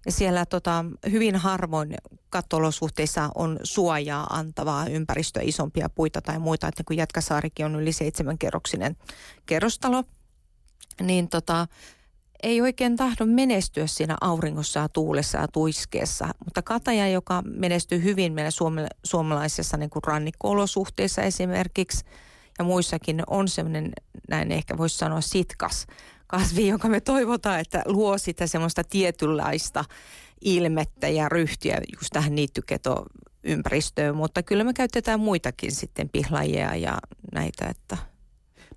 Ja 0.05 0.11
siellä 0.11 0.45
tota, 0.45 0.85
hyvin 1.11 1.35
harvoin 1.35 1.95
kattolosuhteissa 2.29 3.29
on 3.35 3.59
suojaa 3.63 4.27
antavaa 4.29 4.87
ympäristöä, 4.87 5.43
isompia 5.45 5.89
puita 5.89 6.21
tai 6.21 6.39
muita. 6.39 6.67
Että 6.67 6.83
kun 6.83 6.97
Jätkäsaarikin 6.97 7.65
on 7.65 7.75
yli 7.75 7.91
seitsemänkerroksinen 7.91 8.97
kerrostalo, 9.45 10.03
niin 11.01 11.29
tota, 11.29 11.67
ei 12.43 12.61
oikein 12.61 12.95
tahdo 12.95 13.25
menestyä 13.25 13.87
siinä 13.87 14.17
auringossa 14.21 14.79
ja 14.79 14.89
tuulessa 14.89 15.37
ja 15.37 15.47
tuiskeessa. 15.47 16.27
Mutta 16.45 16.61
kataja, 16.61 17.09
joka 17.09 17.43
menestyy 17.45 18.03
hyvin 18.03 18.33
suome, 18.49 18.87
suomalaisessa 19.03 19.77
niin 19.77 19.89
kuin 19.89 20.03
rannikko-olosuhteissa 20.03 21.21
esimerkiksi 21.21 22.05
ja 22.59 22.65
muissakin, 22.65 23.23
on 23.27 23.47
semmoinen, 23.47 23.91
näin 24.29 24.51
ehkä 24.51 24.77
voisi 24.77 24.97
sanoa 24.97 25.21
sitkas 25.21 25.87
kasvi, 26.27 26.67
joka 26.73 26.87
me 26.87 26.99
toivotaan, 27.01 27.59
että 27.59 27.81
luo 27.85 28.17
sitä 28.17 28.47
semmoista 28.47 28.83
tietynlaista 28.83 29.85
ilmettä 30.41 31.07
ja 31.07 31.29
ryhtiä 31.29 31.81
just 31.99 32.09
tähän 32.13 32.35
niittyketoympäristöön. 32.35 34.15
Mutta 34.15 34.43
kyllä 34.43 34.63
me 34.63 34.73
käytetään 34.73 35.19
muitakin 35.19 35.71
sitten 35.71 36.09
pihlajia 36.09 36.75
ja 36.75 36.97
näitä, 37.33 37.65
että... 37.65 37.97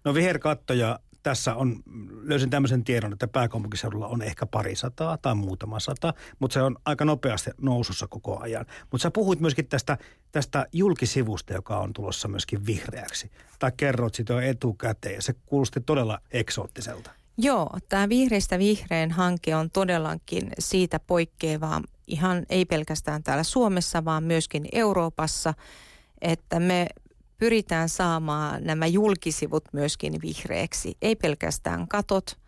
No 0.05 0.14
viherkattoja 0.14 0.99
tässä 1.23 1.55
on, 1.55 1.83
löysin 2.23 2.51
tämmöisen 2.51 2.85
tiedon, 2.85 3.12
että 3.12 3.29
pääkaupunkiseudulla 3.29 4.09
on 4.09 4.23
ehkä 4.23 4.47
pari 4.47 4.77
sataa 4.77 5.18
tai 5.18 5.35
muutama 5.35 5.81
sata, 5.81 6.14
mutta 6.39 6.55
se 6.55 6.62
on 6.62 6.77
aika 6.85 7.05
nopeasti 7.05 7.51
nousussa 7.61 8.07
koko 8.07 8.41
ajan. 8.41 8.66
Mutta 8.91 9.03
sä 9.03 9.11
puhuit 9.11 9.41
myöskin 9.41 9.66
tästä, 9.66 9.99
tästä 10.33 10.66
julkisivusta, 10.73 11.53
joka 11.53 11.79
on 11.79 11.93
tulossa 11.93 12.29
myöskin 12.29 12.66
vihreäksi. 12.66 13.31
Tai 13.59 13.73
kerrot 13.77 14.14
sitä 14.14 14.33
jo 14.33 14.41
etukäteen 14.41 15.14
ja 15.14 15.23
se 15.23 15.35
kuulosti 15.47 15.81
todella 15.81 16.18
eksoottiselta. 16.31 17.11
Joo, 17.39 17.71
tämä 17.89 18.09
Vihreistä 18.09 18.59
vihreän 18.59 19.11
hanke 19.11 19.57
on 19.57 19.71
todellakin 19.71 20.51
siitä 20.59 21.01
poikkeavaa 21.07 21.83
ihan 22.07 22.47
ei 22.49 22.64
pelkästään 22.64 23.23
täällä 23.23 23.43
Suomessa, 23.43 24.05
vaan 24.05 24.25
myöskin 24.25 24.68
Euroopassa, 24.73 25.55
että 26.21 26.61
me 26.61 26.87
pyritään 27.41 27.88
saamaan 27.88 28.64
nämä 28.64 28.86
julkisivut 28.86 29.64
myöskin 29.72 30.14
vihreäksi. 30.22 30.97
Ei 31.03 31.16
pelkästään 31.16 31.88
katot, 31.88 32.38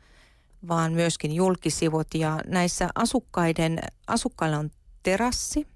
vaan 0.68 0.92
myöskin 0.92 1.32
julkisivut. 1.32 2.06
Ja 2.14 2.40
näissä 2.46 2.88
asukkaiden, 2.94 3.78
asukkailla 4.06 4.58
on 4.58 4.70
terassi 5.02 5.66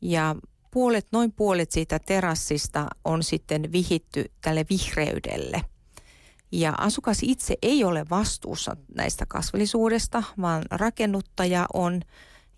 ja 0.00 0.36
puolet, 0.70 1.06
noin 1.12 1.32
puolet 1.32 1.72
siitä 1.72 1.98
terassista 1.98 2.86
on 3.04 3.22
sitten 3.22 3.72
vihitty 3.72 4.30
tälle 4.40 4.64
vihreydelle. 4.70 5.60
Ja 6.52 6.74
asukas 6.78 7.18
itse 7.22 7.54
ei 7.62 7.84
ole 7.84 8.06
vastuussa 8.10 8.76
näistä 8.94 9.26
kasvillisuudesta, 9.28 10.22
vaan 10.40 10.62
rakennuttaja 10.70 11.66
on– 11.74 12.00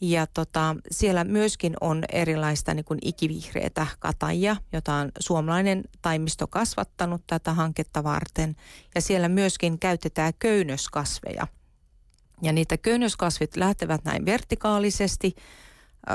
ja 0.00 0.26
tota, 0.26 0.76
siellä 0.90 1.24
myöskin 1.24 1.74
on 1.80 2.02
erilaista 2.12 2.74
niin 2.74 2.84
kuin 2.84 2.98
ikivihreitä 3.02 3.86
katajia, 3.98 4.56
jota 4.72 4.94
on 4.94 5.12
suomalainen 5.20 5.84
taimisto 6.02 6.46
kasvattanut 6.46 7.22
tätä 7.26 7.52
hanketta 7.52 8.04
varten. 8.04 8.56
Ja 8.94 9.00
siellä 9.00 9.28
myöskin 9.28 9.78
käytetään 9.78 10.32
köynnöskasveja. 10.38 11.46
Ja 12.42 12.52
niitä 12.52 12.76
köynnöskasvit 12.76 13.56
lähtevät 13.56 14.04
näin 14.04 14.24
vertikaalisesti– 14.24 15.34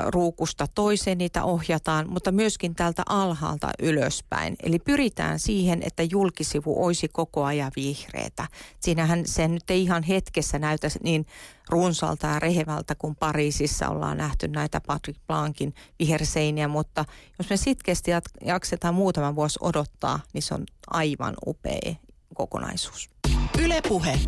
ruukusta 0.06 0.66
toiseen 0.74 1.18
niitä 1.18 1.44
ohjataan, 1.44 2.10
mutta 2.10 2.32
myöskin 2.32 2.74
täältä 2.74 3.02
alhaalta 3.08 3.70
ylöspäin. 3.78 4.56
Eli 4.62 4.78
pyritään 4.78 5.38
siihen, 5.38 5.82
että 5.82 6.02
julkisivu 6.02 6.84
olisi 6.84 7.08
koko 7.08 7.44
ajan 7.44 7.72
vihreätä. 7.76 8.48
Siinähän 8.80 9.26
se 9.26 9.48
nyt 9.48 9.70
ei 9.70 9.82
ihan 9.82 10.02
hetkessä 10.02 10.58
näytä 10.58 10.88
niin 11.02 11.26
runsalta 11.68 12.26
ja 12.26 12.38
rehevältä 12.38 12.94
kuin 12.94 13.16
Pariisissa 13.16 13.88
ollaan 13.88 14.16
nähty 14.16 14.48
näitä 14.48 14.80
Patrick 14.86 15.20
Blancin 15.26 15.74
viherseiniä, 15.98 16.68
mutta 16.68 17.04
jos 17.38 17.50
me 17.50 17.56
sitkeästi 17.56 18.10
jaksetaan 18.44 18.94
muutaman 18.94 19.36
vuosi 19.36 19.58
odottaa, 19.62 20.20
niin 20.32 20.42
se 20.42 20.54
on 20.54 20.64
aivan 20.90 21.34
upea 21.46 21.94
kokonaisuus. 22.34 23.10
Ylepuhe. 23.58 24.20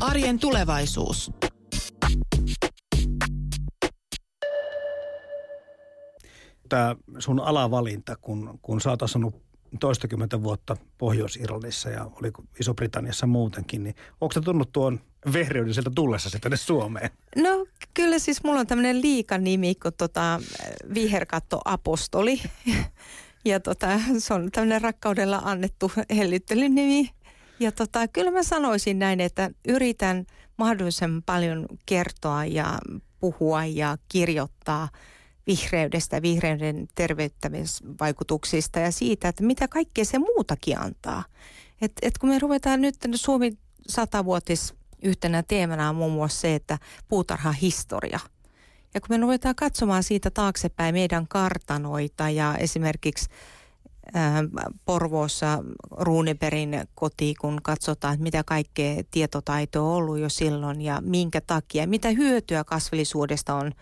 Arjen 0.00 0.38
tulevaisuus. 0.38 1.30
Tämä 6.70 6.96
sun 7.18 7.40
alavalinta, 7.40 8.16
kun, 8.16 8.58
kun 8.62 8.80
sä 8.80 8.90
oot 8.90 9.02
asunut 9.02 9.34
toistakymmentä 9.80 10.42
vuotta 10.42 10.76
Pohjois-Irlannissa 10.98 11.90
ja 11.90 12.04
oli 12.04 12.32
Iso-Britanniassa 12.60 13.26
muutenkin, 13.26 13.84
niin 13.84 13.94
onko 14.20 14.32
se 14.32 14.40
tunnut 14.40 14.72
tuon 14.72 15.00
vehreyden 15.32 15.74
sieltä 15.74 15.90
tullessa 15.94 16.38
tänne 16.40 16.56
Suomeen? 16.56 17.10
No 17.36 17.66
kyllä 17.94 18.18
siis 18.18 18.44
mulla 18.44 18.60
on 18.60 18.66
tämmöinen 18.66 19.02
liikanimi 19.02 19.74
kuin 19.74 19.94
tota, 19.98 20.40
viherkatto 20.94 21.60
apostoli. 21.64 22.40
Ja 23.44 23.60
tota, 23.60 23.86
se 24.18 24.34
on 24.34 24.50
tämmöinen 24.52 24.82
rakkaudella 24.82 25.42
annettu 25.44 25.92
hellittelynimi. 26.16 27.10
Ja 27.60 27.72
tota, 27.72 28.08
kyllä 28.08 28.30
mä 28.30 28.42
sanoisin 28.42 28.98
näin, 28.98 29.20
että 29.20 29.50
yritän 29.68 30.26
mahdollisimman 30.56 31.22
paljon 31.26 31.66
kertoa 31.86 32.44
ja 32.44 32.78
puhua 33.20 33.64
ja 33.64 33.96
kirjoittaa 34.08 34.88
vihreydestä, 35.46 36.22
vihreyden 36.22 36.88
terveyttämisvaikutuksista 36.94 38.78
ja 38.78 38.90
siitä, 38.90 39.28
että 39.28 39.44
mitä 39.44 39.68
kaikkea 39.68 40.04
se 40.04 40.18
muutakin 40.18 40.78
antaa. 40.78 41.24
Et, 41.80 41.92
et 42.02 42.18
kun 42.18 42.28
me 42.28 42.38
ruvetaan 42.38 42.80
nyt 42.80 42.94
Suomi 43.14 43.52
satavuotis 43.88 44.74
yhtenä 45.02 45.42
teemana 45.42 45.88
on 45.88 45.96
muun 45.96 46.12
muassa 46.12 46.40
se, 46.40 46.54
että 46.54 46.78
puutarha 47.08 47.52
historia. 47.52 48.20
Ja 48.94 49.00
kun 49.00 49.08
me 49.08 49.16
ruvetaan 49.16 49.54
katsomaan 49.54 50.02
siitä 50.02 50.30
taaksepäin 50.30 50.94
meidän 50.94 51.28
kartanoita 51.28 52.30
ja 52.30 52.56
esimerkiksi 52.58 53.26
Porvoossa 54.84 55.64
Ruuneperin 55.90 56.84
koti, 56.94 57.34
kun 57.40 57.60
katsotaan, 57.62 58.14
että 58.14 58.22
mitä 58.22 58.44
kaikkea 58.44 59.02
tietotaitoa 59.10 59.90
on 59.90 59.96
ollut 59.96 60.18
jo 60.18 60.28
silloin 60.28 60.80
ja 60.82 61.00
minkä 61.04 61.40
takia, 61.40 61.86
mitä 61.86 62.10
hyötyä 62.10 62.64
kasvillisuudesta 62.64 63.54
on 63.54 63.72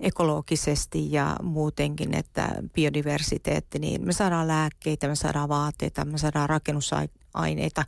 ekologisesti 0.00 1.12
ja 1.12 1.36
muutenkin, 1.42 2.14
että 2.14 2.48
biodiversiteetti, 2.72 3.78
niin 3.78 4.06
me 4.06 4.12
saadaan 4.12 4.48
lääkkeitä, 4.48 5.08
me 5.08 5.16
saadaan 5.16 5.48
vaatteita, 5.48 6.04
me 6.04 6.18
saadaan 6.18 6.48
rakennusaineita, 6.48 7.84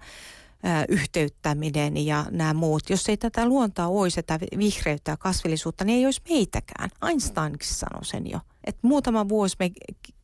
yhteyttäminen 0.89 2.07
ja 2.07 2.27
nämä 2.31 2.55
muut. 2.55 2.91
Jos 2.91 3.09
ei 3.09 3.17
tätä 3.17 3.47
luontaa 3.49 3.89
olisi, 3.89 4.23
tätä 4.23 4.47
vihreyttä 4.59 5.11
ja 5.11 5.17
kasvillisuutta, 5.17 5.85
niin 5.85 5.99
ei 5.99 6.05
olisi 6.05 6.23
meitäkään. 6.29 6.91
Einsteinkin 7.09 7.69
sanoi 7.69 8.05
sen 8.05 8.31
jo. 8.31 8.41
Että 8.65 8.87
muutama 8.87 9.29
vuosi 9.29 9.57
me 9.59 9.71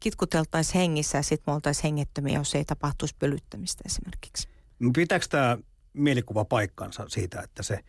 kitkuteltaisiin 0.00 0.74
hengissä 0.74 1.18
ja 1.18 1.22
sitten 1.22 1.52
me 1.52 1.54
oltaisiin 1.54 1.82
hengettömiä, 1.82 2.38
jos 2.38 2.54
ei 2.54 2.64
tapahtuisi 2.64 3.14
pölyttämistä 3.18 3.82
esimerkiksi. 3.86 4.48
Pitääkö 4.96 5.26
tämä 5.30 5.58
mielikuva 5.92 6.44
paikkansa 6.44 7.04
siitä, 7.08 7.40
että 7.40 7.62
se 7.62 7.84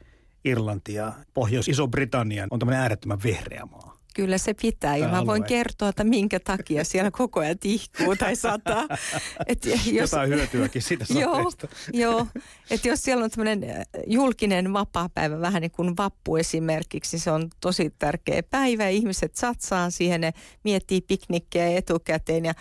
Irlanti 0.46 0.94
ja 0.94 1.14
Pohjois-Iso-Britannia 1.34 2.48
on 2.52 2.60
tämmöinen 2.60 2.82
äärettömän 2.82 3.24
vihreä 3.24 3.66
maa? 3.66 3.96
Kyllä 4.16 4.38
se 4.38 4.54
pitää 4.54 4.98
ja 4.98 5.08
mä 5.08 5.26
voin 5.26 5.44
kertoa, 5.44 5.90
että 5.90 6.04
minkä 6.04 6.40
takia 6.40 6.84
siellä 6.84 7.12
koko 7.12 7.40
ajan 7.40 7.60
tihkuu 7.60 8.16
tai 8.16 8.36
sataa. 8.36 8.88
Et 9.48 9.66
jos, 9.66 9.88
Jotain 9.88 10.30
hyötyäkin 10.30 10.82
siitä 10.82 11.06
Joo, 11.20 11.52
joo. 11.94 12.28
että 12.70 12.88
jos 12.88 13.04
siellä 13.04 13.24
on 13.24 13.32
tämmöinen 13.32 13.70
äh, 13.70 13.86
julkinen 14.08 14.74
vapaa-päivä, 14.74 15.42
vähän 15.42 15.62
niin 15.62 15.72
kuin 15.72 15.98
vappu 15.98 16.38
esimerkiksi, 16.38 17.20
se 17.20 17.32
on 17.32 17.50
tosi 17.60 17.94
tärkeä 18.00 18.44
päivä. 18.44 18.88
Ihmiset 18.88 19.36
satsaa 19.36 19.90
siihen, 19.90 20.22
ne 20.22 20.34
miettii 20.64 21.02
piknikkejä 21.02 21.78
etukäteen 21.78 22.46
ja 22.46 22.54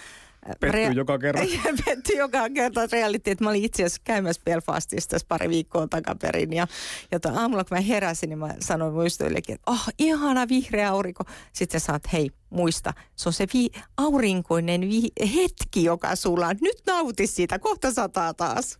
Petty 0.60 0.76
Rea- 0.76 0.92
joka 0.92 1.18
kerta. 1.18 1.42
Petty 1.84 2.12
joka 2.12 2.50
kerta 2.50 2.86
reality, 2.92 3.30
että 3.30 3.44
mä 3.44 3.50
olin 3.50 3.64
itse 3.64 3.84
asiassa 3.84 4.02
käymässä 4.04 4.42
Belfastissa 4.44 5.10
tässä 5.10 5.26
pari 5.28 5.48
viikkoa 5.48 5.86
takaperin. 5.86 6.52
Ja, 6.52 6.66
ja 7.10 7.18
aamulla 7.34 7.64
kun 7.64 7.76
mä 7.76 7.80
heräsin, 7.80 8.28
niin 8.28 8.38
mä 8.38 8.54
sanoin 8.60 8.94
muistoillekin, 8.94 9.54
että 9.54 9.70
oh, 9.70 9.84
ihana 9.98 10.48
vihreä 10.48 10.90
aurinko. 10.90 11.24
Sitten 11.52 11.80
sä 11.80 11.86
saat, 11.86 12.12
hei, 12.12 12.30
muista, 12.50 12.94
se 13.16 13.28
on 13.28 13.32
se 13.32 13.46
vi- 13.54 13.70
aurinkoinen 13.96 14.80
vi- 14.80 15.32
hetki, 15.34 15.84
joka 15.84 16.16
sulla 16.16 16.46
on. 16.46 16.56
Nyt 16.60 16.82
nauti 16.86 17.26
siitä, 17.26 17.58
kohta 17.58 17.92
sataa 17.92 18.34
taas. 18.34 18.78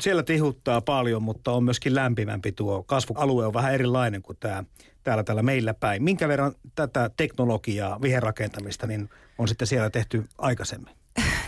Siellä 0.00 0.22
tihuttaa 0.22 0.80
paljon, 0.80 1.22
mutta 1.22 1.52
on 1.52 1.64
myöskin 1.64 1.94
lämpimämpi 1.94 2.52
tuo 2.52 2.82
kasvualue 2.82 3.46
on 3.46 3.52
vähän 3.52 3.74
erilainen 3.74 4.22
kuin 4.22 4.38
tämä 4.40 4.64
täällä, 5.02 5.24
täällä 5.24 5.42
meillä 5.42 5.74
päin. 5.74 6.02
Minkä 6.02 6.28
verran 6.28 6.52
tätä 6.74 7.10
teknologiaa, 7.16 8.02
viherrakentamista, 8.02 8.86
niin 8.86 9.10
on 9.38 9.48
sitten 9.48 9.66
siellä 9.66 9.90
tehty 9.90 10.28
aikaisemmin? 10.38 10.94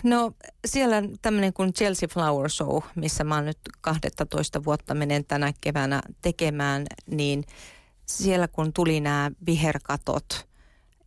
No 0.03 0.33
siellä 0.67 1.03
tämmöinen 1.23 1.53
kuin 1.53 1.73
Chelsea 1.73 2.09
Flower 2.09 2.51
Show, 2.51 2.83
missä 2.95 3.25
mä 3.25 3.35
oon 3.35 3.45
nyt 3.45 3.59
12 3.81 4.65
vuotta 4.65 4.95
menen 4.95 5.25
tänä 5.25 5.53
keväänä 5.61 6.01
tekemään, 6.23 6.87
niin 7.07 7.45
siellä 8.07 8.49
kun 8.49 8.73
tuli 8.73 9.01
nämä 9.01 9.31
viherkatot 9.47 10.49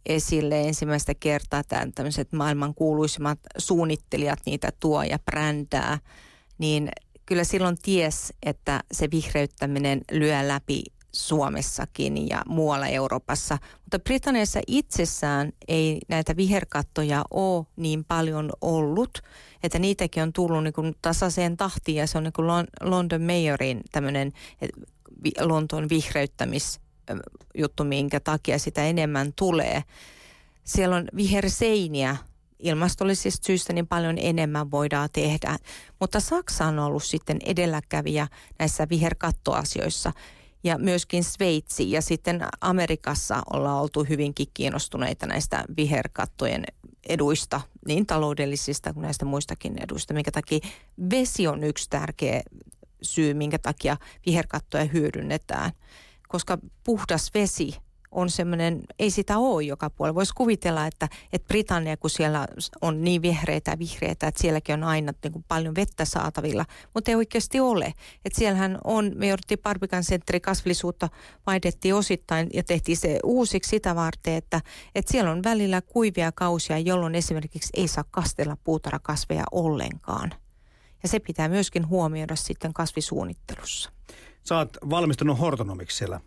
esille 0.05 0.61
ensimmäistä 0.61 1.13
kertaa, 1.13 1.63
tämän 1.63 1.93
tämmöiset 1.93 2.33
maailman 2.33 2.73
kuuluisimmat 2.73 3.39
suunnittelijat 3.57 4.39
niitä 4.45 4.71
tuo 4.79 5.03
ja 5.03 5.19
brändää, 5.19 5.99
niin 6.57 6.89
kyllä 7.25 7.43
silloin 7.43 7.77
ties, 7.81 8.33
että 8.43 8.83
se 8.91 9.07
vihreyttäminen 9.11 10.01
lyö 10.11 10.47
läpi 10.47 10.83
Suomessakin 11.15 12.29
ja 12.29 12.41
muualla 12.47 12.87
Euroopassa. 12.87 13.57
Mutta 13.81 13.99
Britanniassa 13.99 14.59
itsessään 14.67 15.53
ei 15.67 15.99
näitä 16.07 16.35
viherkattoja 16.35 17.23
ole 17.31 17.65
niin 17.75 18.05
paljon 18.05 18.49
ollut, 18.61 19.21
että 19.63 19.79
niitäkin 19.79 20.23
on 20.23 20.33
tullut 20.33 20.63
niin 20.63 20.73
kuin 20.73 20.95
tasaiseen 21.01 21.57
tahtiin 21.57 21.97
ja 21.97 22.07
se 22.07 22.17
on 22.17 22.23
niin 22.23 22.33
kuin 22.33 22.47
London 22.81 23.21
Mayorin 23.21 23.81
tämmöinen 23.91 24.33
Lontoon 25.39 25.89
vihreyttämisjuttu, 25.89 27.83
minkä 27.83 28.19
takia 28.19 28.59
sitä 28.59 28.85
enemmän 28.85 29.33
tulee. 29.33 29.83
Siellä 30.63 30.95
on 30.95 31.07
viherseiniä 31.15 32.17
ilmastollisista 32.59 33.45
syistä 33.45 33.73
niin 33.73 33.87
paljon 33.87 34.17
enemmän 34.17 34.71
voidaan 34.71 35.09
tehdä. 35.13 35.57
Mutta 35.99 36.19
Saksa 36.19 36.65
on 36.65 36.79
ollut 36.79 37.03
sitten 37.03 37.39
edelläkävijä 37.45 38.27
näissä 38.59 38.89
viherkattoasioissa 38.89 40.11
ja 40.65 40.77
myöskin 40.77 41.23
Sveitsi 41.23 41.91
ja 41.91 42.01
sitten 42.01 42.47
Amerikassa 42.61 43.41
ollaan 43.53 43.81
oltu 43.81 44.03
hyvinkin 44.03 44.47
kiinnostuneita 44.53 45.25
näistä 45.25 45.63
viherkattojen 45.77 46.63
eduista, 47.09 47.61
niin 47.87 48.05
taloudellisista 48.05 48.93
kuin 48.93 49.01
näistä 49.01 49.25
muistakin 49.25 49.83
eduista, 49.83 50.13
minkä 50.13 50.31
takia 50.31 50.59
vesi 51.09 51.47
on 51.47 51.63
yksi 51.63 51.89
tärkeä 51.89 52.41
syy, 53.01 53.33
minkä 53.33 53.59
takia 53.59 53.97
viherkattoja 54.25 54.85
hyödynnetään. 54.85 55.71
Koska 56.27 56.57
puhdas 56.83 57.31
vesi 57.33 57.75
on 58.15 58.29
semmoinen, 58.29 58.81
ei 58.99 59.09
sitä 59.11 59.37
ole 59.37 59.63
joka 59.63 59.89
puolella. 59.89 60.15
Voisi 60.15 60.33
kuvitella, 60.35 60.87
että, 60.87 61.09
että 61.33 61.47
Britannia, 61.47 61.97
kun 61.97 62.09
siellä 62.09 62.47
on 62.81 63.03
niin 63.03 63.21
vihreitä 63.21 63.71
ja 63.71 63.79
vihreitä, 63.79 64.27
että 64.27 64.41
sielläkin 64.41 64.73
on 64.73 64.83
aina 64.83 65.13
niin 65.23 65.31
kuin 65.33 65.45
paljon 65.47 65.75
vettä 65.75 66.05
saatavilla, 66.05 66.65
mutta 66.93 67.11
ei 67.11 67.15
oikeasti 67.15 67.59
ole. 67.59 67.93
Että 68.25 68.39
siellähän 68.39 68.77
on, 68.83 69.11
me 69.15 69.27
jouduttiin 69.27 69.59
Barbican 69.63 70.03
Centeri 70.03 70.39
kasvillisuutta 70.39 71.09
vaihdettiin 71.47 71.95
osittain 71.95 72.49
ja 72.53 72.63
tehtiin 72.63 72.97
se 72.97 73.19
uusiksi 73.23 73.69
sitä 73.69 73.95
varten, 73.95 74.33
että, 74.33 74.61
että 74.95 75.11
siellä 75.11 75.31
on 75.31 75.43
välillä 75.43 75.81
kuivia 75.81 76.31
kausia, 76.31 76.79
jolloin 76.79 77.15
esimerkiksi 77.15 77.69
ei 77.73 77.87
saa 77.87 78.03
kastella 78.11 78.57
puutarhakasveja 78.63 79.43
ollenkaan. 79.51 80.33
Ja 81.03 81.09
se 81.09 81.19
pitää 81.19 81.49
myöskin 81.49 81.89
huomioida 81.89 82.35
sitten 82.35 82.73
kasvisuunnittelussa. 82.73 83.91
Oot 84.51 84.77
valmistunut 84.89 85.39
hortonomiksi 85.39 85.97
siellä 85.97 86.19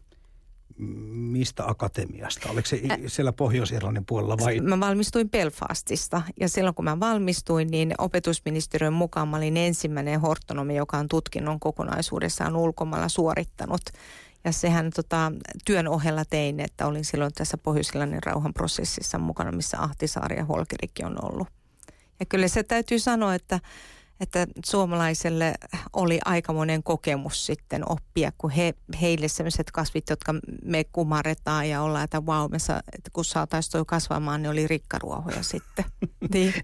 mistä 0.79 1.66
akatemiasta? 1.66 2.49
Oliko 2.51 2.69
se 2.69 2.81
siellä 3.07 3.33
Pohjois-Irlannin 3.33 4.05
puolella 4.07 4.37
vai? 4.41 4.61
Mä 4.61 4.81
valmistuin 4.81 5.31
Belfastista 5.31 6.23
ja 6.41 6.49
silloin 6.49 6.75
kun 6.75 6.85
mä 6.85 7.01
valmistuin, 7.01 7.69
niin 7.71 7.95
opetusministeriön 7.99 8.93
mukaan 8.93 9.29
mä 9.29 9.37
olin 9.37 9.57
ensimmäinen 9.57 10.21
hortonomi, 10.21 10.77
joka 10.77 10.99
on 10.99 11.09
tutkinnon 11.09 11.61
kokonaisuudessaan 11.61 12.57
ulkomailla 12.57 13.09
suorittanut. 13.09 13.81
Ja 14.45 14.53
sehän 14.53 14.91
tota, 14.97 15.33
työn 15.64 15.89
ohella 15.89 16.25
tein, 16.25 16.61
että 16.61 16.87
olin 16.87 17.05
silloin 17.05 17.33
tässä 17.35 17.59
Pohjois-Irlannin 17.59 18.23
rauhanprosessissa 18.23 19.19
mukana, 19.19 19.53
missä 19.53 19.83
Ahtisaari 19.83 20.37
ja 20.37 20.45
Holkerikki 20.45 21.05
on 21.05 21.25
ollut. 21.25 21.49
Ja 22.21 22.27
kyllä 22.27 22.49
se 22.49 22.62
täytyy 22.62 22.99
sanoa, 22.99 23.35
että 23.35 23.61
että 24.21 24.47
suomalaiselle 24.66 25.55
oli 25.93 26.19
aikamoinen 26.25 26.83
kokemus 26.83 27.47
sitten 27.47 27.91
oppia, 27.91 28.33
kun 28.39 28.51
he, 28.51 28.75
heille 29.01 29.29
sellaiset 29.29 29.71
kasvit, 29.71 30.11
jotka 30.11 30.35
me 30.64 30.85
kumarretaan 30.85 31.69
ja 31.69 31.83
ollaan, 31.83 32.05
että 32.05 32.27
vau, 32.27 32.49
wow, 32.49 32.59
sa, 32.59 32.81
että 32.93 33.11
kun 33.12 33.25
saataisiin 33.25 33.73
toi 33.73 33.85
kasvamaan, 33.87 34.43
niin 34.43 34.51
oli 34.51 34.66
rikkaruohoja 34.66 35.43
sitten. 35.43 35.85
niin. 36.35 36.55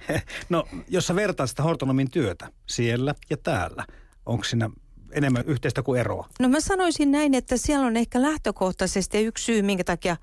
No, 0.48 0.68
jos 0.88 1.06
sä 1.06 1.14
vertaat 1.16 1.50
sitä 1.50 1.62
hortonomin 1.62 2.10
työtä 2.10 2.48
siellä 2.66 3.14
ja 3.30 3.36
täällä, 3.36 3.86
onko 4.26 4.44
siinä 4.44 4.70
enemmän 5.12 5.44
yhteistä 5.46 5.82
kuin 5.82 6.00
eroa? 6.00 6.28
No 6.40 6.48
mä 6.48 6.60
sanoisin 6.60 7.10
näin, 7.10 7.34
että 7.34 7.56
siellä 7.56 7.86
on 7.86 7.96
ehkä 7.96 8.22
lähtökohtaisesti 8.22 9.24
yksi 9.24 9.44
syy, 9.44 9.62
minkä 9.62 9.84
takia 9.84 10.16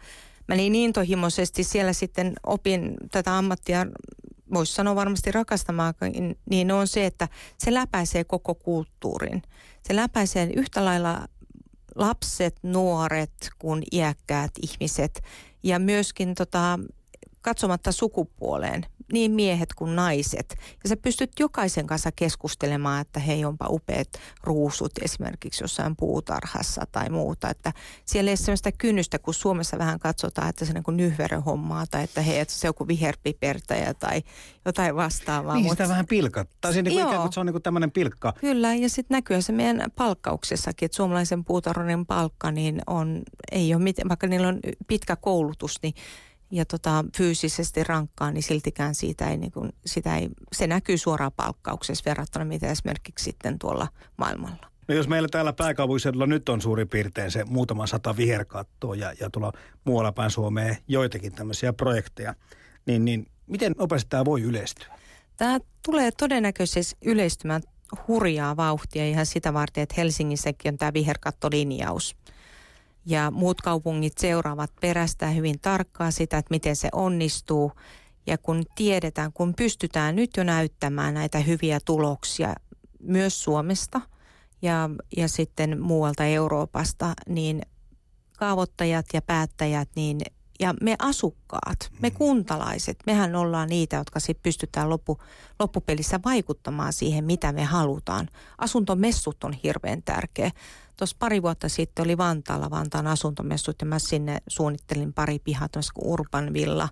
mä 0.47 0.55
niin 0.55 0.75
intohimoisesti 0.75 1.63
siellä 1.63 1.93
sitten 1.93 2.33
opin 2.43 2.93
tätä 3.11 3.37
ammattia 3.37 3.85
voisi 4.53 4.73
sanoa 4.73 4.95
varmasti 4.95 5.31
rakastamaan, 5.31 5.93
niin 6.49 6.71
on 6.71 6.87
se, 6.87 7.05
että 7.05 7.27
se 7.57 7.73
läpäisee 7.73 8.23
koko 8.23 8.55
kulttuurin. 8.55 9.41
Se 9.83 9.95
läpäisee 9.95 10.49
yhtä 10.55 10.85
lailla 10.85 11.27
lapset, 11.95 12.55
nuoret 12.63 13.49
kuin 13.59 13.83
iäkkäät 13.91 14.51
ihmiset. 14.61 15.23
Ja 15.63 15.79
myöskin 15.79 16.35
tota, 16.35 16.79
katsomatta 17.41 17.91
sukupuoleen, 17.91 18.85
niin 19.11 19.31
miehet 19.31 19.73
kuin 19.73 19.95
naiset. 19.95 20.55
Ja 20.83 20.89
sä 20.89 20.97
pystyt 20.97 21.31
jokaisen 21.39 21.87
kanssa 21.87 22.11
keskustelemaan, 22.15 23.01
että 23.01 23.19
hei 23.19 23.45
onpa 23.45 23.65
upeat 23.69 24.07
ruusut 24.43 24.91
esimerkiksi 25.01 25.63
jossain 25.63 25.95
puutarhassa 25.95 26.81
tai 26.91 27.09
muuta. 27.09 27.49
Että 27.49 27.73
siellä 28.05 28.29
ei 28.29 28.31
ole 28.31 28.37
sellaista 28.37 28.71
kynnystä, 28.71 29.19
kun 29.19 29.33
Suomessa 29.33 29.77
vähän 29.77 29.99
katsotaan, 29.99 30.49
että 30.49 30.65
se 30.65 30.73
on 30.87 30.97
niin 30.97 31.41
hommaa 31.45 31.85
tai 31.87 32.03
että 32.03 32.21
hei, 32.21 32.39
että 32.39 32.53
se 32.53 32.67
on 32.67 32.69
joku 32.69 32.87
viherpipertäjä 32.87 33.93
tai 33.93 34.23
jotain 34.65 34.95
vastaavaa. 34.95 35.55
Niin, 35.55 35.69
sitä 35.69 35.87
vähän 35.87 36.07
pilkattaa. 36.07 36.73
Se, 36.73 36.81
niin 36.81 36.93
kuin 36.93 37.07
ikään 37.07 37.21
kuin 37.21 37.33
se 37.33 37.39
on 37.39 37.45
niin 37.45 37.53
kuin 37.53 37.63
tämmöinen 37.63 37.91
pilkka. 37.91 38.33
Kyllä, 38.39 38.75
ja 38.75 38.89
sitten 38.89 39.15
näkyy 39.15 39.41
se 39.41 39.51
meidän 39.51 39.91
palkkauksessakin, 39.95 40.85
että 40.85 40.95
suomalaisen 40.95 41.45
puutarhurin 41.45 42.05
palkka 42.05 42.51
niin 42.51 42.81
on, 42.87 43.21
ei 43.51 43.73
ole 43.73 43.83
mitään, 43.83 44.09
vaikka 44.09 44.27
niillä 44.27 44.47
on 44.47 44.59
pitkä 44.87 45.15
koulutus, 45.15 45.75
niin 45.83 45.93
ja 46.51 46.65
tota, 46.65 47.05
fyysisesti 47.17 47.83
rankkaa, 47.83 48.31
niin 48.31 48.43
siltikään 48.43 48.95
siitä 48.95 49.29
ei, 49.29 49.37
niin 49.37 49.51
kuin, 49.51 49.73
sitä 49.85 50.17
ei, 50.17 50.29
se 50.53 50.67
näkyy 50.67 50.97
suoraan 50.97 51.31
palkkauksessa 51.35 52.03
verrattuna 52.05 52.45
mitä 52.45 52.67
esimerkiksi 52.67 53.23
sitten 53.23 53.59
tuolla 53.59 53.87
maailmalla. 54.17 54.71
No 54.87 54.95
jos 54.95 55.07
meillä 55.07 55.27
täällä 55.31 55.53
pääkaupunkiseudulla 55.53 56.27
nyt 56.27 56.49
on 56.49 56.61
suurin 56.61 56.89
piirtein 56.89 57.31
se 57.31 57.43
muutama 57.43 57.87
sata 57.87 58.17
viherkattoa 58.17 58.95
ja, 58.95 59.13
ja 59.19 59.29
tuolla 59.29 59.53
muualla 59.83 60.11
päin 60.11 60.31
Suomeen 60.31 60.77
joitakin 60.87 61.31
tämmöisiä 61.31 61.73
projekteja, 61.73 62.35
niin, 62.85 63.05
niin 63.05 63.27
miten 63.47 63.75
nopeasti 63.77 64.09
tämä 64.09 64.25
voi 64.25 64.41
yleistyä? 64.41 64.87
Tämä 65.37 65.59
tulee 65.85 66.11
todennäköisesti 66.11 66.97
yleistymään 67.05 67.61
hurjaa 68.07 68.57
vauhtia 68.57 69.05
ihan 69.05 69.25
sitä 69.25 69.53
varten, 69.53 69.81
että 69.81 69.95
Helsingissäkin 69.97 70.73
on 70.73 70.77
tämä 70.77 70.93
viherkattolinjaus 70.93 72.15
ja 73.05 73.31
muut 73.31 73.61
kaupungit 73.61 74.17
seuraavat 74.17 74.71
perästä 74.81 75.27
hyvin 75.27 75.59
tarkkaa 75.59 76.11
sitä, 76.11 76.37
että 76.37 76.53
miten 76.53 76.75
se 76.75 76.89
onnistuu. 76.91 77.71
Ja 78.27 78.37
kun 78.37 78.63
tiedetään, 78.75 79.33
kun 79.33 79.53
pystytään 79.55 80.15
nyt 80.15 80.29
jo 80.37 80.43
näyttämään 80.43 81.13
näitä 81.13 81.39
hyviä 81.39 81.79
tuloksia 81.85 82.55
myös 82.99 83.43
Suomesta 83.43 84.01
ja, 84.61 84.89
ja 85.17 85.27
sitten 85.27 85.81
muualta 85.81 86.25
Euroopasta, 86.25 87.13
niin 87.29 87.61
kaavoittajat 88.37 89.05
ja 89.13 89.21
päättäjät, 89.21 89.89
niin 89.95 90.21
ja 90.61 90.73
me 90.81 90.95
asukkaat, 90.99 91.91
me 92.01 92.09
mm. 92.09 92.15
kuntalaiset, 92.15 92.97
mehän 93.05 93.35
ollaan 93.35 93.69
niitä, 93.69 93.95
jotka 93.95 94.19
sitten 94.19 94.43
pystytään 94.43 94.89
loppu, 94.89 95.17
loppupelissä 95.59 96.19
vaikuttamaan 96.25 96.93
siihen, 96.93 97.25
mitä 97.25 97.51
me 97.51 97.63
halutaan. 97.63 98.27
Asuntomessut 98.57 99.43
on 99.43 99.53
hirveän 99.53 100.03
tärkeä. 100.03 100.51
Tuossa 100.97 101.15
pari 101.19 101.41
vuotta 101.41 101.69
sitten 101.69 102.05
oli 102.05 102.17
Vantaalla 102.17 102.69
Vantaan 102.69 103.07
asuntomessut 103.07 103.75
ja 103.81 103.85
mä 103.85 103.99
sinne 103.99 104.37
suunnittelin 104.47 105.13
pari 105.13 105.39
pihaa, 105.39 105.69
kuin 105.93 106.07
Urban 106.07 106.53
Villa, 106.53 106.89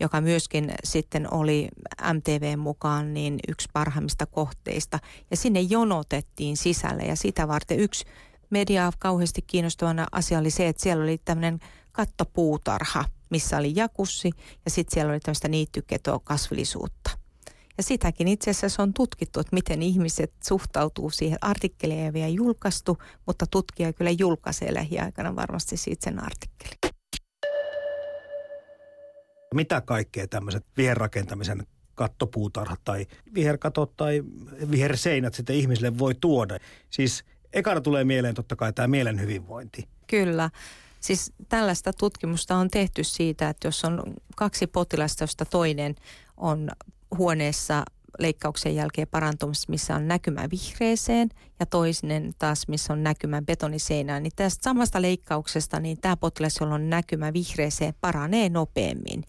joka 0.00 0.20
myöskin 0.20 0.74
sitten 0.84 1.34
oli 1.34 1.68
MTV 2.12 2.58
mukaan 2.58 3.14
niin 3.14 3.38
yksi 3.48 3.68
parhaimmista 3.72 4.26
kohteista. 4.26 4.98
Ja 5.30 5.36
sinne 5.36 5.60
jonotettiin 5.60 6.56
sisälle 6.56 7.02
ja 7.02 7.16
sitä 7.16 7.48
varten 7.48 7.80
yksi 7.80 8.04
mediaa 8.50 8.92
kauheasti 8.98 9.42
kiinnostavana 9.42 10.06
asia 10.12 10.38
oli 10.38 10.50
se, 10.50 10.68
että 10.68 10.82
siellä 10.82 11.02
oli 11.04 11.18
tämmöinen 11.24 11.60
kattopuutarha, 11.92 13.04
missä 13.30 13.56
oli 13.56 13.72
jakussi 13.76 14.30
ja 14.64 14.70
sitten 14.70 14.94
siellä 14.94 15.12
oli 15.12 15.20
tämmöistä 15.20 15.48
niittyketoa 15.48 16.20
kasvillisuutta. 16.24 17.21
Ja 17.76 17.82
sitäkin 17.82 18.28
itse 18.28 18.50
asiassa 18.50 18.82
on 18.82 18.94
tutkittu, 18.94 19.40
että 19.40 19.54
miten 19.56 19.82
ihmiset 19.82 20.32
suhtautuu 20.44 21.10
siihen. 21.10 21.38
Artikkeleja 21.40 22.04
ei 22.04 22.12
vielä 22.12 22.28
julkaistu, 22.28 22.98
mutta 23.26 23.46
tutkija 23.46 23.92
kyllä 23.92 24.10
julkaisee 24.10 24.74
lähiaikana 24.74 25.36
varmasti 25.36 25.76
siitä 25.76 26.04
sen 26.04 26.24
artikkelin. 26.24 26.78
Mitä 29.54 29.80
kaikkea 29.80 30.28
tämmöiset 30.28 30.66
viherrakentamisen 30.76 31.66
kattopuutarhat 31.94 32.80
tai 32.84 33.06
viherkatot 33.34 33.96
tai 33.96 34.22
viherseinät 34.70 35.34
sitten 35.34 35.56
ihmisille 35.56 35.98
voi 35.98 36.14
tuoda? 36.14 36.58
Siis 36.90 37.24
ekana 37.52 37.80
tulee 37.80 38.04
mieleen 38.04 38.34
totta 38.34 38.56
kai 38.56 38.72
tämä 38.72 38.88
mielen 38.88 39.20
hyvinvointi. 39.20 39.88
Kyllä. 40.06 40.50
Siis 41.00 41.32
tällaista 41.48 41.92
tutkimusta 41.92 42.56
on 42.56 42.70
tehty 42.70 43.04
siitä, 43.04 43.48
että 43.48 43.68
jos 43.68 43.84
on 43.84 44.02
kaksi 44.36 44.66
potilasta, 44.66 45.22
josta 45.22 45.44
toinen 45.44 45.94
on 46.36 46.68
huoneessa 47.18 47.82
leikkauksen 48.18 48.74
jälkeen 48.74 49.08
parantumassa, 49.08 49.70
missä 49.70 49.96
on 49.96 50.08
näkymä 50.08 50.48
vihreeseen 50.50 51.28
ja 51.60 51.66
toinen 51.66 52.34
taas, 52.38 52.68
missä 52.68 52.92
on 52.92 53.02
näkymä 53.02 53.42
betoniseinään. 53.42 54.22
Niin 54.22 54.32
tästä 54.36 54.64
samasta 54.64 55.02
leikkauksesta 55.02 55.80
niin 55.80 56.00
tämä 56.00 56.16
potilas, 56.16 56.56
jolla 56.60 56.74
on 56.74 56.90
näkymä 56.90 57.32
vihreeseen, 57.32 57.94
paranee 58.00 58.48
nopeammin. 58.48 59.24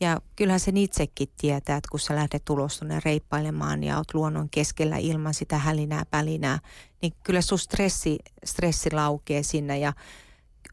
Ja 0.00 0.20
kyllähän 0.36 0.60
sen 0.60 0.76
itsekin 0.76 1.28
tietää, 1.40 1.76
että 1.76 1.88
kun 1.90 2.00
sä 2.00 2.14
lähdet 2.14 2.50
ulos 2.50 2.78
tuonne 2.78 3.00
reippailemaan 3.04 3.84
ja 3.84 3.96
oot 3.96 4.14
luonnon 4.14 4.50
keskellä 4.50 4.96
ilman 4.96 5.34
sitä 5.34 5.58
hälinää 5.58 6.04
pälinää, 6.10 6.58
niin 7.02 7.12
kyllä 7.22 7.40
sun 7.40 7.58
stressi, 7.58 8.18
stressi 8.44 8.92
laukee 8.92 9.42
sinne 9.42 9.78
ja 9.78 9.92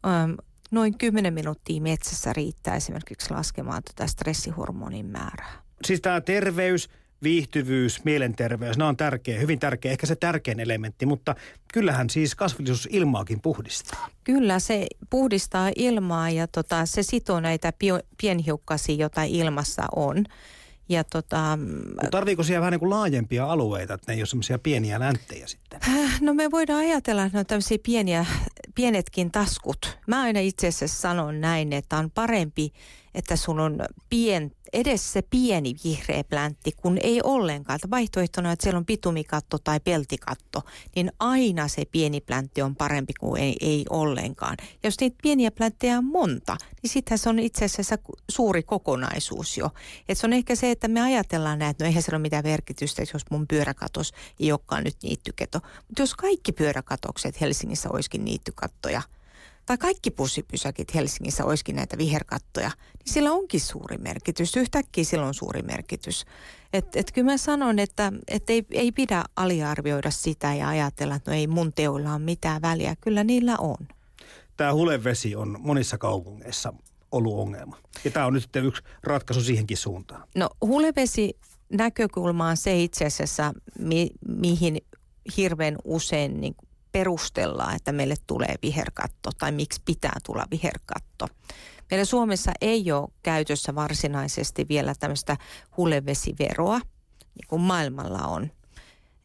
äm, 0.05 0.35
noin 0.71 0.97
10 0.97 1.33
minuuttia 1.33 1.81
metsässä 1.81 2.33
riittää 2.33 2.75
esimerkiksi 2.75 3.33
laskemaan 3.33 3.83
tätä 3.83 4.07
stressihormonin 4.07 5.05
määrää. 5.05 5.60
Siis 5.85 6.01
tämä 6.01 6.21
terveys, 6.21 6.89
viihtyvyys, 7.23 8.03
mielenterveys, 8.03 8.77
ne 8.77 8.83
on 8.83 8.97
tärkeä, 8.97 9.39
hyvin 9.39 9.59
tärkeä, 9.59 9.91
ehkä 9.91 10.07
se 10.07 10.15
tärkein 10.15 10.59
elementti, 10.59 11.05
mutta 11.05 11.35
kyllähän 11.73 12.09
siis 12.09 12.35
kasvillisuus 12.35 12.87
ilmaakin 12.91 13.41
puhdistaa. 13.41 14.09
Kyllä, 14.23 14.59
se 14.59 14.87
puhdistaa 15.09 15.71
ilmaa 15.75 16.29
ja 16.29 16.47
tota, 16.47 16.85
se 16.85 17.03
sitoo 17.03 17.39
näitä 17.39 17.73
pienhiukkasia, 18.21 18.95
joita 18.95 19.23
ilmassa 19.23 19.83
on. 19.95 20.25
Ja 20.89 21.03
tota, 21.03 21.59
tarviiko 22.11 22.43
siellä 22.43 22.61
vähän 22.61 22.71
niin 22.71 22.79
kuin 22.79 22.89
laajempia 22.89 23.45
alueita, 23.45 23.93
että 23.93 24.11
ne 24.11 24.15
ei 24.15 24.21
ole 24.21 24.25
semmoisia 24.25 24.59
pieniä 24.59 24.99
länttejä 24.99 25.47
sitten? 25.47 25.79
Äh, 25.89 26.21
no 26.21 26.33
me 26.33 26.51
voidaan 26.51 26.79
ajatella, 26.79 27.23
että 27.23 27.37
ne 27.37 27.39
on 27.39 27.45
tämmöisiä 27.45 27.77
pieniä, 27.83 28.25
pienetkin 28.75 29.31
taskut. 29.31 29.97
Mä 30.07 30.21
aina 30.21 30.39
itse 30.39 30.67
asiassa 30.67 31.01
sanon 31.01 31.41
näin, 31.41 31.73
että 31.73 31.97
on 31.97 32.11
parempi, 32.11 32.73
että 33.13 33.35
sun 33.35 33.59
on 33.59 33.79
pien, 34.09 34.51
edes 34.73 35.13
se 35.13 35.21
pieni 35.21 35.75
vihreä 35.83 36.23
pläntti, 36.23 36.71
kun 36.71 36.97
ei 37.03 37.19
ollenkaan. 37.23 37.75
Että 37.75 37.89
vaihtoehtona, 37.89 38.51
että 38.51 38.63
siellä 38.63 38.77
on 38.77 38.85
pitumikatto 38.85 39.57
tai 39.57 39.79
peltikatto, 39.79 40.61
niin 40.95 41.11
aina 41.19 41.67
se 41.67 41.85
pieni 41.91 42.21
pläntti 42.21 42.61
on 42.61 42.75
parempi 42.75 43.13
kuin 43.19 43.41
ei, 43.41 43.55
ei 43.61 43.85
ollenkaan. 43.89 44.57
Ja 44.59 44.87
jos 44.87 44.99
niitä 44.99 45.17
pieniä 45.23 45.51
plänttejä 45.51 45.97
on 45.97 46.05
monta, 46.05 46.57
niin 46.81 46.89
sittenhän 46.89 47.17
se 47.17 47.29
on 47.29 47.39
itse 47.39 47.65
asiassa 47.65 47.97
suuri 48.29 48.63
kokonaisuus 48.63 49.57
jo. 49.57 49.69
Et 50.09 50.17
se 50.17 50.27
on 50.27 50.33
ehkä 50.33 50.55
se, 50.55 50.71
että 50.71 50.87
me 50.87 51.01
ajatellaan 51.01 51.59
näin, 51.59 51.71
että 51.71 51.83
no 51.83 51.87
eihän 51.87 52.03
se 52.03 52.11
ole 52.11 52.19
mitään 52.19 52.45
merkitystä, 52.45 53.01
jos 53.13 53.23
mun 53.31 53.47
pyöräkatos 53.47 54.13
ei 54.39 54.51
olekaan 54.51 54.83
nyt 54.83 54.97
niittyketo. 55.03 55.59
Mutta 55.87 56.01
jos 56.01 56.15
kaikki 56.15 56.51
pyöräkatokset 56.51 57.41
Helsingissä 57.41 57.89
olisikin 57.89 58.25
niittykattoja– 58.25 59.01
tai 59.71 59.77
kaikki 59.77 60.11
pussipysäkit 60.11 60.95
Helsingissä 60.95 61.45
olisikin 61.45 61.75
näitä 61.75 61.97
viherkattoja, 61.97 62.69
niin 62.69 63.13
sillä 63.13 63.31
onkin 63.31 63.59
suuri 63.59 63.97
merkitys. 63.97 64.57
Yhtäkkiä 64.57 65.03
sillä 65.03 65.25
on 65.25 65.33
suuri 65.33 65.61
merkitys. 65.61 66.25
Et, 66.73 66.95
et 66.95 67.11
kyllä 67.11 67.31
mä 67.31 67.37
sanon, 67.37 67.79
että 67.79 68.13
et 68.27 68.49
ei, 68.49 68.65
ei 68.71 68.91
pidä 68.91 69.23
aliarvioida 69.35 70.11
sitä 70.11 70.53
ja 70.53 70.69
ajatella, 70.69 71.15
että 71.15 71.31
no 71.31 71.37
ei 71.37 71.47
mun 71.47 71.73
teoilla 71.73 72.11
ole 72.11 72.19
mitään 72.19 72.61
väliä. 72.61 72.95
Kyllä 73.01 73.23
niillä 73.23 73.57
on. 73.57 73.77
Tämä 74.57 74.73
hulevesi 74.73 75.35
on 75.35 75.57
monissa 75.59 75.97
kaupungeissa 75.97 76.73
ollut 77.11 77.39
ongelma. 77.39 77.77
Ja 78.03 78.11
tämä 78.11 78.25
on 78.25 78.33
nyt 78.33 78.55
yksi 78.55 78.83
ratkaisu 79.03 79.41
siihenkin 79.41 79.77
suuntaan. 79.77 80.27
No 80.35 80.49
hulevesi 80.61 81.37
näkökulma 81.69 82.47
on 82.47 82.57
se 82.57 82.83
itse 82.83 83.05
asiassa, 83.05 83.53
mi, 83.79 84.09
mihin 84.37 84.77
hirveän 85.37 85.75
usein 85.83 86.41
niin 86.41 86.55
perustellaan, 86.91 87.75
että 87.75 87.91
meille 87.91 88.15
tulee 88.27 88.55
viherkatto 88.63 89.29
tai 89.37 89.51
miksi 89.51 89.81
pitää 89.85 90.19
tulla 90.25 90.45
viherkatto. 90.51 91.27
Meillä 91.91 92.05
Suomessa 92.05 92.51
ei 92.61 92.91
ole 92.91 93.09
käytössä 93.23 93.75
varsinaisesti 93.75 94.67
vielä 94.69 94.95
tämmöistä 94.99 95.37
hulevesiveroa, 95.77 96.77
niin 97.19 97.47
kuin 97.47 97.61
maailmalla 97.61 98.19
on. 98.19 98.51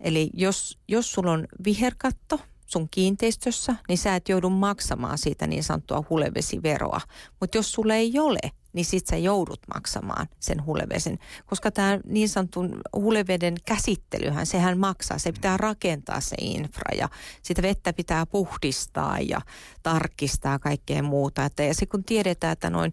Eli 0.01 0.31
jos, 0.35 0.79
jos 0.89 1.13
sulla 1.13 1.33
on 1.33 1.47
viherkatto 1.65 2.41
sun 2.67 2.89
kiinteistössä, 2.91 3.77
niin 3.89 3.99
sä 3.99 4.17
et 4.17 4.29
joudu 4.29 4.51
maksamaan 4.51 5.19
siitä 5.19 5.47
niin 5.47 5.65
sanottua 5.65 6.05
hulevesiveroa. 6.11 7.01
Mutta 7.41 7.59
jos 7.59 7.73
sulla 7.73 7.95
ei 7.95 8.19
ole, 8.19 8.39
niin 8.77 8.85
sit 8.85 9.07
sä 9.07 9.17
joudut 9.17 9.61
maksamaan 9.75 10.29
sen 10.41 10.67
hulevesen. 10.67 11.19
Koska 11.47 11.71
tämä 11.71 12.01
niin 12.07 12.29
sanotun 12.29 12.81
huleveden 12.93 13.55
käsittelyhän, 13.65 14.47
sehän 14.47 14.79
maksaa. 14.79 15.19
Se 15.19 15.33
pitää 15.33 15.57
rakentaa 15.57 16.21
se 16.21 16.37
infra 16.41 16.95
ja 16.99 17.09
sitä 17.43 17.63
vettä 17.63 17.93
pitää 17.93 18.27
puhdistaa 18.27 19.21
ja 19.21 19.41
tarkistaa 19.83 20.59
kaikkea 20.59 21.03
muuta. 21.03 21.45
Että, 21.45 21.63
ja 21.63 21.75
se 21.75 21.87
kun 21.87 22.05
tiedetään, 22.05 22.53
että 22.53 22.71
noin 22.71 22.93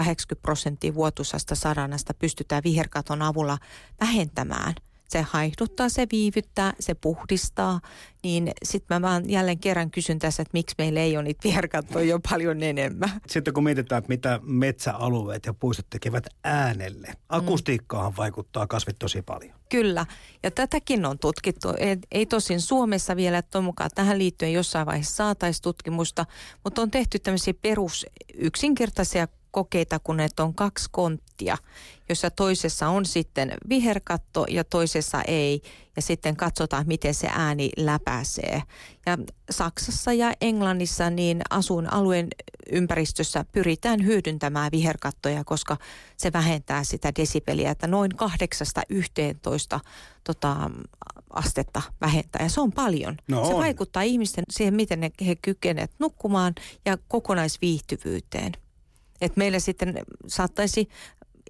70-80 0.00 0.04
prosenttia 0.42 0.94
vuotuisasta 0.94 1.54
sadanasta 1.54 2.14
pystytään 2.14 2.62
viherkaton 2.64 3.22
avulla 3.22 3.58
vähentämään– 4.00 4.74
Se 5.08 5.22
haihduttaa, 5.22 5.88
se 5.88 6.06
viivyttää, 6.12 6.72
se 6.80 6.94
puhdistaa. 6.94 7.80
Niin 8.22 8.50
sitten 8.62 8.94
mä 8.96 9.08
vaan 9.08 9.30
jälleen 9.30 9.58
kerran 9.58 9.90
kysyn 9.90 10.18
tässä, 10.18 10.42
että 10.42 10.50
miksi 10.52 10.74
meillä 10.78 11.00
ei 11.00 11.16
ole 11.16 11.24
niitä 11.24 11.40
viherkattoja 11.44 12.04
jo 12.04 12.20
paljon 12.30 12.62
enemmän. 12.62 13.10
Sitten 13.26 13.54
kun 13.54 13.64
mietitään, 13.64 13.98
että 13.98 14.08
mitä 14.08 14.40
metsäalueet 14.42 15.46
ja 15.46 15.54
puistot 15.54 15.86
tekevät 15.90 16.26
äänelle, 16.44 17.08
akustiikkaahan 17.28 18.16
vaikuttaa 18.16 18.66
kasvit 18.66 18.98
tosi 18.98 19.22
paljon. 19.22 19.54
Kyllä, 19.68 20.06
ja 20.42 20.50
tätäkin 20.50 21.06
on 21.06 21.18
tutkittu. 21.18 21.68
Ei, 21.78 21.96
ei 22.12 22.26
tosin 22.26 22.60
Suomessa 22.60 23.16
vielä, 23.16 23.38
että 23.38 23.60
mukaan 23.60 23.90
tähän 23.94 24.18
liittyen 24.18 24.52
jossain 24.52 24.86
vaiheessa 24.86 25.16
saataisiin 25.16 25.62
tutkimusta, 25.62 26.26
mutta 26.64 26.82
on 26.82 26.90
tehty 26.90 27.18
tämmöisiä 27.18 27.54
perus 27.62 28.06
yksinkertaisia 28.34 29.28
kokeita, 29.54 29.98
kun 29.98 30.20
että 30.20 30.42
on 30.42 30.54
kaksi 30.54 30.88
konttia, 30.90 31.56
jossa 32.08 32.30
toisessa 32.30 32.88
on 32.88 33.06
sitten 33.06 33.52
viherkatto 33.68 34.46
ja 34.48 34.64
toisessa 34.64 35.22
ei. 35.22 35.62
Ja 35.96 36.02
sitten 36.02 36.36
katsotaan, 36.36 36.84
miten 36.86 37.14
se 37.14 37.28
ääni 37.30 37.70
läpäisee. 37.76 38.62
Ja 39.06 39.18
Saksassa 39.50 40.12
ja 40.12 40.32
Englannissa 40.40 41.10
niin 41.10 41.42
asuinalueen 41.50 42.28
ympäristössä 42.72 43.44
pyritään 43.52 44.04
hyödyntämään 44.04 44.72
viherkattoja, 44.72 45.44
koska 45.44 45.76
se 46.16 46.32
vähentää 46.32 46.84
sitä 46.84 47.12
desibeliä, 47.18 47.70
että 47.70 47.86
noin 47.86 48.12
8-11 48.12 49.80
tota, 50.24 50.70
astetta 51.30 51.82
vähentää. 52.00 52.42
Ja 52.42 52.48
se 52.48 52.60
on 52.60 52.72
paljon. 52.72 53.16
No 53.28 53.44
se 53.44 53.54
on. 53.54 53.60
vaikuttaa 53.60 54.02
ihmisten 54.02 54.44
siihen, 54.50 54.74
miten 54.74 55.00
ne, 55.00 55.10
he 55.26 55.36
kykenevät 55.42 55.90
nukkumaan 55.98 56.54
ja 56.84 56.98
kokonaisviihtyvyyteen. 57.08 58.52
Et 59.24 59.36
meillä 59.36 59.58
sitten 59.58 59.94
saattaisi 60.26 60.88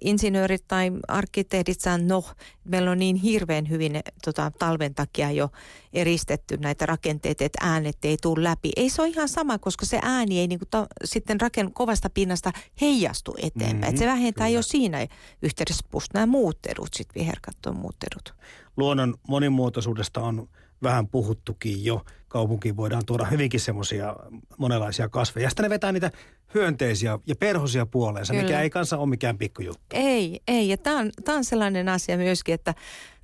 insinöörit 0.01 0.63
tai 0.67 0.91
arkkitehdit 1.07 1.81
sanoa, 1.81 2.07
no, 2.07 2.23
meillä 2.63 2.91
on 2.91 2.99
niin 2.99 3.15
hirveän 3.15 3.69
hyvin 3.69 4.01
tota, 4.25 4.51
talven 4.59 4.95
takia 4.95 5.31
jo 5.31 5.49
eristetty 5.93 6.57
näitä 6.57 6.85
rakenteita, 6.85 7.43
että 7.43 7.59
äänet 7.61 7.97
ei 8.03 8.17
tule 8.21 8.43
läpi. 8.43 8.71
Ei 8.75 8.89
se 8.89 9.01
ole 9.01 9.09
ihan 9.09 9.29
sama, 9.29 9.57
koska 9.57 9.85
se 9.85 9.99
ääni 10.01 10.39
ei 10.39 10.47
niinku 10.47 10.65
ta, 10.71 10.87
sitten 11.03 11.41
raken, 11.41 11.73
kovasta 11.73 12.09
pinnasta 12.09 12.51
heijastu 12.81 13.35
eteenpäin. 13.37 13.75
Mm-hmm, 13.75 13.89
Et 13.89 13.97
se 13.97 14.05
vähentää 14.05 14.47
kyllä. 14.47 14.57
jo 14.57 14.61
siinä 14.61 15.07
yhteydessä 15.41 15.85
plus 15.91 16.13
nämä 16.13 16.25
muut 16.25 16.65
edut, 16.65 16.93
sitten 16.93 17.21
viherkattoon 17.21 17.75
muut 17.75 17.95
edut. 18.11 18.33
Luonnon 18.77 19.15
monimuotoisuudesta 19.27 20.21
on 20.21 20.49
vähän 20.83 21.07
puhuttukin 21.07 21.85
jo. 21.85 22.05
Kaupunkiin 22.35 22.77
voidaan 22.77 23.05
tuoda 23.05 23.25
hyvinkin 23.25 23.59
semmoisia 23.59 24.15
monenlaisia 24.57 25.09
kasveja. 25.09 25.45
Ja 25.45 25.49
sitten 25.49 25.63
ne 25.63 25.69
vetää 25.69 25.91
niitä 25.91 26.11
hyönteisiä 26.53 27.19
ja 27.27 27.35
perhosia 27.35 27.85
puoleensa, 27.85 28.33
Kyllä. 28.33 28.43
mikä 28.43 28.61
ei 28.61 28.69
kanssa 28.69 28.97
ole 28.97 29.09
mikään 29.09 29.37
pikkujuttu. 29.37 29.85
Ei, 29.93 30.39
ei. 30.47 30.69
Ja 30.69 30.77
tämä 30.77 30.99
on, 30.99 31.11
tää 31.25 31.35
on 31.35 31.43
sellainen 31.43 31.89
asia 31.89 32.17
myöskin, 32.17 32.55
että 32.55 32.73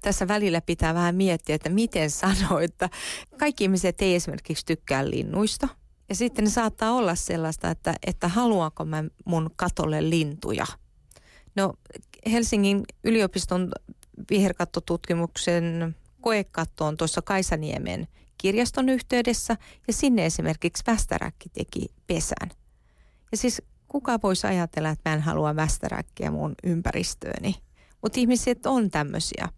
tässä 0.01 0.27
välillä 0.27 0.61
pitää 0.61 0.93
vähän 0.93 1.15
miettiä, 1.15 1.55
että 1.55 1.69
miten 1.69 2.09
sanoa, 2.09 2.61
että 2.61 2.89
kaikki 3.37 3.63
ihmiset 3.63 4.01
ei 4.01 4.15
esimerkiksi 4.15 4.65
tykkää 4.65 5.09
linnuista. 5.09 5.67
Ja 6.09 6.15
sitten 6.15 6.45
ne 6.45 6.51
saattaa 6.51 6.91
olla 6.91 7.15
sellaista, 7.15 7.69
että, 7.69 7.93
että 8.07 8.27
haluanko 8.27 8.85
mä 8.85 9.03
mun 9.25 9.49
katolle 9.55 10.09
lintuja. 10.09 10.65
No 11.55 11.73
Helsingin 12.31 12.83
yliopiston 13.03 13.71
viherkattotutkimuksen 14.29 15.95
koekatto 16.21 16.85
on 16.85 16.97
tuossa 16.97 17.21
Kaisaniemen 17.21 18.07
kirjaston 18.41 18.89
yhteydessä 18.89 19.57
ja 19.87 19.93
sinne 19.93 20.25
esimerkiksi 20.25 20.83
västäräkki 20.87 21.49
teki 21.49 21.85
pesän. 22.07 22.51
Ja 23.31 23.37
siis 23.37 23.61
kuka 23.87 24.19
voisi 24.23 24.47
ajatella, 24.47 24.89
että 24.89 25.09
mä 25.09 25.13
en 25.13 25.21
halua 25.21 25.55
västäräkkiä 25.55 26.31
mun 26.31 26.55
ympäristööni. 26.63 27.55
Mutta 28.01 28.19
ihmiset 28.19 28.65
on 28.65 28.91
tämmöisiä, 28.91 29.49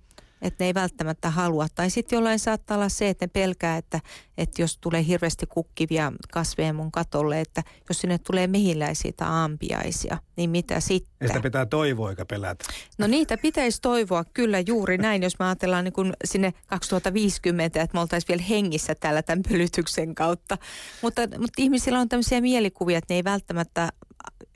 että 0.43 0.63
ne 0.63 0.67
ei 0.67 0.73
välttämättä 0.73 1.29
halua. 1.29 1.67
Tai 1.75 1.89
sitten 1.89 2.17
jollain 2.17 2.39
saattaa 2.39 2.77
olla 2.77 2.89
se, 2.89 3.09
että 3.09 3.25
ne 3.25 3.29
pelkää, 3.33 3.77
että, 3.77 3.99
että 4.37 4.61
jos 4.61 4.77
tulee 4.77 5.05
hirveästi 5.05 5.45
kukkivia 5.45 6.11
kasveja 6.31 6.73
mun 6.73 6.91
katolle, 6.91 7.41
että 7.41 7.63
jos 7.89 8.01
sinne 8.01 8.17
tulee 8.17 8.47
mehiläisiä 8.47 9.11
tai 9.17 9.27
ampiaisia, 9.31 10.17
niin 10.35 10.49
mitä 10.49 10.79
sitten? 10.79 11.27
sitä 11.27 11.41
pitää 11.41 11.65
toivoa 11.65 12.09
eikä 12.09 12.25
pelätä. 12.25 12.65
No 12.97 13.07
niitä 13.07 13.37
pitäisi 13.37 13.81
toivoa 13.81 14.23
kyllä 14.33 14.59
juuri 14.59 14.97
näin, 14.97 15.23
jos 15.23 15.39
me 15.39 15.45
ajatellaan 15.45 15.83
niin 15.83 15.93
kuin 15.93 16.13
sinne 16.25 16.53
2050, 16.67 17.81
että 17.81 17.97
me 17.97 17.99
oltaisiin 18.01 18.27
vielä 18.27 18.43
hengissä 18.49 18.95
täällä 18.95 19.21
tämän 19.21 19.43
pölytyksen 19.49 20.15
kautta. 20.15 20.57
Mutta, 21.01 21.21
mutta 21.21 21.53
ihmisillä 21.57 21.99
on 21.99 22.09
tämmöisiä 22.09 22.41
mielikuvia, 22.41 22.97
että 22.97 23.13
ne 23.13 23.15
ei 23.15 23.23
välttämättä 23.23 23.89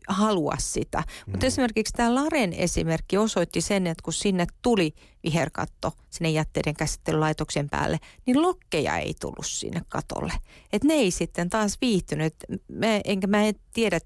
halua 0.08 0.56
sitä. 0.60 0.98
Mm. 0.98 1.32
Mutta 1.32 1.46
esimerkiksi 1.46 1.94
tämä 1.94 2.16
Laren 2.16 2.54
esimerkki 2.54 3.18
osoitti 3.18 3.62
sen, 3.62 3.88
että 3.88 4.04
kun 4.04 4.14
sinne 4.14 4.48
tuli 4.62 4.94
viherkatto 5.24 5.92
sinne 6.10 6.30
jätteiden 6.30 6.76
käsittelylaitoksen 6.76 7.70
päälle, 7.70 7.98
niin 8.26 8.42
lokkeja 8.42 8.98
ei 8.98 9.14
tullut 9.22 9.46
sinne 9.46 9.82
katolle. 9.90 10.34
Että 10.74 10.88
ne 10.88 10.94
ei 10.94 11.12
sitten 11.12 11.50
taas 11.50 11.78
viihtynyt. 11.82 12.34
Mä, 12.68 12.88
enkä 13.06 13.28
mä 13.28 13.44
en 13.44 13.56
tiedä 13.74 14.00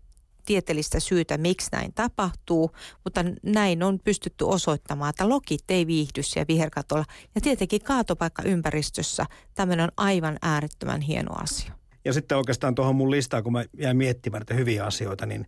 tieteellistä 0.46 1.00
syytä, 1.00 1.38
miksi 1.38 1.70
näin 1.72 1.94
tapahtuu, 1.94 2.72
mutta 3.04 3.26
näin 3.44 3.84
on 3.84 4.00
pystytty 4.04 4.44
osoittamaan, 4.44 5.10
että 5.10 5.30
lokit 5.30 5.64
ei 5.70 5.88
viihdy 5.88 6.24
siellä 6.24 6.48
viherkatolla. 6.48 7.06
Ja 7.36 7.42
tietenkin 7.42 7.82
kaatopaikkaympäristössä 7.82 9.26
tämmöinen 9.56 9.84
on 9.84 9.92
aivan 9.98 10.38
äärettömän 10.42 11.02
hieno 11.02 11.32
asia. 11.44 11.74
Ja 12.06 12.14
sitten 12.14 12.38
oikeastaan 12.38 12.76
tuohon 12.76 12.96
mun 12.96 13.12
listaan, 13.12 13.44
kun 13.44 13.54
mä 13.54 13.66
jäin 13.78 13.98
miettimään 13.98 14.40
näitä 14.40 14.54
hyviä 14.54 14.86
asioita, 14.86 15.26
niin 15.26 15.48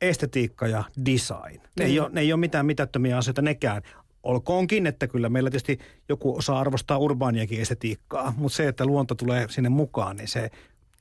estetiikka 0.00 0.66
ja 0.66 0.84
design. 1.06 1.60
Ne 1.78 1.84
ei, 1.84 2.00
ole, 2.00 2.08
ne 2.12 2.20
ei 2.20 2.32
ole 2.32 2.40
mitään 2.40 2.66
mitättömiä 2.66 3.16
asioita 3.16 3.42
nekään. 3.42 3.82
Olkoonkin, 4.22 4.86
että 4.86 5.06
kyllä 5.06 5.28
meillä 5.28 5.50
tietysti 5.50 5.78
joku 6.08 6.36
osaa 6.36 6.60
arvostaa 6.60 6.98
urbaaniakin 6.98 7.60
estetiikkaa, 7.60 8.34
mutta 8.36 8.56
se, 8.56 8.68
että 8.68 8.86
luonto 8.86 9.14
tulee 9.14 9.46
sinne 9.50 9.68
mukaan, 9.68 10.16
niin 10.16 10.28
se, 10.28 10.50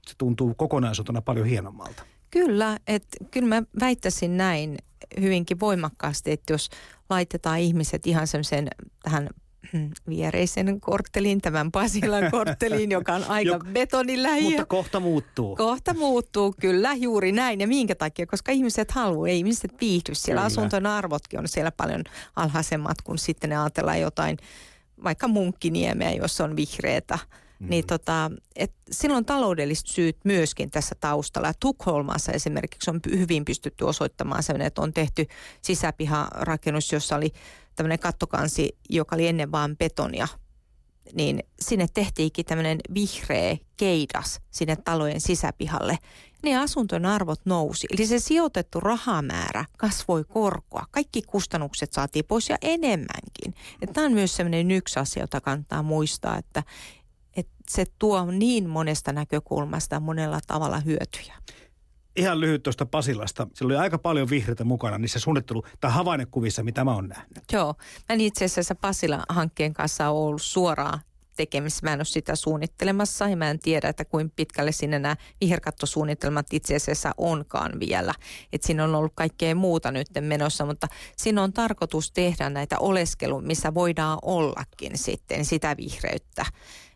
se 0.07 0.13
tuntuu 0.17 0.53
kokonaisuutena 0.53 1.21
paljon 1.21 1.47
hienommalta. 1.47 2.03
Kyllä, 2.31 2.77
että 2.87 3.17
kyllä 3.31 3.47
mä 3.47 3.63
väittäisin 3.79 4.37
näin 4.37 4.77
hyvinkin 5.21 5.59
voimakkaasti, 5.59 6.31
että 6.31 6.53
jos 6.53 6.69
laitetaan 7.09 7.59
ihmiset 7.59 8.07
ihan 8.07 8.27
semmoisen 8.27 8.67
tähän 9.03 9.29
viereisen 10.09 10.81
kortteliin, 10.81 11.41
tämän 11.41 11.71
Pasilan 11.71 12.31
kortteliin, 12.31 12.91
joka 12.91 13.13
on 13.13 13.23
aika 13.23 13.57
Jok- 13.57 13.71
betonilähiö. 13.71 14.49
Mutta 14.49 14.65
kohta 14.65 14.99
muuttuu. 14.99 15.55
Kohta 15.55 15.93
muuttuu, 15.93 16.55
kyllä, 16.61 16.93
juuri 16.93 17.31
näin. 17.31 17.61
Ja 17.61 17.67
minkä 17.67 17.95
takia? 17.95 18.27
Koska 18.27 18.51
ihmiset 18.51 18.91
haluaa, 18.91 19.27
ei 19.27 19.37
ihmiset 19.37 19.71
viihdy. 19.81 20.15
Siellä 20.15 20.39
Kyllä. 20.39 20.45
asuntojen 20.45 20.85
arvotkin 20.85 21.39
on 21.39 21.47
siellä 21.47 21.71
paljon 21.71 22.03
alhaisemmat, 22.35 23.01
kun 23.01 23.17
sitten 23.17 23.49
ne 23.49 23.57
ajatellaan 23.57 24.01
jotain, 24.01 24.37
vaikka 25.03 25.27
munkkiniemeä, 25.27 26.11
jos 26.11 26.41
on 26.41 26.55
vihreätä. 26.55 27.19
Mm. 27.59 27.69
Niin 27.69 27.87
tota, 27.87 28.31
et 28.55 28.73
silloin 28.91 29.25
taloudelliset 29.25 29.87
syyt 29.87 30.17
myöskin 30.23 30.71
tässä 30.71 30.95
taustalla. 30.99 31.53
Tukholmassa 31.59 32.31
esimerkiksi 32.31 32.89
on 32.89 32.99
hyvin 33.09 33.45
pystytty 33.45 33.83
osoittamaan 33.83 34.43
sellainen, 34.43 34.67
että 34.67 34.81
on 34.81 34.93
tehty 34.93 35.25
sisäpiharakennus, 35.61 36.91
jossa 36.93 37.15
oli 37.15 37.31
tämmöinen 37.79 37.99
kattokansi, 37.99 38.77
joka 38.89 39.15
oli 39.15 39.27
ennen 39.27 39.51
vaan 39.51 39.77
betonia 39.77 40.27
niin 41.13 41.43
sinne 41.59 41.87
tehtiinkin 41.93 42.45
tämmöinen 42.45 42.79
vihreä 42.93 43.57
keidas 43.77 44.41
sinne 44.51 44.75
talojen 44.75 45.21
sisäpihalle. 45.21 45.97
Ne 46.43 46.57
asuntojen 46.57 47.05
arvot 47.05 47.39
nousi. 47.45 47.87
Eli 47.91 48.07
se 48.07 48.19
sijoitettu 48.19 48.79
rahamäärä 48.79 49.65
kasvoi 49.77 50.23
korkoa. 50.23 50.85
Kaikki 50.91 51.21
kustannukset 51.21 51.93
saatiin 51.93 52.25
pois 52.25 52.49
ja 52.49 52.57
enemmänkin. 52.61 53.53
Tämä 53.93 54.05
on 54.05 54.13
myös 54.13 54.35
sellainen 54.35 54.71
yksi 54.71 54.99
asia, 54.99 55.23
jota 55.23 55.41
kannattaa 55.41 55.83
muistaa, 55.83 56.37
että, 56.37 56.63
että 57.35 57.55
se 57.69 57.85
tuo 57.99 58.25
niin 58.25 58.69
monesta 58.69 59.13
näkökulmasta 59.13 59.99
monella 59.99 60.39
tavalla 60.47 60.79
hyötyjä. 60.79 61.35
Ihan 62.15 62.39
lyhyt 62.39 62.63
tuosta 62.63 62.85
Pasilasta. 62.85 63.47
Siellä 63.53 63.73
oli 63.73 63.83
aika 63.83 63.97
paljon 63.97 64.29
vihreitä 64.29 64.63
mukana 64.63 64.97
niissä 64.97 65.19
suunnittelu- 65.19 65.63
tai 65.79 65.91
havainnekuvissa, 65.91 66.63
mitä 66.63 66.83
mä 66.83 66.93
oon 66.93 67.07
nähnyt. 67.07 67.43
Joo, 67.51 67.73
mä 67.77 68.13
en 68.13 68.21
itse 68.21 68.45
asiassa 68.45 68.75
Pasila-hankkeen 68.75 69.73
kanssa 69.73 70.09
ole 70.09 70.27
ollut 70.27 70.41
suoraan 70.41 70.99
tekemisissä. 71.35 71.85
Mä 71.85 71.93
en 71.93 71.99
ole 71.99 72.05
sitä 72.05 72.35
suunnittelemassa 72.35 73.29
ja 73.29 73.37
mä 73.37 73.49
en 73.49 73.59
tiedä, 73.59 73.89
että 73.89 74.05
kuinka 74.05 74.33
pitkälle 74.35 74.71
sinne 74.71 74.99
nämä 74.99 75.15
viherkattosuunnitelmat 75.41 76.45
itse 76.53 76.75
asiassa 76.75 77.11
onkaan 77.17 77.79
vielä. 77.79 78.13
Että 78.53 78.67
siinä 78.67 78.83
on 78.83 78.95
ollut 78.95 79.11
kaikkea 79.15 79.55
muuta 79.55 79.91
nyt 79.91 80.07
menossa, 80.21 80.65
mutta 80.65 80.87
siinä 81.17 81.43
on 81.43 81.53
tarkoitus 81.53 82.11
tehdä 82.11 82.49
näitä 82.49 82.79
oleskelu, 82.79 83.41
missä 83.41 83.73
voidaan 83.73 84.19
ollakin 84.21 84.97
sitten 84.97 85.45
sitä 85.45 85.77
vihreyttä. 85.77 86.45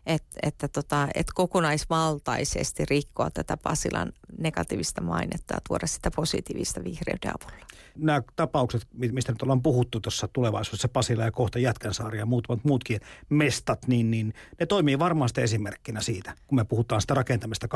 Et, 0.06 0.24
että 0.42 0.68
tota, 0.68 1.08
et 1.14 1.26
kokonaisvaltaisesti 1.34 2.84
rikkoa 2.84 3.30
tätä 3.30 3.56
Pasilan 3.56 4.12
negatiivista 4.38 5.00
mainetta 5.00 5.54
ja 5.54 5.60
tuoda 5.68 5.86
sitä 5.86 6.10
positiivista 6.10 6.84
vihreyden 6.84 7.32
avulla. 7.40 7.66
Nämä 7.96 8.22
tapaukset, 8.36 8.86
mi- 8.92 9.12
mistä 9.12 9.32
nyt 9.32 9.42
ollaan 9.42 9.62
puhuttu 9.62 10.00
tuossa 10.00 10.28
tulevaisuudessa, 10.28 10.88
Pasila 10.88 11.24
ja 11.24 11.32
kohta 11.32 11.58
Jätkänsaari 11.58 12.18
ja 12.18 12.26
muutamat 12.26 12.64
muutkin 12.64 13.00
mestat, 13.28 13.86
niin, 13.86 14.10
niin 14.10 14.34
ne 14.60 14.66
toimii 14.66 14.98
varmasti 14.98 15.40
esimerkkinä 15.40 16.00
siitä, 16.00 16.34
kun 16.46 16.56
me 16.56 16.64
puhutaan 16.64 17.00
sitä 17.00 17.14
rakentamista 17.14 17.68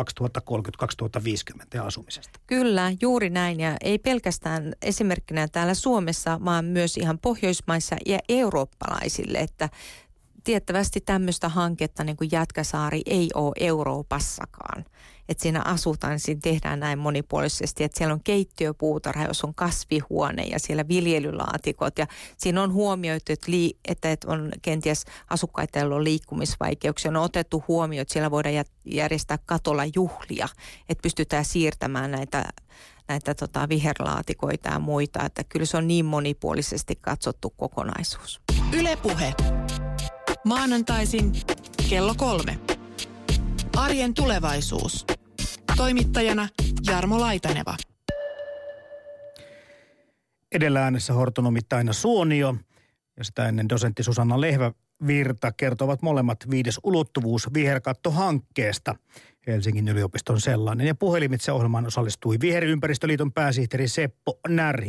2030-2050 1.60 1.64
ja 1.74 1.84
asumisesta. 1.84 2.40
Kyllä, 2.46 2.92
juuri 3.00 3.30
näin. 3.30 3.60
Ja 3.60 3.76
ei 3.80 3.98
pelkästään 3.98 4.72
esimerkkinä 4.82 5.48
täällä 5.48 5.74
Suomessa, 5.74 6.40
vaan 6.44 6.64
myös 6.64 6.96
ihan 6.96 7.18
Pohjoismaissa 7.18 7.96
ja 8.06 8.18
eurooppalaisille, 8.28 9.38
että 9.38 9.68
tiettävästi 10.48 11.00
tämmöistä 11.00 11.48
hanketta 11.48 12.04
niin 12.04 12.16
kuin 12.16 12.28
Jätkäsaari 12.32 13.02
ei 13.06 13.28
ole 13.34 13.52
Euroopassakaan. 13.60 14.84
Että 15.28 15.42
siinä 15.42 15.62
asutaan, 15.64 16.10
niin 16.10 16.20
siinä 16.20 16.40
tehdään 16.42 16.80
näin 16.80 16.98
monipuolisesti, 16.98 17.84
että 17.84 17.98
siellä 17.98 18.12
on 18.12 18.20
keittiöpuutarha, 18.24 19.24
jos 19.24 19.44
on 19.44 19.54
kasvihuone 19.54 20.42
ja 20.42 20.58
siellä 20.58 20.88
viljelylaatikot. 20.88 21.98
Ja 21.98 22.06
siinä 22.36 22.62
on 22.62 22.72
huomioitu, 22.72 23.32
että, 23.32 23.50
lii, 23.50 23.78
että 23.88 24.16
on 24.26 24.52
kenties 24.62 25.04
asukkaita, 25.30 25.78
joilla 25.78 25.96
on 25.96 26.04
liikkumisvaikeuksia. 26.04 27.08
On 27.10 27.16
otettu 27.16 27.64
huomioon, 27.68 28.02
että 28.02 28.12
siellä 28.12 28.30
voidaan 28.30 28.64
järjestää 28.84 29.38
katolla 29.46 29.82
juhlia, 29.94 30.48
että 30.88 31.02
pystytään 31.02 31.44
siirtämään 31.44 32.10
näitä 32.10 32.44
näitä 33.08 33.34
tota, 33.34 33.68
viherlaatikoita 33.68 34.68
ja 34.70 34.78
muita, 34.78 35.24
että 35.24 35.44
kyllä 35.44 35.66
se 35.66 35.76
on 35.76 35.88
niin 35.88 36.04
monipuolisesti 36.04 36.98
katsottu 37.00 37.50
kokonaisuus. 37.50 38.40
Ylepuhe. 38.72 39.34
Maanantaisin 40.48 41.32
kello 41.90 42.14
kolme. 42.14 42.58
Arjen 43.76 44.14
tulevaisuus. 44.14 45.06
Toimittajana 45.76 46.48
Jarmo 46.86 47.20
Laitaneva. 47.20 47.76
Edellä 50.52 50.84
äänessä 50.84 51.12
hortonomi 51.12 51.60
Taina 51.68 51.92
Suonio 51.92 52.54
ja 53.16 53.24
sitä 53.24 53.48
ennen 53.48 53.68
dosentti 53.68 54.02
Susanna 54.02 54.40
Lehvä 54.40 54.72
Virta 55.06 55.52
kertovat 55.52 56.02
molemmat 56.02 56.50
viides 56.50 56.80
ulottuvuus 56.84 57.54
viherkattohankkeesta. 57.54 58.94
Helsingin 59.46 59.88
yliopiston 59.88 60.40
sellainen. 60.40 60.86
Ja 60.86 60.94
puhelimitse 60.94 61.52
ohjelmaan 61.52 61.86
osallistui 61.86 62.36
Viherympäristöliiton 62.40 63.32
pääsihteeri 63.32 63.88
Seppo 63.88 64.38
Närhi. 64.48 64.86